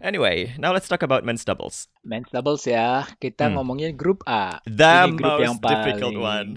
Anyway, 0.00 0.56
now 0.56 0.72
let's 0.72 0.88
talk 0.88 1.04
about 1.04 1.28
men's 1.28 1.44
doubles. 1.44 1.86
Men's 2.00 2.32
doubles 2.32 2.64
ya, 2.64 3.04
kita 3.20 3.52
hmm. 3.52 3.60
ngomongin 3.60 3.92
grup 4.00 4.24
A. 4.24 4.56
The 4.64 5.12
Ini 5.12 5.16
grup 5.16 5.36
most 5.36 5.44
yang 5.44 5.56
paling... 5.60 5.76
difficult 5.76 6.16
one. 6.16 6.50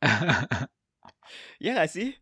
ya 1.64 1.70
gak 1.80 1.88
sih? 1.88 2.12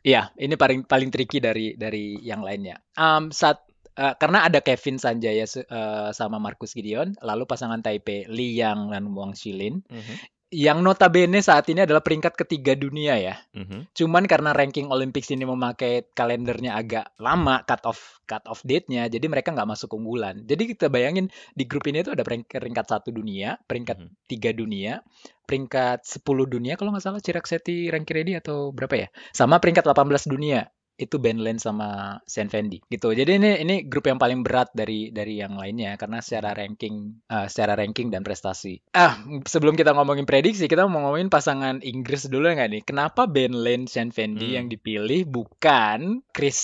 Iya, 0.00 0.32
ini 0.40 0.56
paling 0.56 0.88
paling 0.88 1.12
tricky 1.12 1.36
dari 1.40 1.76
dari 1.76 2.16
yang 2.24 2.40
lainnya. 2.40 2.80
Um, 2.96 3.28
saat 3.28 3.60
uh, 4.00 4.16
karena 4.16 4.48
ada 4.48 4.64
Kevin 4.64 4.96
Sanjaya 4.96 5.44
uh, 5.44 6.10
sama 6.16 6.40
Marcus 6.40 6.72
Gideon, 6.72 7.12
lalu 7.20 7.44
pasangan 7.44 7.84
Taipei 7.84 8.24
Liang 8.24 8.88
dan 8.88 9.12
Wang 9.12 9.36
Xilin. 9.36 9.84
Mm 9.84 10.00
-hmm 10.00 10.35
yang 10.54 10.78
notabene 10.78 11.42
saat 11.42 11.66
ini 11.66 11.82
adalah 11.82 12.06
peringkat 12.06 12.38
ketiga 12.38 12.78
dunia 12.78 13.18
ya. 13.18 13.34
Mm-hmm. 13.50 13.90
Cuman 13.98 14.30
karena 14.30 14.54
ranking 14.54 14.86
Olympics 14.94 15.34
ini 15.34 15.42
memakai 15.42 16.06
kalendernya 16.14 16.78
agak 16.78 17.18
lama 17.18 17.66
cut 17.66 17.82
off 17.82 18.22
cut 18.30 18.46
off 18.46 18.62
date-nya, 18.62 19.10
jadi 19.10 19.26
mereka 19.26 19.50
nggak 19.50 19.66
masuk 19.66 19.98
unggulan. 19.98 20.46
Jadi 20.46 20.70
kita 20.70 20.86
bayangin 20.86 21.34
di 21.50 21.66
grup 21.66 21.90
ini 21.90 22.06
itu 22.06 22.14
ada 22.14 22.22
peringkat 22.22 22.86
satu 22.86 23.10
dunia, 23.10 23.58
peringkat 23.66 23.98
mm-hmm. 23.98 24.22
tiga 24.30 24.50
dunia, 24.54 25.02
peringkat 25.50 26.06
10 26.06 26.22
dunia 26.46 26.78
kalau 26.78 26.94
nggak 26.94 27.02
salah 27.02 27.22
Chirakseti 27.22 27.90
ranking 27.90 28.14
ready 28.14 28.32
atau 28.38 28.70
berapa 28.70 29.06
ya, 29.06 29.08
sama 29.34 29.58
peringkat 29.58 29.82
18 29.82 30.30
dunia 30.30 30.70
itu 30.96 31.20
Ben 31.20 31.36
Lane 31.36 31.60
sama 31.60 32.20
Sen 32.24 32.48
Fendi 32.48 32.80
gitu. 32.88 33.12
Jadi 33.12 33.36
ini 33.36 33.60
ini 33.60 33.84
grup 33.84 34.08
yang 34.08 34.16
paling 34.16 34.40
berat 34.40 34.72
dari 34.72 35.12
dari 35.12 35.38
yang 35.38 35.60
lainnya 35.60 35.94
karena 36.00 36.24
secara 36.24 36.56
ranking 36.56 37.20
uh, 37.28 37.44
secara 37.46 37.76
ranking 37.76 38.08
dan 38.08 38.24
prestasi. 38.24 38.80
Ah, 38.96 39.20
sebelum 39.44 39.76
kita 39.76 39.92
ngomongin 39.92 40.24
prediksi, 40.24 40.66
kita 40.66 40.88
mau 40.88 41.04
ngomongin 41.04 41.28
pasangan 41.28 41.84
Inggris 41.84 42.26
dulu 42.32 42.48
nggak 42.48 42.70
nih? 42.72 42.82
Kenapa 42.88 43.28
Ben 43.28 43.52
Lane 43.52 43.84
Sen 43.86 44.08
Fendi 44.08 44.52
hmm. 44.52 44.56
yang 44.56 44.66
dipilih 44.72 45.28
bukan 45.28 46.24
Chris 46.32 46.60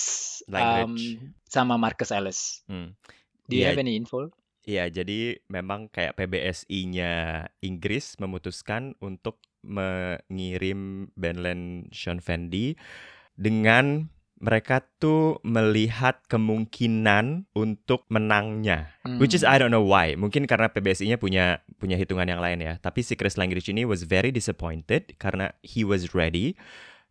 um, 0.49 0.97
sama 1.45 1.77
Marcus 1.77 2.09
Ellis? 2.09 2.65
Hmm. 2.65 2.97
Do 3.45 3.53
you 3.53 3.69
yeah. 3.69 3.77
have 3.77 3.81
any 3.81 3.93
info? 3.93 4.33
Iya, 4.63 4.87
jadi 4.87 5.43
memang 5.51 5.91
kayak 5.91 6.15
PBSI-nya 6.15 7.45
Inggris 7.59 8.15
memutuskan 8.15 8.95
untuk 9.03 9.43
mengirim 9.59 11.11
Ben 11.19 11.43
Lane 11.43 11.91
Sean 11.91 12.23
Fendi 12.23 12.79
dengan 13.35 14.07
mereka 14.43 14.83
tuh 14.99 15.39
melihat 15.47 16.19
kemungkinan 16.27 17.47
untuk 17.55 18.03
menangnya. 18.11 18.91
Hmm. 19.07 19.15
Which 19.15 19.31
is 19.31 19.47
I 19.47 19.55
don't 19.55 19.71
know 19.71 19.87
why. 19.87 20.19
Mungkin 20.19 20.43
karena 20.51 20.67
PBSI-nya 20.67 21.15
punya 21.15 21.63
punya 21.79 21.95
hitungan 21.95 22.27
yang 22.27 22.43
lain 22.43 22.59
ya. 22.59 22.75
Tapi 22.83 23.07
si 23.07 23.15
Chris 23.15 23.39
Langridge 23.39 23.71
ini 23.71 23.87
was 23.87 24.03
very 24.03 24.35
disappointed 24.35 25.15
karena 25.15 25.55
he 25.63 25.87
was 25.87 26.11
ready. 26.11 26.59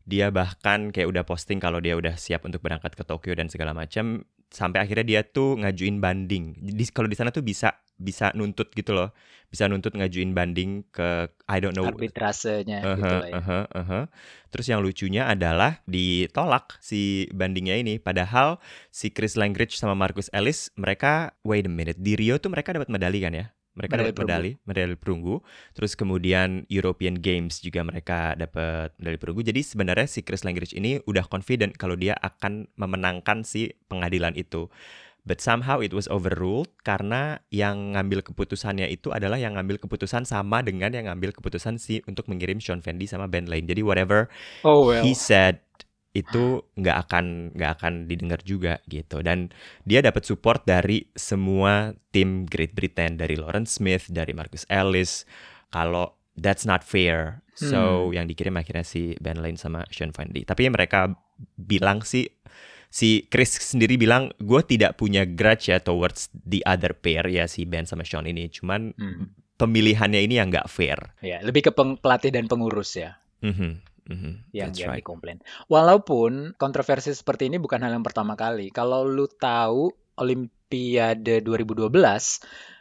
Dia 0.04 0.28
bahkan 0.28 0.92
kayak 0.92 1.08
udah 1.08 1.24
posting 1.24 1.56
kalau 1.56 1.80
dia 1.80 1.96
udah 1.96 2.20
siap 2.20 2.44
untuk 2.44 2.60
berangkat 2.60 2.92
ke 2.92 3.02
Tokyo 3.08 3.32
dan 3.32 3.48
segala 3.48 3.72
macam 3.72 4.28
sampai 4.52 4.84
akhirnya 4.84 5.06
dia 5.08 5.20
tuh 5.24 5.56
ngajuin 5.56 6.04
banding. 6.04 6.60
Jadi 6.60 6.84
kalau 6.92 7.08
di 7.08 7.16
sana 7.16 7.32
tuh 7.32 7.40
bisa 7.40 7.72
bisa 8.02 8.34
nuntut 8.34 8.74
gitu 8.74 8.92
loh 8.92 9.14
bisa 9.52 9.68
nuntut 9.68 9.92
ngajuin 9.92 10.32
banding 10.32 10.80
ke 10.88 11.28
I 11.44 11.60
don't 11.60 11.76
know 11.76 11.84
arbitrasenya 11.84 12.80
uh 12.80 12.88
-huh, 12.88 12.96
gitu 12.96 13.14
lah 13.20 13.28
ya. 13.28 13.34
Uh 13.36 13.44
-huh, 13.44 13.64
uh 13.68 13.84
-huh. 13.84 14.04
Terus 14.48 14.66
yang 14.72 14.80
lucunya 14.80 15.28
adalah 15.28 15.84
ditolak 15.84 16.80
si 16.80 17.28
bandingnya 17.36 17.76
ini 17.76 18.00
padahal 18.00 18.56
si 18.88 19.12
Chris 19.12 19.36
Langridge 19.36 19.76
sama 19.76 19.92
Marcus 19.92 20.32
Ellis 20.32 20.72
mereka 20.80 21.36
wait 21.44 21.68
a 21.68 21.72
minute 21.72 22.00
di 22.00 22.16
Rio 22.16 22.40
tuh 22.40 22.48
mereka 22.48 22.72
dapat 22.72 22.88
medali 22.88 23.20
kan 23.20 23.36
ya? 23.36 23.52
Mereka 23.72 23.92
dapat 23.96 24.16
medali, 24.20 24.50
medali 24.68 24.96
perunggu. 25.00 25.40
Terus 25.72 25.96
kemudian 25.96 26.68
European 26.68 27.16
Games 27.16 27.60
juga 27.64 27.80
mereka 27.80 28.36
dapat 28.36 28.92
medali 29.00 29.16
perunggu. 29.16 29.40
Jadi 29.40 29.64
sebenarnya 29.64 30.04
si 30.04 30.20
Chris 30.20 30.44
Langridge 30.44 30.76
ini 30.76 31.00
udah 31.08 31.24
confident 31.24 31.72
kalau 31.80 31.96
dia 31.96 32.12
akan 32.20 32.68
memenangkan 32.76 33.48
si 33.48 33.72
pengadilan 33.88 34.36
itu. 34.36 34.68
But 35.22 35.38
somehow 35.38 35.78
it 35.78 35.94
was 35.94 36.10
overruled 36.10 36.74
karena 36.82 37.38
yang 37.54 37.94
ngambil 37.94 38.26
keputusannya 38.26 38.90
itu 38.90 39.14
adalah 39.14 39.38
yang 39.38 39.54
ngambil 39.54 39.78
keputusan 39.78 40.26
sama 40.26 40.66
dengan 40.66 40.90
yang 40.90 41.06
ngambil 41.06 41.30
keputusan 41.38 41.78
si 41.78 42.02
untuk 42.10 42.26
mengirim 42.26 42.58
Sean 42.58 42.82
Fendi 42.82 43.06
sama 43.06 43.30
band 43.30 43.46
lain. 43.46 43.70
Jadi 43.70 43.86
whatever 43.86 44.26
oh, 44.66 44.90
well. 44.90 44.98
he 45.06 45.14
said 45.14 45.62
itu 46.12 46.60
nggak 46.76 47.08
akan 47.08 47.56
nggak 47.56 47.70
akan 47.80 47.92
didengar 48.04 48.40
juga 48.44 48.84
gitu 48.84 49.24
dan 49.24 49.48
dia 49.88 50.04
dapat 50.04 50.28
support 50.28 50.60
dari 50.68 51.08
semua 51.16 51.96
tim 52.12 52.44
Great 52.44 52.76
Britain 52.76 53.16
dari 53.16 53.40
Lawrence 53.40 53.80
Smith 53.80 54.12
dari 54.12 54.36
Marcus 54.36 54.68
Ellis 54.68 55.24
kalau 55.72 56.12
that's 56.36 56.68
not 56.68 56.84
fair 56.84 57.40
so 57.56 58.08
hmm. 58.08 58.20
yang 58.20 58.26
dikirim 58.28 58.52
akhirnya 58.60 58.84
si 58.84 59.16
Ben 59.24 59.40
Lane 59.40 59.56
sama 59.56 59.88
Sean 59.88 60.12
Fendi 60.12 60.44
tapi 60.44 60.68
mereka 60.68 61.16
bilang 61.56 62.04
sih 62.04 62.28
si 62.92 63.24
Chris 63.32 63.56
sendiri 63.56 63.96
bilang 63.96 64.28
gue 64.36 64.60
tidak 64.68 65.00
punya 65.00 65.24
grudge 65.24 65.72
ya 65.72 65.80
towards 65.80 66.28
the 66.36 66.60
other 66.68 66.92
pair 66.92 67.24
ya 67.24 67.48
si 67.48 67.64
Ben 67.64 67.88
sama 67.88 68.04
Sean 68.04 68.28
ini 68.28 68.52
cuman 68.52 68.92
hmm. 68.92 69.56
pemilihannya 69.56 70.20
ini 70.20 70.36
yang 70.36 70.52
nggak 70.52 70.68
fair 70.68 71.16
ya 71.24 71.40
lebih 71.40 71.66
ke 71.66 71.72
pelatih 71.72 72.28
dan 72.28 72.52
pengurus 72.52 73.00
ya 73.00 73.16
mm-hmm. 73.40 73.90
Mhm, 74.02 74.50
yang 74.50 74.74
that's 74.74 74.82
yang 74.82 74.90
right. 74.90 74.98
dikomplain. 74.98 75.38
Walaupun 75.70 76.58
kontroversi 76.58 77.14
seperti 77.14 77.46
ini 77.46 77.62
bukan 77.62 77.86
hal 77.86 77.94
yang 77.94 78.02
pertama 78.02 78.34
kali. 78.34 78.74
Kalau 78.74 79.06
lu 79.06 79.30
tahu 79.30 79.94
Olimpiade 80.18 81.38
2012 81.38 81.86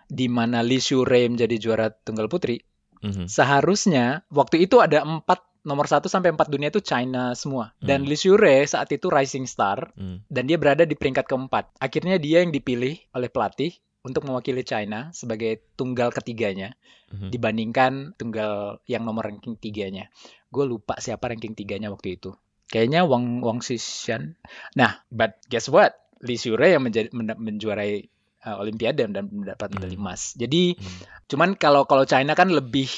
di 0.10 0.26
mana 0.26 0.66
Lee 0.66 0.82
Shure 0.82 1.30
menjadi 1.30 1.62
juara 1.62 1.94
tunggal 1.94 2.26
putri, 2.26 2.58
Mhm, 3.02 3.26
seharusnya 3.26 4.22
waktu 4.30 4.70
itu 4.70 4.78
ada 4.78 5.02
empat 5.02 5.42
nomor 5.62 5.86
satu 5.86 6.10
sampai 6.10 6.34
empat 6.34 6.50
dunia 6.50 6.74
itu 6.74 6.82
China 6.82 7.38
semua. 7.38 7.74
Dan 7.78 8.04
Hmm. 8.04 8.10
Lee 8.10 8.18
Shure 8.18 8.66
saat 8.66 8.90
itu 8.90 9.08
rising 9.08 9.46
star 9.46 9.94
mm, 9.94 10.26
dan 10.26 10.44
dia 10.50 10.58
berada 10.58 10.84
di 10.86 10.98
peringkat 10.98 11.30
keempat. 11.30 11.78
Akhirnya 11.78 12.18
dia 12.18 12.42
yang 12.42 12.50
dipilih 12.50 12.98
oleh 13.14 13.30
pelatih 13.30 13.78
untuk 14.02 14.26
mewakili 14.26 14.66
China 14.66 15.14
sebagai 15.14 15.62
tunggal 15.78 16.10
ketiganya 16.10 16.74
mhm. 17.14 17.30
dibandingkan 17.30 18.18
tunggal 18.18 18.82
yang 18.90 19.06
nomor 19.06 19.30
ranking 19.30 19.54
tiganya. 19.62 20.10
Gue 20.50 20.66
lupa 20.66 20.98
siapa 20.98 21.30
ranking 21.30 21.54
tiganya 21.54 21.94
waktu 21.94 22.18
itu. 22.18 22.34
Kayaknya 22.66 23.06
Wang 23.06 23.46
Wang 23.46 23.62
Xishan. 23.62 24.40
Nah, 24.74 25.06
but 25.14 25.38
guess 25.52 25.70
what? 25.70 25.94
Lee 26.26 26.42
Shure 26.42 26.66
yang 26.66 26.82
menjadi 26.82 27.14
men- 27.14 27.38
menjuarai 27.38 28.10
uh, 28.50 28.58
Olimpiade 28.58 29.06
dan 29.06 29.30
mendapat 29.30 29.70
medali 29.70 29.98
Hmm. 29.98 30.06
emas. 30.10 30.34
Jadi, 30.34 30.78
Hmm. 30.78 31.02
cuman 31.30 31.50
kalau 31.54 31.86
kalau 31.86 32.06
China 32.10 32.34
kan 32.34 32.50
lebih 32.50 32.90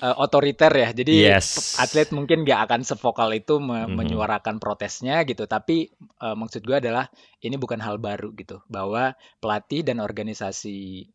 uh, 0.00 0.16
otoriter 0.18 0.70
ya. 0.70 0.88
Jadi 0.90 1.14
Yes. 1.28 1.76
atlet 1.76 2.08
mungkin 2.10 2.42
gak 2.42 2.70
akan 2.70 2.80
sevokal 2.82 3.30
itu 3.34 3.58
me- 3.58 3.86
Mhm. 3.86 3.94
menyuarakan 3.98 4.56
protesnya 4.58 5.22
gitu. 5.22 5.44
Tapi 5.44 5.90
uh, 6.20 6.34
maksud 6.34 6.62
gue 6.62 6.78
adalah 6.78 7.10
ini 7.40 7.54
bukan 7.54 7.78
hal 7.82 7.98
baru 7.98 8.32
gitu. 8.34 8.62
Bahwa 8.66 9.12
pelatih 9.38 9.82
dan 9.82 9.98
organisasi 9.98 11.06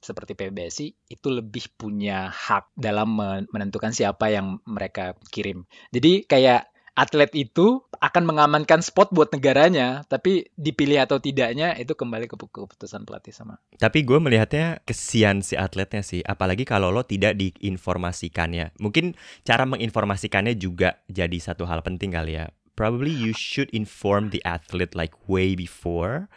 seperti 0.00 0.32
PBSI 0.32 0.86
itu 1.08 1.28
lebih 1.28 1.72
punya 1.74 2.28
hak 2.28 2.72
dalam 2.76 3.16
men- 3.16 3.48
menentukan 3.50 3.90
siapa 3.90 4.28
yang 4.30 4.60
mereka 4.64 5.16
kirim. 5.28 5.64
Jadi 5.90 6.24
kayak 6.24 6.68
atlet 6.96 7.28
itu 7.36 7.84
akan 8.00 8.24
mengamankan 8.24 8.80
spot 8.80 9.12
buat 9.12 9.28
negaranya, 9.30 10.02
tapi 10.08 10.48
dipilih 10.56 11.04
atau 11.04 11.20
tidaknya 11.20 11.76
itu 11.76 11.92
kembali 11.92 12.24
ke 12.26 12.36
keputusan 12.40 13.04
pelatih 13.04 13.36
sama. 13.36 13.60
Tapi 13.76 14.02
gue 14.02 14.16
melihatnya 14.16 14.80
kesian 14.88 15.44
si 15.44 15.54
atletnya 15.54 16.00
sih, 16.00 16.24
apalagi 16.24 16.64
kalau 16.64 16.88
lo 16.88 17.04
tidak 17.04 17.36
diinformasikannya. 17.36 18.80
Mungkin 18.80 19.12
cara 19.44 19.68
menginformasikannya 19.68 20.56
juga 20.56 21.04
jadi 21.12 21.36
satu 21.36 21.68
hal 21.68 21.84
penting 21.84 22.16
kali 22.16 22.40
ya. 22.40 22.48
Probably 22.76 23.12
you 23.12 23.32
should 23.36 23.72
inform 23.72 24.32
the 24.32 24.40
athlete 24.44 24.92
like 24.92 25.16
way 25.28 25.56
before, 25.56 26.28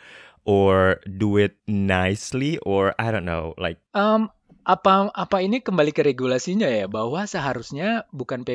or 0.48 1.04
do 1.04 1.36
it 1.36 1.60
nicely, 1.68 2.56
or 2.64 2.96
I 2.96 3.12
don't 3.12 3.28
know, 3.28 3.52
like 3.60 3.84
Em, 3.92 4.32
apa 4.70 5.10
apa 5.10 5.38
ini 5.42 5.66
kembali 5.66 5.90
ke 5.90 6.06
regulasinya 6.06 6.70
ya? 6.70 6.86
Bahwa 6.86 7.26
seharusnya 7.26 8.06
bukan 8.14 8.46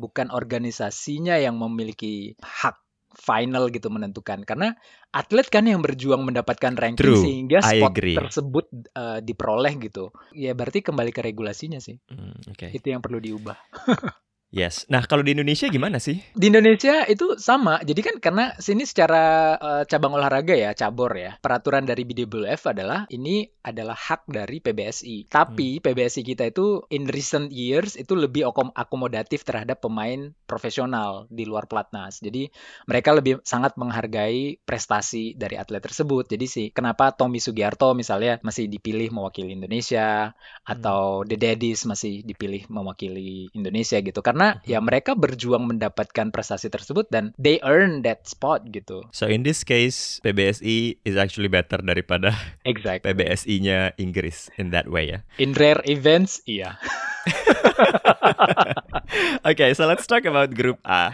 bukan 0.00 0.32
organisasinya 0.32 1.36
yang 1.36 1.60
memiliki 1.60 2.32
hak 2.40 2.80
final 3.12 3.68
gitu 3.68 3.92
menentukan. 3.92 4.40
Karena 4.48 4.72
atlet 5.12 5.44
kan 5.52 5.68
yang 5.68 5.84
berjuang 5.84 6.24
mendapatkan 6.24 6.72
ranking 6.80 7.12
True, 7.12 7.20
sehingga 7.20 7.60
spot 7.60 7.92
tersebut 7.92 8.66
eh, 8.96 9.20
diperoleh 9.20 9.76
gitu. 9.84 10.08
Ya 10.32 10.56
berarti 10.56 10.80
kembali 10.80 11.12
ke 11.12 11.20
regulasinya 11.20 11.76
sih. 11.76 12.00
Hmm, 12.08 12.40
oke, 12.48 12.72
itu 12.72 12.86
yang 12.88 13.04
perlu 13.04 13.20
diubah 13.20 13.60
yes. 14.54 14.86
Nah 14.90 15.06
kalau 15.06 15.26
di 15.26 15.34
Indonesia 15.34 15.66
gimana 15.70 15.98
sih? 15.98 16.22
Di 16.34 16.50
Indonesia 16.50 17.06
itu 17.06 17.34
sama. 17.38 17.82
Jadi 17.82 18.00
kan 18.02 18.16
karena 18.22 18.44
sini 18.58 18.86
secara 18.86 19.56
eh, 19.58 19.82
cabang 19.86 20.14
olahraga 20.14 20.54
ya, 20.54 20.74
cabur 20.74 21.14
ya. 21.14 21.38
Peraturan 21.38 21.86
dari 21.86 22.06
BWF 22.06 22.70
adalah 22.70 23.06
ini 23.10 23.46
adalah 23.60 23.94
hak 23.94 24.26
dari 24.30 24.58
PBSI. 24.58 25.30
Tapi 25.30 25.78
PBSI 25.84 26.22
kita 26.24 26.48
itu 26.48 26.82
in 26.90 27.06
recent 27.06 27.52
years 27.54 27.94
itu 27.94 28.16
lebih 28.16 28.48
akom- 28.48 28.74
akomodatif 28.74 29.44
terhadap 29.44 29.84
pemain 29.84 30.32
profesional 30.48 31.30
di 31.30 31.44
luar 31.46 31.70
pelatnas. 31.70 32.18
Jadi 32.18 32.48
mereka 32.88 33.14
lebih 33.14 33.44
sangat 33.46 33.76
menghargai 33.76 34.58
prestasi 34.64 35.36
dari 35.36 35.60
atlet 35.60 35.84
tersebut. 35.84 36.26
Jadi 36.26 36.46
sih 36.48 36.66
kenapa 36.72 37.12
Tommy 37.14 37.38
Sugiarto 37.38 37.92
misalnya 37.92 38.40
masih 38.40 38.66
dipilih 38.66 39.12
mewakili 39.12 39.54
Indonesia 39.54 40.32
atau 40.64 41.22
The 41.28 41.36
Daddies 41.36 41.84
masih 41.84 42.24
dipilih 42.24 42.66
mewakili 42.72 43.52
Indonesia 43.52 44.00
gitu. 44.00 44.20
Karena 44.24 44.39
ya 44.64 44.80
mereka 44.80 45.12
berjuang 45.12 45.68
mendapatkan 45.68 46.32
prestasi 46.32 46.72
tersebut 46.72 47.06
dan 47.12 47.36
they 47.36 47.60
earn 47.62 48.00
that 48.02 48.24
spot 48.24 48.64
gitu. 48.72 49.04
So 49.12 49.28
in 49.28 49.44
this 49.44 49.62
case, 49.62 50.18
PBSI 50.24 51.04
is 51.04 51.20
actually 51.20 51.52
better 51.52 51.78
daripada 51.84 52.32
Exactly. 52.70 53.04
PBSI-nya 53.04 54.00
Inggris 54.00 54.48
in 54.56 54.72
that 54.72 54.88
way 54.88 55.12
ya. 55.12 55.18
In 55.36 55.52
rare 55.52 55.84
events, 55.86 56.40
iya. 56.48 56.80
Okay, 59.40 59.74
so 59.74 59.88
let's 59.88 60.06
talk 60.06 60.22
about 60.26 60.52
Group 60.54 60.78
A. 60.86 61.10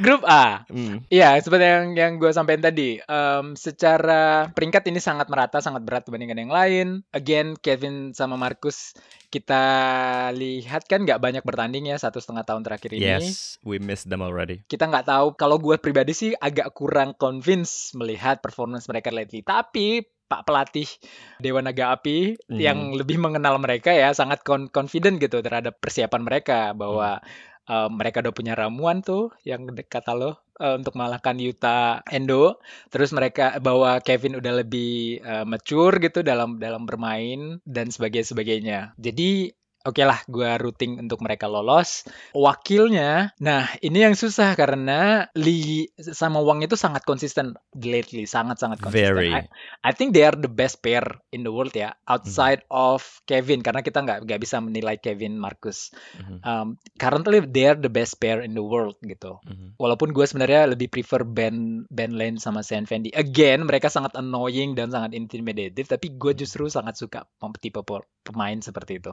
Grup 0.00 0.26
A. 0.26 0.66
Hmm. 0.66 1.04
Iya, 1.12 1.38
seperti 1.38 1.64
yang 1.64 1.86
yang 1.94 2.12
gue 2.18 2.30
sampaikan 2.34 2.72
tadi, 2.72 2.98
em, 2.98 3.54
secara 3.54 4.50
peringkat 4.50 4.88
ini 4.90 4.98
sangat 4.98 5.30
merata, 5.30 5.62
sangat 5.62 5.84
berat 5.84 6.08
dibandingkan 6.08 6.40
yang 6.40 6.52
lain. 6.52 6.86
Again, 7.14 7.54
Kevin 7.58 8.16
sama 8.16 8.34
Marcus 8.34 8.96
kita 9.26 9.64
lihat 10.32 10.86
kan 10.86 11.02
nggak 11.02 11.18
banyak 11.18 11.44
bertanding 11.44 11.90
ya 11.90 11.98
satu 11.98 12.22
setengah 12.22 12.46
tahun 12.46 12.62
terakhir 12.62 12.96
ini. 12.96 13.04
Yes, 13.04 13.60
we 13.66 13.76
missed 13.76 14.08
them 14.08 14.22
already. 14.22 14.62
Kita 14.70 14.86
nggak 14.86 15.06
tahu. 15.10 15.26
Kalau 15.36 15.58
gue 15.58 15.76
pribadi 15.76 16.14
sih 16.14 16.32
agak 16.32 16.72
kurang 16.72 17.12
convince 17.18 17.92
melihat 17.92 18.40
performance 18.40 18.86
mereka 18.88 19.12
lately. 19.12 19.42
Tapi 19.42 20.00
Pak 20.26 20.42
pelatih 20.46 20.90
Dewa 21.38 21.62
Naga 21.62 21.94
Api 21.94 22.34
Hmm. 22.50 22.58
yang 22.58 22.78
lebih 22.94 23.18
mengenal 23.18 23.58
mereka 23.62 23.94
ya 23.94 24.10
sangat 24.10 24.42
con- 24.42 24.70
confident 24.70 25.22
gitu 25.22 25.38
terhadap 25.42 25.78
persiapan 25.78 26.22
mereka 26.22 26.58
bahwa 26.74 27.22
eh, 27.66 27.88
mereka 27.90 28.22
udah 28.22 28.34
punya 28.34 28.54
ramuan 28.54 29.02
tuh 29.02 29.34
yang 29.42 29.66
kata 29.74 30.14
lo 30.14 30.38
eh, 30.58 30.74
untuk 30.78 30.94
mengalahkan 30.98 31.34
Yuta 31.38 32.02
Endo. 32.10 32.58
Terus 32.90 33.10
mereka 33.10 33.58
bahwa 33.58 33.98
Kevin 34.02 34.38
udah 34.38 34.52
lebih 34.62 35.18
eh, 35.22 35.44
mature 35.46 35.98
gitu 35.98 36.22
dalam 36.22 36.58
dalam 36.62 36.86
bermain 36.86 37.58
dan 37.66 37.90
sebagainya 37.90 38.28
sebagainya. 38.30 38.78
Jadi 38.98 39.50
Oke 39.86 40.02
lah, 40.02 40.18
gue 40.26 40.50
routing 40.58 40.98
untuk 40.98 41.22
mereka 41.22 41.46
lolos. 41.46 42.02
Wakilnya, 42.34 43.30
nah 43.38 43.70
ini 43.78 44.02
yang 44.02 44.18
susah 44.18 44.58
karena 44.58 45.30
Lee 45.38 45.86
sama 45.96 46.42
Wang 46.42 46.66
itu 46.66 46.74
sangat 46.74 47.06
konsisten 47.06 47.54
lately, 47.78 48.26
sangat-sangat 48.26 48.82
konsisten. 48.82 49.14
Very. 49.14 49.30
I, 49.30 49.46
I 49.86 49.92
think 49.94 50.10
they 50.10 50.26
are 50.26 50.34
the 50.34 50.50
best 50.50 50.82
pair 50.82 51.06
in 51.30 51.46
the 51.46 51.54
world 51.54 51.70
ya, 51.70 51.94
outside 52.10 52.66
of 52.66 53.00
Kevin 53.30 53.62
karena 53.62 53.86
kita 53.86 54.02
nggak 54.02 54.26
nggak 54.26 54.40
bisa 54.42 54.58
menilai 54.58 54.98
Kevin 54.98 55.38
Marcus. 55.38 55.94
Mhm, 56.18 56.38
Um, 56.46 56.78
currently 56.94 57.42
they 57.42 57.66
are 57.66 57.78
the 57.78 57.90
best 57.90 58.22
pair 58.22 58.38
in 58.38 58.54
the 58.54 58.62
world 58.62 58.94
gitu. 59.02 59.38
mhm. 59.42 59.74
Walaupun 59.76 60.14
gue 60.14 60.22
sebenarnya 60.26 60.70
lebih 60.70 60.88
prefer 60.88 61.26
Ben 61.26 61.86
Ben 61.90 62.14
Lane 62.14 62.38
sama 62.38 62.62
Sen 62.62 62.86
Fendi. 62.86 63.10
Again, 63.10 63.66
mereka 63.66 63.90
sangat 63.90 64.14
annoying 64.14 64.78
dan 64.78 64.90
sangat 64.94 65.12
intimidative, 65.14 65.86
tapi 65.90 66.14
gue 66.14 66.32
justru 66.38 66.66
sangat 66.70 66.96
suka 66.96 67.26
tipe 67.58 67.82
pe- 67.82 68.06
pemain 68.22 68.58
seperti 68.58 68.98
itu. 68.98 69.12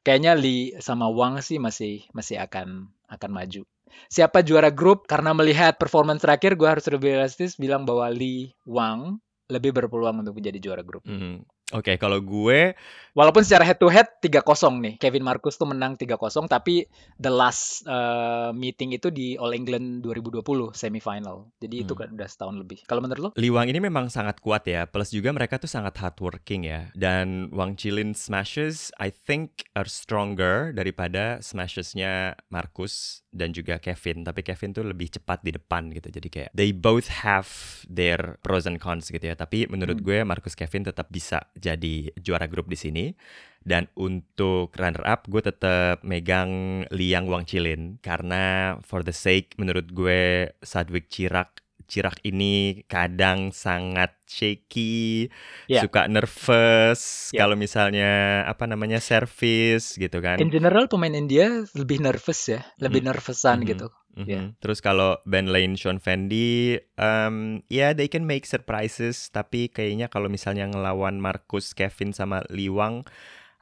Kayaknya 0.00 0.32
Lee 0.32 0.72
sama 0.80 1.12
Wang 1.12 1.38
sih 1.44 1.60
masih 1.60 2.08
masih 2.16 2.40
akan 2.40 2.88
akan 3.10 3.30
maju. 3.30 3.62
Siapa 4.08 4.40
juara 4.46 4.70
grup? 4.70 5.04
Karena 5.10 5.34
melihat 5.34 5.76
performance 5.76 6.22
terakhir, 6.22 6.54
gue 6.54 6.68
harus 6.68 6.86
lebih 6.86 7.18
realistis 7.18 7.58
bilang 7.58 7.82
bahwa 7.84 8.06
Lee 8.08 8.54
Wang 8.64 9.18
lebih 9.50 9.74
berpeluang 9.74 10.22
untuk 10.22 10.38
menjadi 10.38 10.58
juara 10.62 10.82
grup. 10.86 11.02
Mhm. 11.04 11.42
Oke, 11.70 11.94
kalau 11.96 12.18
gue 12.18 12.74
Walaupun 13.10 13.42
secara 13.42 13.66
head 13.66 13.78
to 13.82 13.90
head 13.90 14.06
3-0 14.22 14.38
nih. 14.78 14.94
Kevin 15.02 15.26
Marcus 15.26 15.58
tuh 15.58 15.66
menang 15.66 15.98
3-0 15.98 16.46
tapi 16.46 16.86
the 17.18 17.32
last 17.32 17.82
uh, 17.90 18.54
meeting 18.54 18.94
itu 18.94 19.10
di 19.10 19.34
All 19.34 19.50
England 19.50 20.06
2020 20.06 20.46
semifinal. 20.74 21.50
Jadi 21.58 21.82
itu 21.82 21.92
Hmm. 21.94 22.06
kan 22.06 22.08
udah 22.14 22.28
setahun 22.30 22.56
lebih. 22.62 22.78
Kalau 22.86 23.02
menurut 23.02 23.20
lo? 23.20 23.30
Liwang 23.34 23.66
ini 23.66 23.82
memang 23.82 24.06
sangat 24.06 24.38
kuat 24.38 24.62
ya. 24.62 24.86
Plus 24.86 25.10
juga 25.10 25.34
mereka 25.34 25.58
tuh 25.58 25.66
sangat 25.66 25.98
hardworking 25.98 26.70
ya. 26.70 26.94
Dan 26.94 27.50
Wang 27.50 27.74
Chilin 27.74 28.14
smashes 28.14 28.94
I 29.02 29.10
think 29.10 29.66
are 29.74 29.90
stronger 29.90 30.70
daripada 30.70 31.42
smashesnya 31.42 32.38
Marcus 32.46 33.26
dan 33.30 33.54
juga 33.54 33.78
Kevin. 33.78 34.26
Tapi 34.26 34.42
Kevin 34.42 34.74
tuh 34.74 34.84
lebih 34.84 35.10
cepat 35.10 35.40
di 35.46 35.54
depan 35.54 35.90
gitu. 35.94 36.10
Jadi 36.10 36.28
kayak 36.28 36.50
they 36.54 36.74
both 36.74 37.08
have 37.22 37.46
their 37.86 38.36
pros 38.42 38.66
and 38.66 38.82
cons 38.82 39.08
gitu 39.08 39.22
ya. 39.22 39.38
Tapi 39.38 39.70
menurut 39.70 40.02
Hmm. 40.02 40.06
gue 40.06 40.18
Marcus 40.26 40.58
Kevin 40.58 40.86
tetap 40.86 41.08
bisa 41.08 41.46
jadi 41.54 42.10
juara 42.18 42.50
grup 42.50 42.66
di 42.66 42.76
sini. 42.76 43.14
Dan 43.60 43.92
untuk 43.92 44.72
runner 44.72 45.04
up 45.04 45.28
gue 45.28 45.44
tetap 45.44 46.00
megang 46.00 46.82
Liang 46.88 47.28
Wang 47.28 47.44
Chilin 47.44 48.00
karena 48.00 48.74
for 48.80 49.04
the 49.04 49.12
sake 49.12 49.52
menurut 49.60 49.92
gue 49.92 50.48
Sadwick 50.64 51.12
Chirac 51.12 51.60
Chirac 51.90 52.22
ini 52.22 52.86
kadang 52.86 53.50
sangat 53.50 54.14
shaky, 54.30 55.26
Ya. 55.66 55.82
suka 55.82 56.06
nervous 56.06 57.34
Ya. 57.34 57.42
kalau 57.42 57.58
misalnya 57.58 58.42
apa 58.46 58.70
namanya 58.70 59.02
service 59.02 59.98
gitu 59.98 60.22
kan. 60.22 60.38
In 60.38 60.54
general 60.54 60.86
pemain 60.86 61.10
India 61.12 61.66
lebih 61.74 61.98
nervous 61.98 62.46
ya, 62.46 62.62
lebih 62.78 63.02
Hmm. 63.02 63.10
nervousan 63.10 63.58
Mhm. 63.60 63.66
gitu. 63.66 63.88
Mhm. 64.10 64.26
ya. 64.26 64.42
Terus 64.58 64.82
kalau 64.82 65.22
Ben 65.22 65.46
Lane, 65.54 65.78
Sean 65.78 66.02
Fendi, 66.02 66.74
um, 66.98 67.62
ya 67.70 67.94
they 67.94 68.10
can 68.10 68.26
make 68.26 68.42
surprises, 68.42 69.30
tapi 69.30 69.70
kayaknya 69.70 70.10
kalau 70.10 70.26
misalnya 70.26 70.66
ngelawan 70.66 71.22
Marcus, 71.22 71.70
Kevin 71.78 72.10
sama 72.10 72.42
Liwang, 72.50 73.06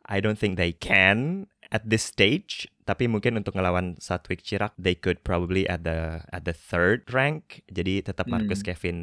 I 0.08 0.24
don't 0.24 0.40
think 0.40 0.56
they 0.56 0.72
can 0.72 1.48
at 1.68 1.84
this 1.84 2.08
stage. 2.08 2.64
Tapi 2.88 3.04
mungkin 3.04 3.36
untuk 3.36 3.52
ngelawan 3.52 4.00
Satwik 4.00 4.40
Chirac 4.40 4.72
they 4.80 4.96
could 4.96 5.20
probably 5.20 5.68
at 5.68 5.84
the 5.84 6.24
at 6.32 6.48
the 6.48 6.56
third 6.56 7.04
rank. 7.12 7.60
Jadi 7.68 8.00
tetap 8.00 8.24
Marcus 8.32 8.64
Hmm. 8.64 8.72
Kevin 8.72 8.98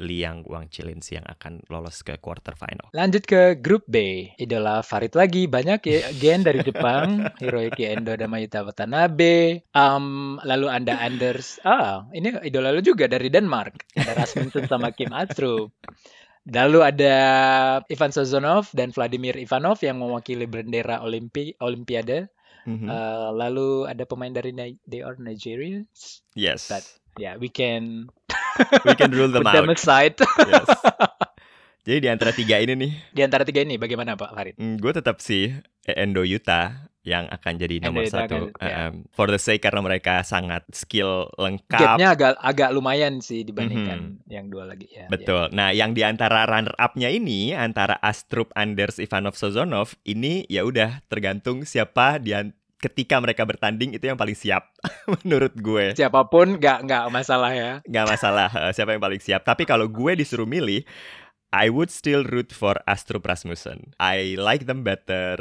Liang 0.00 0.44
Wang 0.48 0.72
Chilin 0.72 1.04
yang 1.04 1.24
akan 1.28 1.64
lolos 1.68 2.00
ke 2.00 2.16
quarter 2.16 2.56
final. 2.56 2.88
Lanjut 2.96 3.28
ke 3.28 3.60
grup 3.60 3.84
B. 3.84 4.28
Idola 4.40 4.80
Farid 4.80 5.12
lagi 5.12 5.44
banyak 5.44 5.80
ya 5.84 6.00
Gen 6.16 6.40
dari 6.44 6.64
Jepang, 6.64 7.20
Hiroyuki 7.40 7.88
Endo 7.88 8.16
dan 8.16 8.32
Mayuta 8.32 8.64
Watanabe. 8.64 9.68
Um, 9.76 10.40
lalu 10.48 10.72
Anda 10.72 10.96
Anders. 10.96 11.60
Ah, 11.64 12.08
ini 12.16 12.32
idola 12.44 12.72
lu 12.72 12.80
juga 12.80 13.04
dari 13.04 13.28
Denmark. 13.28 13.92
Ada 13.96 14.12
Rasmussen 14.16 14.64
sama 14.64 14.92
Kim 14.96 15.12
Astrup. 15.12 15.72
Lalu 16.48 16.80
ada 16.82 17.16
Ivan 17.86 18.10
Sozonov 18.10 18.72
dan 18.74 18.90
Vladimir 18.90 19.38
Ivanov 19.38 19.78
yang 19.84 20.02
mewakili 20.02 20.48
bendera 20.48 21.04
Olimpi 21.04 21.54
Olimpiade. 21.62 22.32
Mhm. 22.62 22.86
Uh, 22.86 23.30
lalu 23.34 23.90
ada 23.90 24.06
pemain 24.06 24.30
dari 24.30 24.54
Ni- 24.54 24.78
They 24.86 25.02
Are 25.02 25.18
Nigerians. 25.18 26.22
yes, 26.38 26.70
But 26.70 26.86
yeah, 27.18 27.34
we 27.34 27.50
can 27.50 28.06
we 28.86 28.94
can 28.94 29.10
rule 29.10 29.28
them 29.34 29.42
put 29.42 29.52
them 29.56 29.66
out. 29.66 29.76
aside. 29.76 30.14
Yes. 30.46 30.68
Jadi 31.82 31.98
di 31.98 32.08
antara 32.08 32.30
tiga 32.30 32.56
ini 32.56 32.72
nih, 32.74 32.92
Di 33.10 33.20
antara 33.20 33.42
tiga 33.42 33.60
ini 33.60 33.74
bagaimana 33.74 34.14
Pak 34.14 34.30
Farid? 34.30 34.54
gue 34.54 34.92
tetap 34.92 35.18
sih 35.18 35.50
Endo 35.82 36.22
Yuta 36.22 36.86
yang 37.02 37.26
akan 37.26 37.58
jadi 37.58 37.82
Endo 37.82 37.90
nomor 37.90 38.06
Yuta 38.06 38.18
satu. 38.22 38.34
akan- 38.46 38.62
ya. 38.62 38.76
Um, 38.86 38.94
for 39.10 39.26
the 39.26 39.34
sake 39.34 39.58
karena 39.60 39.82
mereka 39.82 40.22
sangat 40.22 40.62
skill 40.70 41.26
lengkap. 41.34 41.98
Gapnya 41.98 42.14
agak 42.14 42.38
agak 42.38 42.70
lumayan 42.70 43.18
sih 43.18 43.42
dibandingkan 43.42 44.22
yang 44.26 44.46
dua 44.46 44.70
lagi 44.70 44.86
ya. 44.88 45.10
Betul. 45.10 45.50
Nah, 45.50 45.74
yang 45.74 45.90
di 45.90 46.00
antara 46.00 46.46
runner 46.46 46.78
up-nya 46.78 47.10
ini 47.10 47.50
antara 47.50 47.98
Astrup 47.98 48.54
Anders 48.54 49.02
Ivanov 49.02 49.34
Sozonov 49.34 49.98
ini 50.04 50.46
ya 50.46 50.62
udah 50.62 51.02
tergantung 51.10 51.66
siapa 51.66 52.22
di 52.22 52.30
ketika 52.78 53.14
mereka 53.18 53.42
bertanding 53.42 53.94
itu 53.94 54.06
yang 54.06 54.18
paling 54.18 54.34
siap 54.34 54.70
menurut 55.22 55.54
gue. 55.54 55.94
Ya. 55.94 56.06
Siapa 56.06 56.26
pun 56.26 56.58
nggak 56.58 56.86
nggak 56.86 57.04
masalah 57.10 57.50
ya. 57.50 57.82
Nggak 57.82 58.06
masalah 58.08 58.50
eh, 58.60 58.70
siapa 58.70 58.94
yang 58.94 59.02
paling 59.02 59.18
siap. 59.18 59.42
Tapi 59.42 59.62
kalau 59.62 59.86
gue 59.86 60.14
disuruh 60.14 60.46
milih, 60.46 60.82
I 61.52 61.68
would 61.68 61.92
still 61.92 62.24
root 62.24 62.50
for 62.50 62.80
Astrup 62.88 63.28
Rasmussen. 63.28 63.92
I 64.00 64.40
like 64.40 64.64
them 64.64 64.82
better. 64.82 65.36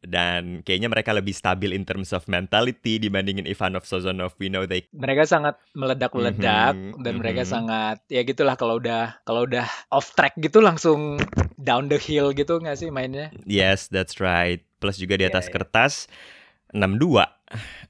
Dan 0.00 0.64
kayaknya 0.64 0.88
mereka 0.88 1.12
lebih 1.12 1.36
stabil 1.36 1.76
in 1.76 1.84
terms 1.84 2.16
of 2.16 2.24
mentality 2.24 2.96
dibandingin 2.96 3.44
Ivanov 3.44 3.84
Sozonov. 3.84 4.32
We 4.40 4.48
know 4.48 4.64
they 4.64 4.88
Mereka 4.96 5.28
sangat 5.28 5.60
meledak-meledak 5.76 6.72
Mhm, 6.72 7.04
dan 7.04 7.14
mereka 7.20 7.44
mhm. 7.44 7.50
sangat 7.52 7.96
ya 8.08 8.24
gitulah 8.24 8.56
kalau 8.56 8.80
udah 8.80 9.20
kalau 9.28 9.44
udah 9.44 9.68
off 9.92 10.16
track 10.16 10.40
gitu 10.40 10.64
langsung 10.64 11.20
down 11.60 11.92
the 11.92 12.00
hill 12.00 12.32
gitu 12.32 12.58
nggak 12.58 12.80
sih 12.80 12.88
mainnya? 12.88 13.28
Yes, 13.44 13.92
that's 13.92 14.18
right. 14.24 14.64
Plus 14.80 14.96
juga 14.96 15.20
di 15.20 15.28
atas 15.28 15.52
iya. 15.52 15.52
kertas 15.52 16.08
6-2 16.72 17.39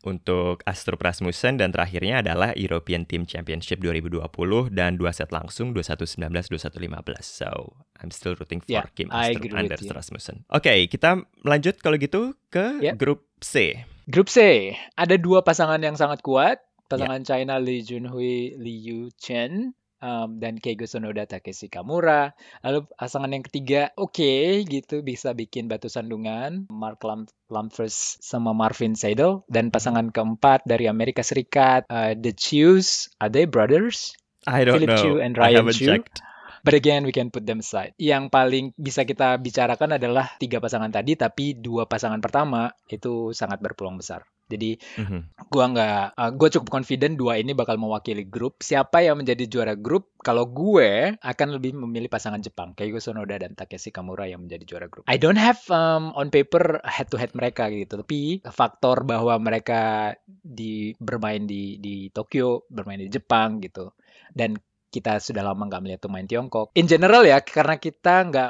untuk 0.09 0.65
Astrup 0.65 1.01
Rasmussen 1.01 1.61
dan 1.61 1.71
terakhirnya 1.71 2.25
adalah 2.25 2.57
European 2.57 3.05
Team 3.05 3.29
Championship 3.29 3.81
2020 3.85 4.25
dan 4.73 4.97
dua 4.97 5.13
set 5.13 5.31
langsung 5.31 5.77
21-19 5.77 6.31
21-15. 6.51 7.21
So, 7.21 7.77
I'm 8.01 8.09
still 8.11 8.35
rooting 8.37 8.65
for 8.65 8.71
Yeah, 8.73 8.87
Kim 8.97 9.13
Astrup 9.13 9.53
Anders. 9.53 9.85
Rasmussen. 9.85 10.49
Oke, 10.49 10.89
kita 10.89 11.21
lanjut 11.45 11.77
kalau 11.81 12.01
gitu 12.01 12.33
ke 12.49 12.81
Yeah. 12.81 12.97
grup 12.97 13.29
C. 13.45 13.85
Grup 14.09 14.27
C 14.33 14.73
ada 14.97 15.15
dua 15.21 15.45
pasangan 15.45 15.79
yang 15.79 15.95
sangat 15.95 16.25
kuat. 16.25 16.61
Pasangan 16.91 17.23
China 17.23 17.63
Lee 17.63 17.87
Junhui, 17.87 18.59
Lee 18.59 18.83
Yu 18.83 19.15
Chen 19.15 19.79
um, 20.01 20.41
dan 20.41 20.59
Keigo 20.59 20.89
Sonoda 20.89 21.25
Takeshi 21.29 21.71
Kamura. 21.71 22.33
Lalu 22.65 22.89
pasangan 22.93 23.31
yang 23.31 23.45
ketiga 23.45 23.93
oke 23.95 24.65
gitu 24.67 25.05
bisa 25.05 25.33
bikin 25.37 25.71
batu 25.71 25.87
sandungan 25.87 26.67
Mark 26.73 27.01
Lam 27.07 27.29
Lamfers 27.53 28.19
sama 28.19 28.57
Marvin 28.57 28.97
Seidel 28.99 29.47
dan 29.47 29.71
pasangan 29.71 30.11
keempat 30.11 30.67
dari 30.67 30.91
Amerika 30.91 31.23
Serikat 31.23 31.87
uh, 31.87 32.17
The 32.17 32.35
Chews 32.35 33.13
are 33.23 33.31
they 33.31 33.47
brothers? 33.47 34.17
I 34.49 34.65
don't 34.65 34.81
Philip 34.81 34.91
know. 34.97 35.03
Chu 35.05 35.13
and 35.21 35.37
I 35.37 35.53
Ryan 35.53 35.57
haven't 35.63 35.79
Chu. 35.79 35.87
checked. 35.87 36.19
But 36.61 36.77
again, 36.77 37.09
we 37.09 37.13
can 37.17 37.33
put 37.33 37.49
them 37.49 37.65
aside. 37.65 37.97
Yang 37.97 38.29
paling 38.29 38.77
bisa 38.77 39.09
kita 39.09 39.41
bicarakan 39.41 39.97
adalah 39.97 40.37
tiga 40.37 40.61
pasangan 40.61 40.93
tadi, 40.93 41.17
tapi 41.17 41.57
dua 41.57 41.89
pasangan 41.89 42.21
pertama 42.21 42.69
itu 42.85 43.33
sangat 43.33 43.65
berpeluang 43.65 43.97
besar. 43.97 44.29
Jadi 44.51 44.75
Mhm. 44.99 45.47
gua 45.47 45.65
nggak, 45.71 46.05
uh, 46.19 46.31
gua 46.35 46.49
cukup 46.51 46.69
confident 46.69 47.15
dua 47.15 47.39
ini 47.39 47.55
bakal 47.55 47.79
mewakili 47.79 48.27
grup. 48.27 48.59
Siapa 48.61 49.01
yang 49.07 49.23
menjadi 49.23 49.47
juara 49.47 49.79
grup? 49.79 50.11
Kalau 50.21 50.45
gue 50.51 51.17
akan 51.17 51.49
lebih 51.57 51.73
memilih 51.81 52.13
pasangan 52.13 52.45
Jepang, 52.45 52.77
Keigo 52.77 53.01
Sonoda 53.01 53.41
dan 53.41 53.57
Takeshi 53.57 53.89
Kamura 53.89 54.29
yang 54.29 54.45
menjadi 54.45 54.65
juara 54.69 54.87
grup. 54.91 55.09
I 55.09 55.17
don't 55.17 55.41
have 55.41 55.65
um, 55.73 56.13
on 56.13 56.29
paper 56.29 56.83
head 56.85 57.09
to 57.09 57.17
head 57.17 57.33
mereka 57.33 57.73
gitu, 57.73 58.05
tapi 58.05 58.45
faktor 58.45 59.09
bahwa 59.09 59.41
mereka 59.41 60.13
di 60.29 60.93
bermain 61.01 61.49
di 61.49 61.81
di 61.81 62.13
Tokyo, 62.13 62.69
bermain 62.69 63.01
di 63.01 63.09
Jepang 63.09 63.65
gitu, 63.65 63.97
dan 64.37 64.61
kita 64.91 65.23
sudah 65.23 65.47
lama 65.47 65.71
nggak 65.71 65.83
melihat 65.87 66.01
pemain 66.03 66.27
Tiongkok. 66.27 66.75
In 66.75 66.91
general 66.91 67.23
ya, 67.23 67.39
karena 67.41 67.79
kita 67.79 68.27
nggak 68.27 68.49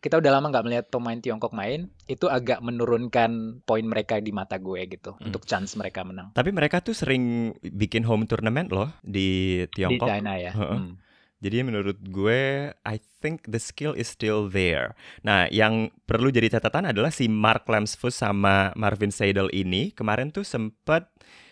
kita 0.00 0.16
udah 0.16 0.30
lama 0.32 0.48
nggak 0.48 0.64
melihat 0.64 0.86
pemain 0.88 1.20
Tiongkok 1.20 1.52
main, 1.52 1.92
itu 2.08 2.26
agak 2.26 2.64
menurunkan 2.64 3.60
poin 3.62 3.84
mereka 3.84 4.18
di 4.18 4.32
mata 4.32 4.56
gue 4.56 4.80
gitu 4.88 5.12
Hmm. 5.16 5.30
untuk 5.30 5.44
chance 5.46 5.76
mereka 5.78 6.02
menang 6.02 6.32
Tapi 6.32 6.50
mereka 6.50 6.80
tuh 6.80 6.96
sering 6.96 7.52
bikin 7.60 8.02
home 8.08 8.24
tournament 8.24 8.72
loh 8.72 8.90
di 9.04 9.62
di 9.68 9.84
Tiongkok. 9.84 10.08
China 10.08 10.32
ya. 10.40 10.52
Hmm. 10.56 10.96
Jadi 11.36 11.60
menurut 11.60 12.00
gue, 12.00 12.72
I 12.72 12.96
think 13.20 13.44
the 13.44 13.60
skill 13.60 13.92
is 13.92 14.08
still 14.08 14.48
there. 14.48 14.96
Nah, 15.20 15.52
yang 15.52 15.92
perlu 16.08 16.32
jadi 16.32 16.48
catatan 16.48 16.88
adalah 16.96 17.12
si 17.12 17.28
Mark 17.28 17.68
Lamsfus 17.68 18.16
sama 18.16 18.72
Marvin 18.72 19.12
Seidel 19.12 19.52
ini 19.52 19.92
kemarin 19.92 20.32
tuh 20.32 20.48
sempet 20.48 21.04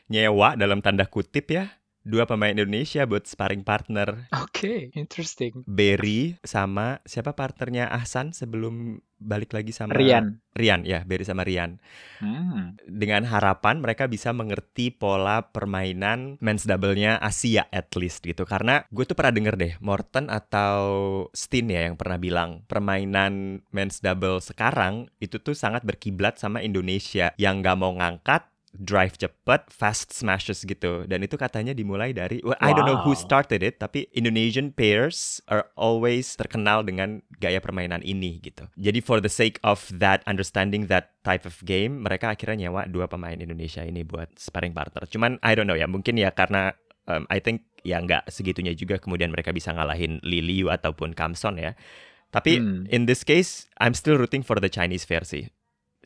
nyewa 0.09 0.57
dalam 0.57 0.81
tanda 0.81 1.05
kutip 1.05 1.53
ya 1.53 1.69
dua 2.05 2.29
pemain 2.29 2.53
Indonesia 2.53 3.09
buat 3.09 3.25
sparring 3.25 3.65
partner 3.65 4.29
Oke, 4.45 4.93
interesting. 4.93 5.65
Berry 5.65 6.37
sama 6.45 7.01
siapa 7.09 7.33
partnernya 7.33 7.89
Ahsan 7.89 8.37
sebelum 8.37 9.01
balik 9.17 9.57
lagi 9.57 9.73
sama 9.73 9.97
Rian. 9.97 10.45
Rian 10.53 10.85
ya 10.85 11.01
Berry 11.09 11.25
sama 11.25 11.43
Rian 11.49 11.81
Hmm. 12.21 12.77
dengan 12.85 13.25
harapan 13.29 13.81
mereka 13.81 14.09
bisa 14.09 14.33
mengerti 14.33 14.93
pola 14.93 15.51
permainan 15.51 16.41
men's 16.41 16.65
double-nya 16.65 17.21
Asia 17.21 17.69
at 17.73 17.93
least 17.97 18.25
gitu. 18.25 18.45
Karena 18.49 18.85
gue 18.89 19.05
tuh 19.05 19.17
pernah 19.19 19.35
denger 19.35 19.55
deh, 19.61 19.73
Morton 19.85 20.33
atau 20.33 20.79
Steen 21.37 21.69
ya 21.69 21.85
yang 21.85 21.97
pernah 22.01 22.17
bilang 22.17 22.65
permainan 22.65 23.65
men's 23.75 24.01
double 24.01 24.41
sekarang 24.41 25.11
itu 25.21 25.41
tuh 25.41 25.53
sangat 25.53 25.85
berkiblat 25.85 26.41
sama 26.41 26.65
Indonesia 26.65 27.35
yang 27.37 27.61
gak 27.61 27.77
mau 27.77 27.93
ngangkat 27.97 28.54
drive 28.75 29.15
cepet, 29.15 29.71
fast 29.71 30.11
smashes 30.11 30.67
gitu. 30.67 31.07
Dan 31.07 31.23
itu 31.23 31.39
katanya 31.39 31.71
dimulai 31.71 32.11
dari, 32.11 32.43
well, 32.43 32.59
I 32.59 32.75
don't 32.75 32.85
know 32.85 32.99
who 32.99 33.15
Wow. 33.15 33.23
started 33.23 33.63
it, 33.63 33.79
tapi 33.79 34.11
Indonesian 34.11 34.75
pairs 34.75 35.39
are 35.47 35.71
always 35.79 36.35
terkenal 36.35 36.83
dengan 36.83 37.23
gaya 37.39 37.63
permainan 37.63 38.03
ini 38.03 38.43
gitu. 38.43 38.67
Jadi 38.75 38.99
for 38.99 39.23
the 39.23 39.31
sake 39.31 39.63
of 39.63 39.87
that 39.95 40.27
understanding 40.27 40.91
that 40.91 41.15
type 41.23 41.47
of 41.47 41.63
game, 41.63 42.03
mereka 42.03 42.35
akhirnya 42.35 42.67
nyewa 42.67 42.91
dua 42.91 43.07
pemain 43.07 43.39
Indonesia 43.39 43.87
ini 43.87 44.03
buat 44.03 44.35
sparring 44.35 44.75
partner. 44.75 45.07
Cuman 45.07 45.39
I 45.47 45.55
don't 45.55 45.71
know 45.71 45.79
ya, 45.79 45.87
mungkin 45.87 46.19
ya 46.19 46.35
karena 46.35 46.75
um, 47.07 47.25
I 47.31 47.39
think 47.39 47.63
ya 47.87 48.03
nggak 48.03 48.27
segitunya 48.33 48.75
juga 48.75 48.99
kemudian 48.99 49.31
mereka 49.31 49.55
bisa 49.55 49.71
ngalahin 49.71 50.19
Liliu 50.27 50.73
ataupun 50.73 51.15
Kamson 51.15 51.63
ya. 51.63 51.73
Tapi 52.35 52.59
Hmm. 52.59 52.83
in 52.91 53.07
this 53.07 53.23
case, 53.23 53.71
I'm 53.79 53.95
still 53.95 54.19
rooting 54.19 54.43
for 54.43 54.59
the 54.59 54.67
Chinese 54.67 55.07
versi. 55.07 55.54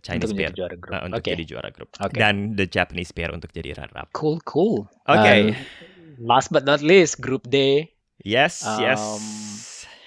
Chinese 0.09 0.33
Untuk 0.33 0.41
pair 0.41 0.49
menjadi 0.49 0.57
juara 0.57 0.77
grup. 0.81 0.93
uh, 0.97 1.03
untuk 1.05 1.21
Oke. 1.21 1.31
jadi 1.37 1.45
juara 1.45 1.69
grup. 1.69 1.89
Oke. 2.01 2.17
Dan 2.17 2.35
the 2.57 2.65
Japanese 2.65 3.13
pair 3.13 3.29
untuk 3.29 3.53
jadi 3.53 3.77
runner 3.77 3.97
up. 4.01 4.09
Cool, 4.17 4.41
cool. 4.49 4.89
Oke. 5.05 5.35
Um, 5.37 5.53
last 6.25 6.49
but 6.49 6.65
not 6.65 6.81
least, 6.81 7.21
grup 7.21 7.45
D. 7.45 7.85
Yes, 8.25 8.65
yes. 8.81 8.97
Um, 8.97 9.23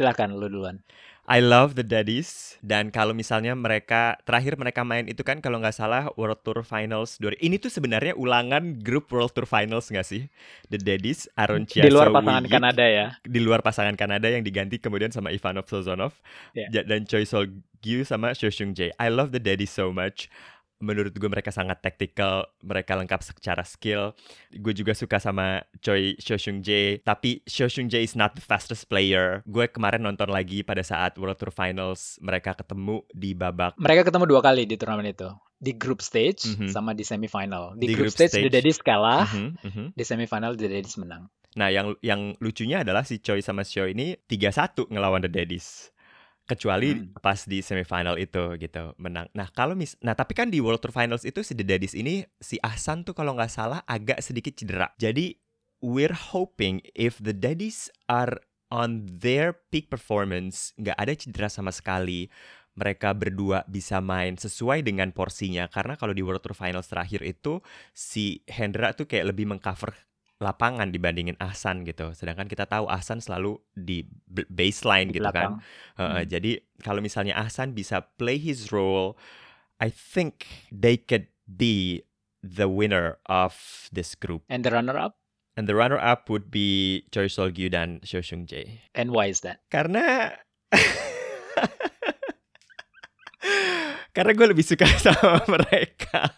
Silakan 0.01 0.41
lu 0.41 0.49
duluan. 0.49 0.81
I 1.31 1.39
love 1.39 1.79
the 1.79 1.85
Daddies. 1.87 2.59
Dan 2.59 2.91
kalau 2.91 3.15
misalnya 3.15 3.55
mereka 3.55 4.19
terakhir 4.27 4.59
mereka 4.59 4.83
main 4.83 5.07
itu 5.07 5.23
kan 5.23 5.39
kalau 5.39 5.63
nggak 5.63 5.71
salah 5.73 6.11
World 6.19 6.43
Tour 6.43 6.61
Finals 6.67 7.15
dua- 7.17 7.39
ini 7.39 7.55
tuh 7.55 7.71
sebenarnya 7.71 8.13
ulangan 8.19 8.75
grup 8.83 9.07
World 9.09 9.31
Tour 9.31 9.47
Finals 9.47 9.87
nggak 9.87 10.03
sih? 10.03 10.27
The 10.67 10.77
Daddies 10.77 11.31
Aaron 11.39 11.63
Di 11.63 11.87
luar 11.87 12.11
pasangan 12.11 12.43
Wiyik, 12.43 12.51
Kanada 12.51 12.83
ya. 12.85 13.07
di 13.23 13.39
luar 13.39 13.63
pasangan 13.63 13.95
Kanada 13.95 14.27
yang 14.27 14.43
diganti 14.43 14.77
kemudian 14.77 15.09
sama 15.15 15.31
Ivanov 15.31 15.71
Sozonov. 15.71 16.19
Yeah. 16.51 16.83
Dan 16.83 17.07
Choi 17.07 17.23
Sol 17.23 17.47
Gyu 17.79 18.03
sama 18.03 18.35
Seo 18.35 18.51
Seung 18.51 18.75
Jae. 18.75 18.91
I 18.99 19.07
love 19.07 19.31
the 19.31 19.39
Daddies 19.41 19.71
so 19.71 19.89
much 19.89 20.27
menurut 20.81 21.13
gue 21.13 21.29
mereka 21.29 21.53
sangat 21.53 21.79
tactical, 21.79 22.49
mereka 22.59 22.97
lengkap 22.97 23.21
secara 23.21 23.61
skill. 23.61 24.11
Gue 24.51 24.73
juga 24.73 24.91
suka 24.91 25.21
sama 25.21 25.61
Choi 25.79 26.17
Seo 26.17 26.35
Seung 26.35 26.59
Jae, 26.59 26.99
tapi 26.99 27.39
Seo 27.45 27.69
Seung 27.69 27.87
Jae 27.87 28.01
is 28.01 28.17
not 28.17 28.33
the 28.33 28.43
fastest 28.43 28.89
player. 28.89 29.45
Gue 29.45 29.69
kemarin 29.69 30.01
nonton 30.01 30.27
lagi 30.27 30.65
pada 30.65 30.81
saat 30.81 31.15
World 31.15 31.37
Tour 31.37 31.53
Finals 31.53 32.17
mereka 32.19 32.57
ketemu 32.57 33.05
di 33.13 33.31
babak 33.31 33.77
Mereka 33.77 34.09
ketemu 34.09 34.25
dua 34.27 34.41
kali 34.41 34.65
di 34.65 34.75
turnamen 34.75 35.07
itu. 35.07 35.29
Di 35.61 35.77
group 35.77 36.01
stage 36.01 36.57
Mhm. 36.57 36.73
sama 36.73 36.97
di 36.97 37.05
semifinal. 37.05 37.77
Di, 37.77 37.85
Di 37.85 37.93
group, 37.93 38.09
group 38.09 38.17
stage, 38.17 38.33
stage. 38.33 38.49
The 38.49 38.51
Daddies 38.51 38.81
kalah, 38.81 39.29
Mhm, 39.29 39.49
mhm. 39.61 39.85
di 39.93 40.03
semifinal 40.03 40.57
The 40.57 40.65
Daddies 40.65 40.97
menang. 40.97 41.29
Nah, 41.53 41.67
yang 41.67 41.93
yang 42.01 42.33
lucunya 42.39 42.81
adalah 42.81 43.05
si 43.05 43.21
Choi 43.21 43.43
sama 43.45 43.61
Seo 43.61 43.85
ini 43.85 44.17
3-1 44.25 44.89
ngelawan 44.89 45.21
The 45.21 45.29
Daddies. 45.29 45.93
Kecuali 46.51 46.99
Hmm. 46.99 47.15
pas 47.23 47.39
di 47.47 47.63
semifinal 47.63 48.19
itu 48.19 48.59
gitu 48.59 48.91
menang. 48.99 49.31
Nah 49.31 49.47
kalau 49.55 49.71
mis, 49.71 49.95
nah 50.03 50.11
tapi 50.11 50.35
kan 50.35 50.51
di 50.51 50.59
World 50.59 50.83
Tour 50.83 50.91
Finals 50.91 51.23
itu 51.23 51.39
si 51.39 51.55
The 51.55 51.63
Daddies 51.63 51.95
ini 51.95 52.27
si 52.43 52.59
Ahsan 52.59 53.07
tuh 53.07 53.15
kalau 53.15 53.31
nggak 53.39 53.47
salah 53.47 53.79
agak 53.87 54.19
sedikit 54.19 54.59
cedera. 54.59 54.91
Jadi 54.99 55.39
we're 55.79 56.13
hoping 56.35 56.83
if 56.91 57.15
the 57.23 57.31
Daddies 57.31 57.87
are 58.11 58.35
on 58.71 59.07
their 59.07 59.55
peak 59.71 59.87
performance, 59.87 60.75
nggak 60.75 60.95
ada 60.99 61.13
cedera 61.15 61.47
sama 61.47 61.71
sekali, 61.71 62.27
mereka 62.75 63.11
berdua 63.11 63.67
bisa 63.67 63.99
main 63.99 64.39
sesuai 64.39 64.83
dengan 64.83 65.11
porsinya. 65.11 65.67
Karena 65.67 65.99
kalau 65.99 66.15
di 66.15 66.23
World 66.23 66.43
Tour 66.43 66.55
Finals 66.55 66.87
terakhir 66.87 67.23
itu 67.23 67.59
si 67.91 68.43
Hendra 68.47 68.95
tuh 68.95 69.07
kayak 69.07 69.35
lebih 69.35 69.47
mengcover 69.47 69.91
lapangan 70.41 70.89
dibandingin 70.89 71.37
Ahsan 71.37 71.85
gitu. 71.85 72.11
Sedangkan 72.17 72.49
kita 72.49 72.65
tahu 72.65 72.89
Ahsan 72.89 73.21
selalu 73.21 73.61
di 73.77 74.01
baseline 74.49 75.13
Di 75.13 75.21
gitu 75.21 75.29
kan. 75.29 75.61
Heeh, 76.01 76.25
Hmm. 76.25 76.27
Jadi 76.27 76.51
kalau 76.81 76.99
misalnya 76.99 77.37
Ahsan 77.37 77.77
bisa 77.77 78.01
play 78.17 78.41
his 78.41 78.73
role, 78.73 79.13
I 79.77 79.93
think 79.93 80.49
they 80.73 80.97
could 80.97 81.29
be 81.45 82.01
the 82.41 82.65
winner 82.65 83.21
of 83.29 83.53
this 83.93 84.17
group. 84.17 84.41
And 84.49 84.65
the 84.65 84.73
runner 84.73 84.97
up? 84.97 85.21
And 85.53 85.67
the 85.67 85.75
runner-up 85.75 86.31
would 86.31 86.47
be 86.49 87.03
Choi 87.11 87.27
Sol 87.27 87.51
Gyu 87.51 87.67
dan 87.67 87.99
Seo 88.07 88.23
Seung 88.23 88.47
Jae. 88.47 88.87
And 88.95 89.11
why 89.11 89.27
is 89.27 89.43
that? 89.43 89.59
Karena 89.67 90.31
karena 94.15 94.31
gue 94.31 94.47
lebih 94.47 94.63
suka 94.63 94.87
sama 95.05 95.43
mereka. 95.51 96.31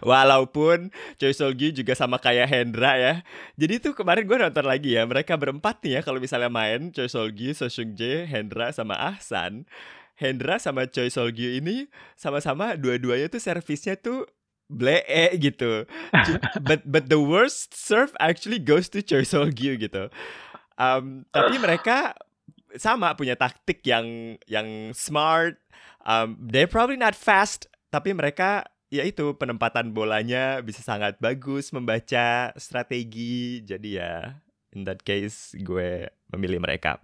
Walaupun 0.00 0.88
Choi 1.20 1.36
Sol 1.36 1.52
Gyu 1.52 1.74
juga 1.74 1.92
sama 1.92 2.16
kayak 2.16 2.48
Hendra 2.48 2.96
ya. 2.96 3.14
Jadi 3.60 3.90
tuh 3.90 3.92
kemarin 3.92 4.24
gue 4.24 4.38
nonton 4.40 4.64
lagi 4.64 4.96
ya. 4.96 5.04
Mereka 5.04 5.36
berempat 5.36 5.84
nih 5.84 5.98
ya 5.98 6.00
kalau 6.00 6.18
misalnya 6.22 6.48
main 6.48 6.90
Choi 6.94 7.10
Sol 7.10 7.28
Gyu, 7.34 7.52
Seo 7.52 7.68
Seung 7.68 7.92
Jae, 7.94 8.24
Hendra 8.24 8.72
sama 8.72 8.96
Ahsan. 8.96 9.68
Hendra 10.16 10.60
sama 10.60 10.84
Choi 10.88 11.08
Sol 11.08 11.32
Gyu 11.32 11.60
ini 11.60 11.88
sama-sama 12.16 12.76
dua-duanya 12.76 13.32
tuh 13.32 13.40
servisnya 13.40 13.96
tuh 13.96 14.28
blee 14.70 15.34
gitu. 15.40 15.88
But 16.60 16.86
but 16.86 17.10
the 17.10 17.18
worst 17.18 17.72
serve 17.74 18.14
actually 18.20 18.62
goes 18.62 18.86
to 18.94 19.00
Choi 19.00 19.24
Sol 19.24 19.48
Gyu 19.50 19.80
gitu. 19.80 20.12
Um, 20.80 21.28
tapi 21.34 21.60
mereka 21.60 22.16
sama 22.78 23.12
punya 23.18 23.34
taktik 23.34 23.82
yang 23.84 24.38
yang 24.46 24.94
smart. 24.94 25.58
Um, 26.06 26.40
they're 26.40 26.70
probably 26.70 26.96
not 26.96 27.12
fast, 27.12 27.68
tapi 27.92 28.16
mereka 28.16 28.64
ya 28.90 29.06
itu 29.06 29.38
penempatan 29.38 29.94
bolanya 29.94 30.58
bisa 30.60 30.82
sangat 30.82 31.16
bagus 31.22 31.70
membaca 31.70 32.50
strategi. 32.58 33.62
Jadi 33.62 33.96
ya 34.02 34.34
in 34.74 34.86
that 34.86 35.00
case 35.06 35.54
gue 35.58 36.10
memilih 36.34 36.58
mereka. 36.58 36.98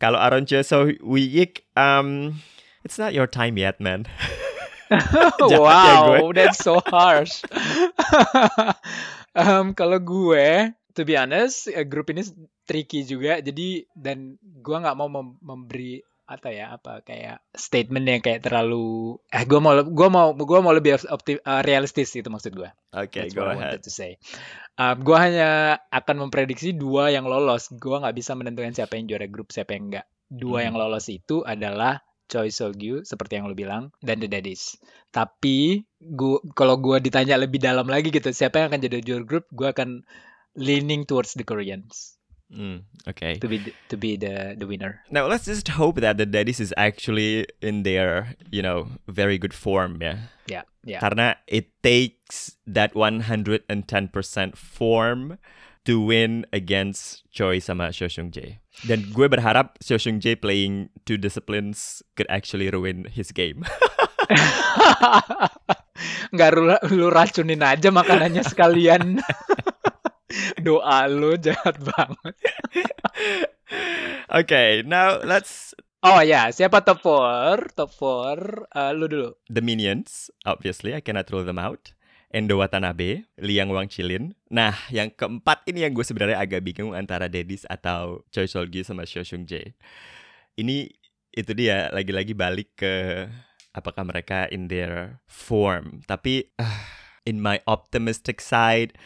Kalau 0.00 0.18
Aaron 0.18 0.48
So 0.48 0.88
Wiyik, 1.04 1.68
um, 1.76 2.40
it's 2.82 2.98
not 2.98 3.14
your 3.14 3.28
time 3.28 3.60
yet, 3.60 3.78
man. 3.78 4.08
Ya 5.48 5.56
wow, 5.56 6.36
that's 6.36 6.60
so 6.60 6.76
harsh. 6.84 7.40
Em, 9.32 9.72
kalau 9.80 9.96
gue, 9.96 10.68
to 10.92 11.08
be 11.08 11.16
honest, 11.16 11.72
eh, 11.72 11.88
grup 11.88 12.12
ini 12.12 12.20
tricky 12.68 13.00
juga. 13.08 13.40
Jadi 13.40 13.88
dan 13.96 14.36
gue 14.36 14.76
nggak 14.76 14.92
mau 14.92 15.08
mem- 15.08 15.40
memberi 15.40 16.04
apa 16.22 16.48
ya 16.48 16.78
apa 16.78 17.02
kayak 17.02 17.42
statement 17.52 18.06
yang 18.06 18.22
kayak 18.22 18.46
terlalu 18.46 19.18
eh 19.28 19.42
gue 19.42 19.58
mau 19.58 19.74
gue 19.74 20.08
mau 20.08 20.32
gue 20.32 20.58
mau 20.62 20.72
lebih 20.72 20.96
opti, 21.10 21.36
eh, 21.36 21.62
realistis 21.66 22.14
itu 22.14 22.30
maksud 22.30 22.54
gue. 22.54 22.70
Oke, 22.94 23.26
That's 23.26 23.34
go 23.34 23.44
ahead. 23.44 23.58
wanted 23.76 23.82
to 23.82 23.92
say. 23.92 24.16
Um, 24.78 25.02
gue 25.02 25.16
hanya 25.18 25.82
akan 25.90 26.28
memprediksi 26.28 26.72
dua 26.72 27.10
yang 27.10 27.26
lolos. 27.26 27.68
Gue 27.70 27.98
nggak 27.98 28.16
bisa 28.16 28.32
menentukan 28.32 28.72
siapa 28.72 28.96
yang 28.96 29.10
juara 29.10 29.26
grup, 29.26 29.50
siapa 29.50 29.74
yang 29.74 29.90
enggak. 29.92 30.06
Dua 30.26 30.62
Mhm. 30.62 30.66
yang 30.70 30.76
lolos 30.80 31.06
itu 31.08 31.44
adalah 31.44 32.00
Choi 32.30 32.48
Sogyu, 32.48 33.04
seperti 33.04 33.36
yang 33.36 33.44
lo 33.44 33.52
bilang, 33.52 33.92
dan 34.00 34.16
The 34.16 34.24
Daddies. 34.24 34.80
Tapi 35.12 35.84
gua, 36.00 36.40
kalau 36.56 36.80
gue 36.80 36.96
ditanya 37.04 37.36
lebih 37.36 37.60
dalam 37.60 37.84
lagi 37.84 38.08
gitu, 38.08 38.32
siapa 38.32 38.64
yang 38.64 38.72
akan 38.72 38.80
jadi 38.80 39.04
juara 39.04 39.24
grup, 39.28 39.44
gue 39.52 39.68
akan 39.68 40.00
leaning 40.56 41.04
towards 41.04 41.36
the 41.36 41.44
Koreans 41.44 42.16
Mm, 42.52 42.84
okay. 43.08 43.40
to 43.40 43.48
be 43.48 43.58
the, 43.58 43.72
to 43.88 43.96
be 43.96 44.16
the 44.16 44.54
the 44.58 44.68
winner. 44.68 45.00
Now 45.08 45.26
let's 45.26 45.48
just 45.48 45.72
hope 45.72 46.04
that 46.04 46.20
the 46.20 46.28
Daddies 46.28 46.60
is 46.60 46.74
actually 46.76 47.48
in 47.64 47.82
their, 47.82 48.36
you 48.52 48.60
know, 48.60 48.92
very 49.08 49.40
good 49.40 49.56
form 49.56 50.04
ya. 50.04 50.28
Ya, 50.44 50.68
ya. 50.84 51.00
Karena 51.00 51.40
it 51.48 51.72
takes 51.80 52.60
that 52.68 52.92
110% 52.92 53.72
form 54.56 55.40
to 55.88 56.00
win 56.00 56.44
against 56.52 57.24
Choi 57.32 57.58
sama 57.58 57.88
Seo 57.88 58.06
Seung 58.06 58.28
Jae. 58.28 58.60
Dan 58.84 59.08
gue 59.16 59.32
berharap 59.32 59.80
Seo 59.80 59.96
Seung 59.96 60.20
Jae 60.20 60.36
playing 60.36 60.92
two 61.08 61.16
disciplines 61.16 62.04
could 62.20 62.28
actually 62.28 62.68
ruin 62.68 63.08
his 63.08 63.32
game. 63.32 63.64
Nggak 66.34 66.50
lu, 66.56 66.74
lu 66.96 67.06
racunin 67.12 67.62
aja 67.62 67.90
makanannya 67.92 68.42
sekalian. 68.44 69.20
Doa 70.66 71.06
lu 71.08 71.36
jahat 71.36 71.76
banget. 71.80 72.34
okay, 74.28 74.82
now 74.84 75.20
let's 75.22 75.76
Oh 76.02 76.18
ya, 76.18 76.50
siapa 76.50 76.82
top 76.82 76.98
4? 76.98 77.78
Top 77.78 77.94
4, 77.94 78.66
eh, 78.74 78.90
lu 78.90 79.06
dulu. 79.06 79.30
the 79.46 79.62
minions. 79.62 80.34
Obviously, 80.42 80.90
I 80.90 80.98
cannot 80.98 81.30
rule 81.30 81.46
them 81.46 81.62
out. 81.62 81.94
Endo 82.34 82.58
Watanabe, 82.58 83.28
Liang 83.38 83.70
Wang 83.70 83.86
Chilin. 83.86 84.34
Nah, 84.50 84.74
yang 84.90 85.14
keempat 85.14 85.62
ini 85.70 85.86
yang 85.86 85.94
gue 85.94 86.02
sebenarnya 86.02 86.42
agak 86.42 86.66
bingung 86.66 86.96
antara 86.96 87.30
Dedis 87.30 87.62
atau 87.70 88.26
Choi 88.34 88.50
Sol 88.50 88.66
Gyu 88.66 88.82
sama 88.82 89.06
Seo 89.06 89.22
Seung 89.22 89.46
Jae. 89.46 89.78
Ini 90.58 90.90
itu 91.30 91.52
dia 91.54 91.92
lagi-lagi 91.94 92.34
balik 92.34 92.72
ke 92.82 93.28
apakah 93.70 94.02
mereka 94.02 94.48
in 94.50 94.66
their 94.66 95.22
form. 95.30 96.02
Tapi 96.08 96.50
ah, 96.58 96.82
in 97.28 97.38
my 97.38 97.60
optimistic 97.68 98.40
side, 98.42 98.96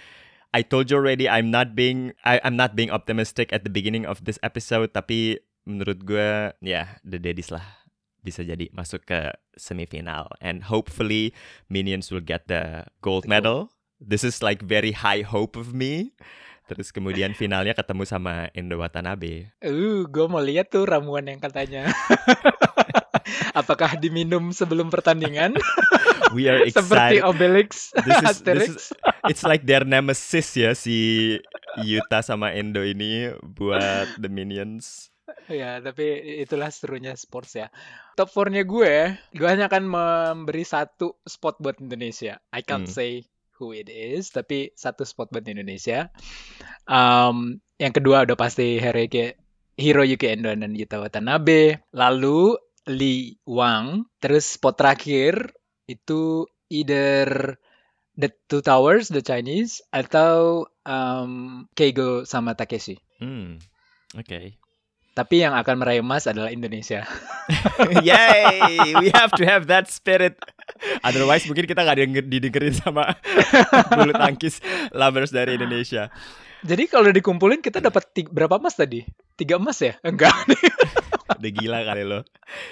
I 0.54 0.62
told 0.62 0.90
you 0.90 0.98
already 0.98 1.26
I'm 1.28 1.50
not 1.50 1.74
being 1.74 2.14
I, 2.22 2.40
I'm 2.42 2.54
not 2.54 2.74
being 2.74 2.90
optimistic 2.90 3.52
at 3.52 3.64
the 3.64 3.72
beginning 3.72 4.06
of 4.06 4.22
this 4.26 4.38
episode. 4.42 4.94
Tapi 4.94 5.42
menurut 5.66 6.06
gue 6.06 6.54
ya 6.62 7.00
the 7.02 7.18
Dedis 7.18 7.50
lah 7.50 7.64
bisa 8.26 8.42
jadi 8.42 8.66
masuk 8.74 9.06
ke 9.06 9.30
semifinal 9.54 10.26
and 10.42 10.66
hopefully 10.66 11.30
Minions 11.70 12.10
will 12.10 12.24
get 12.24 12.50
the 12.50 12.86
gold 12.98 13.30
medal. 13.30 13.70
This 14.02 14.26
is 14.26 14.42
like 14.42 14.66
very 14.66 14.92
high 14.92 15.22
hope 15.22 15.54
of 15.54 15.70
me. 15.70 16.12
Terus 16.66 16.90
kemudian 16.90 17.32
finalnya 17.40 17.72
ketemu 17.72 18.02
sama 18.04 18.50
Endo 18.52 18.82
Watanabe. 18.82 19.54
Uh, 19.62 20.04
gue 20.10 20.26
mau 20.26 20.42
lihat 20.42 20.74
tuh 20.74 20.84
ramuan 20.84 21.26
yang 21.30 21.38
katanya. 21.38 21.86
Apakah 23.58 23.98
diminum 23.98 24.54
sebelum 24.54 24.90
pertandingan? 24.90 25.56
We 26.32 26.48
are 26.48 26.62
Seperti 26.70 27.20
excited. 27.20 27.22
Obelix, 27.22 27.70
This 27.94 28.16
is, 28.22 28.36
this 28.40 28.62
is 28.68 28.84
it's 29.26 29.42
like 29.42 29.62
their 29.62 29.84
nemesis 29.84 30.48
ya 30.54 30.72
si 30.72 31.36
Yuta 31.76 32.22
sama 32.22 32.50
Endo 32.50 32.82
ini 32.82 33.30
buat 33.42 34.16
the 34.16 34.26
Minions. 34.26 35.10
Ya, 35.46 35.78
tapi 35.78 36.06
itulah 36.42 36.70
serunya 36.70 37.14
sports 37.14 37.54
ya. 37.54 37.66
Top 38.14 38.30
4-nya 38.30 38.62
gue, 38.62 38.94
gue 39.30 39.48
hanya 39.48 39.66
akan 39.66 39.84
memberi 39.84 40.62
satu 40.62 41.18
spot 41.22 41.58
buat 41.58 41.78
Indonesia. 41.78 42.38
I 42.50 42.62
can't 42.62 42.86
Hmm. 42.86 42.94
say 42.94 43.10
who 43.58 43.74
it 43.74 43.88
is, 43.88 44.30
tapi 44.30 44.70
satu 44.74 45.02
spot 45.02 45.30
buat 45.30 45.46
Indonesia. 45.46 46.10
Um, 46.86 47.58
yang 47.76 47.90
kedua 47.90 48.22
udah 48.22 48.38
pasti 48.38 48.78
Hiroyuki, 48.78 49.34
Hiroyuki 49.74 50.26
Endo 50.30 50.50
dan 50.50 50.72
Yuta 50.72 51.02
Watanabe. 51.02 51.82
Lalu 51.90 52.54
Lee 52.86 53.34
Wang. 53.44 54.06
Terus 54.22 54.46
spot 54.46 54.78
terakhir 54.78 55.55
itu 55.86 56.46
either 56.70 57.56
The 58.16 58.32
Two 58.48 58.64
Towers, 58.64 59.12
The 59.12 59.22
Chinese, 59.22 59.84
atau 59.92 60.64
um, 60.88 61.64
Keigo 61.76 62.24
sama 62.24 62.56
Takeshi. 62.56 62.98
Hmm. 63.20 63.60
Oke. 64.16 64.56
Tapi 65.16 65.40
yang 65.40 65.56
akan 65.56 65.80
meraih 65.80 66.04
emas 66.04 66.28
adalah 66.28 66.52
Indonesia. 66.52 67.08
Yay! 68.04 68.92
We 69.00 69.08
have 69.16 69.32
to 69.40 69.48
have 69.48 69.64
that 69.72 69.88
spirit. 69.88 70.36
Otherwise 71.00 71.48
mungkin 71.48 71.64
kita 71.64 71.80
nggak 71.80 71.98
denger, 72.04 72.24
didengerin 72.28 72.76
sama 72.76 73.16
bulu 73.96 74.12
tangkis 74.12 74.60
lovers 74.92 75.32
dari 75.32 75.56
Indonesia. 75.56 76.12
Jadi 76.64 76.88
kalau 76.88 77.12
dikumpulin 77.12 77.60
kita 77.60 77.82
dapat 77.82 78.08
berapa 78.32 78.56
emas 78.56 78.76
tadi? 78.76 79.04
Tiga 79.36 79.60
emas 79.60 79.76
ya? 79.82 79.98
Enggak. 80.00 80.32
Udah 81.38 81.52
gila 81.52 81.78
kali 81.84 82.04
lo. 82.06 82.24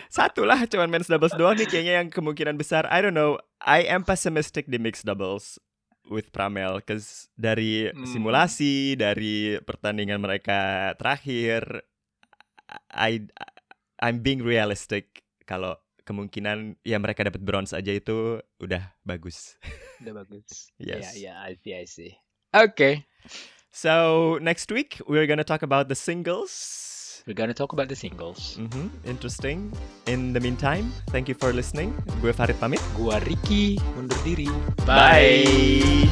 Satu 0.08 0.46
lah 0.48 0.64
cuman 0.64 0.88
men's 0.88 1.10
doubles 1.10 1.36
doang 1.36 1.58
nih 1.58 1.68
kayaknya 1.68 2.00
yang 2.00 2.08
kemungkinan 2.08 2.56
besar. 2.56 2.88
I 2.88 3.04
don't 3.04 3.12
know. 3.12 3.36
I 3.60 3.84
am 3.84 4.06
pessimistic 4.06 4.64
di 4.70 4.80
mixed 4.80 5.04
doubles 5.04 5.60
with 6.08 6.32
Pramel. 6.32 6.80
Cause 6.80 7.28
dari 7.36 7.92
Hmm. 7.92 8.06
simulasi, 8.08 8.96
dari 8.96 9.60
pertandingan 9.60 10.22
mereka 10.22 10.92
terakhir, 10.96 11.84
I 12.88 13.26
I'm 14.00 14.24
being 14.24 14.40
realistic 14.40 15.22
kalau 15.44 15.76
kemungkinan 16.04 16.76
ya 16.84 17.00
mereka 17.00 17.24
dapat 17.24 17.40
bronze 17.40 17.72
aja 17.72 17.92
itu 17.92 18.40
udah 18.60 18.96
bagus. 19.04 19.56
Udah 20.00 20.24
bagus. 20.24 20.68
Yes. 20.80 21.16
Ya, 21.16 21.32
ya, 21.32 21.48
I 21.48 21.56
see, 21.60 21.72
I 21.72 21.86
see. 21.88 22.12
Oke. 22.52 23.08
So 23.74 24.38
next 24.40 24.70
week 24.70 25.02
we're 25.08 25.26
gonna 25.26 25.42
talk 25.42 25.62
about 25.62 25.88
the 25.88 25.98
singles. 25.98 26.80
we're 27.26 27.32
gonna 27.34 27.54
talk 27.56 27.72
about 27.72 27.88
the 27.88 27.96
singles. 27.96 28.54
Mhm, 28.60 28.90
interesting. 29.08 29.72
In 30.06 30.36
the 30.36 30.40
meantime, 30.40 30.92
thank 31.08 31.26
you 31.26 31.34
for 31.34 31.56
listening. 31.56 31.96
Gue 32.20 32.36
Farid 32.36 32.60
pamit. 32.60 32.84
Gua 32.94 33.16
Ricky 33.24 33.80
undur 33.96 34.20
diri. 34.22 34.46
Bye. 34.84 36.06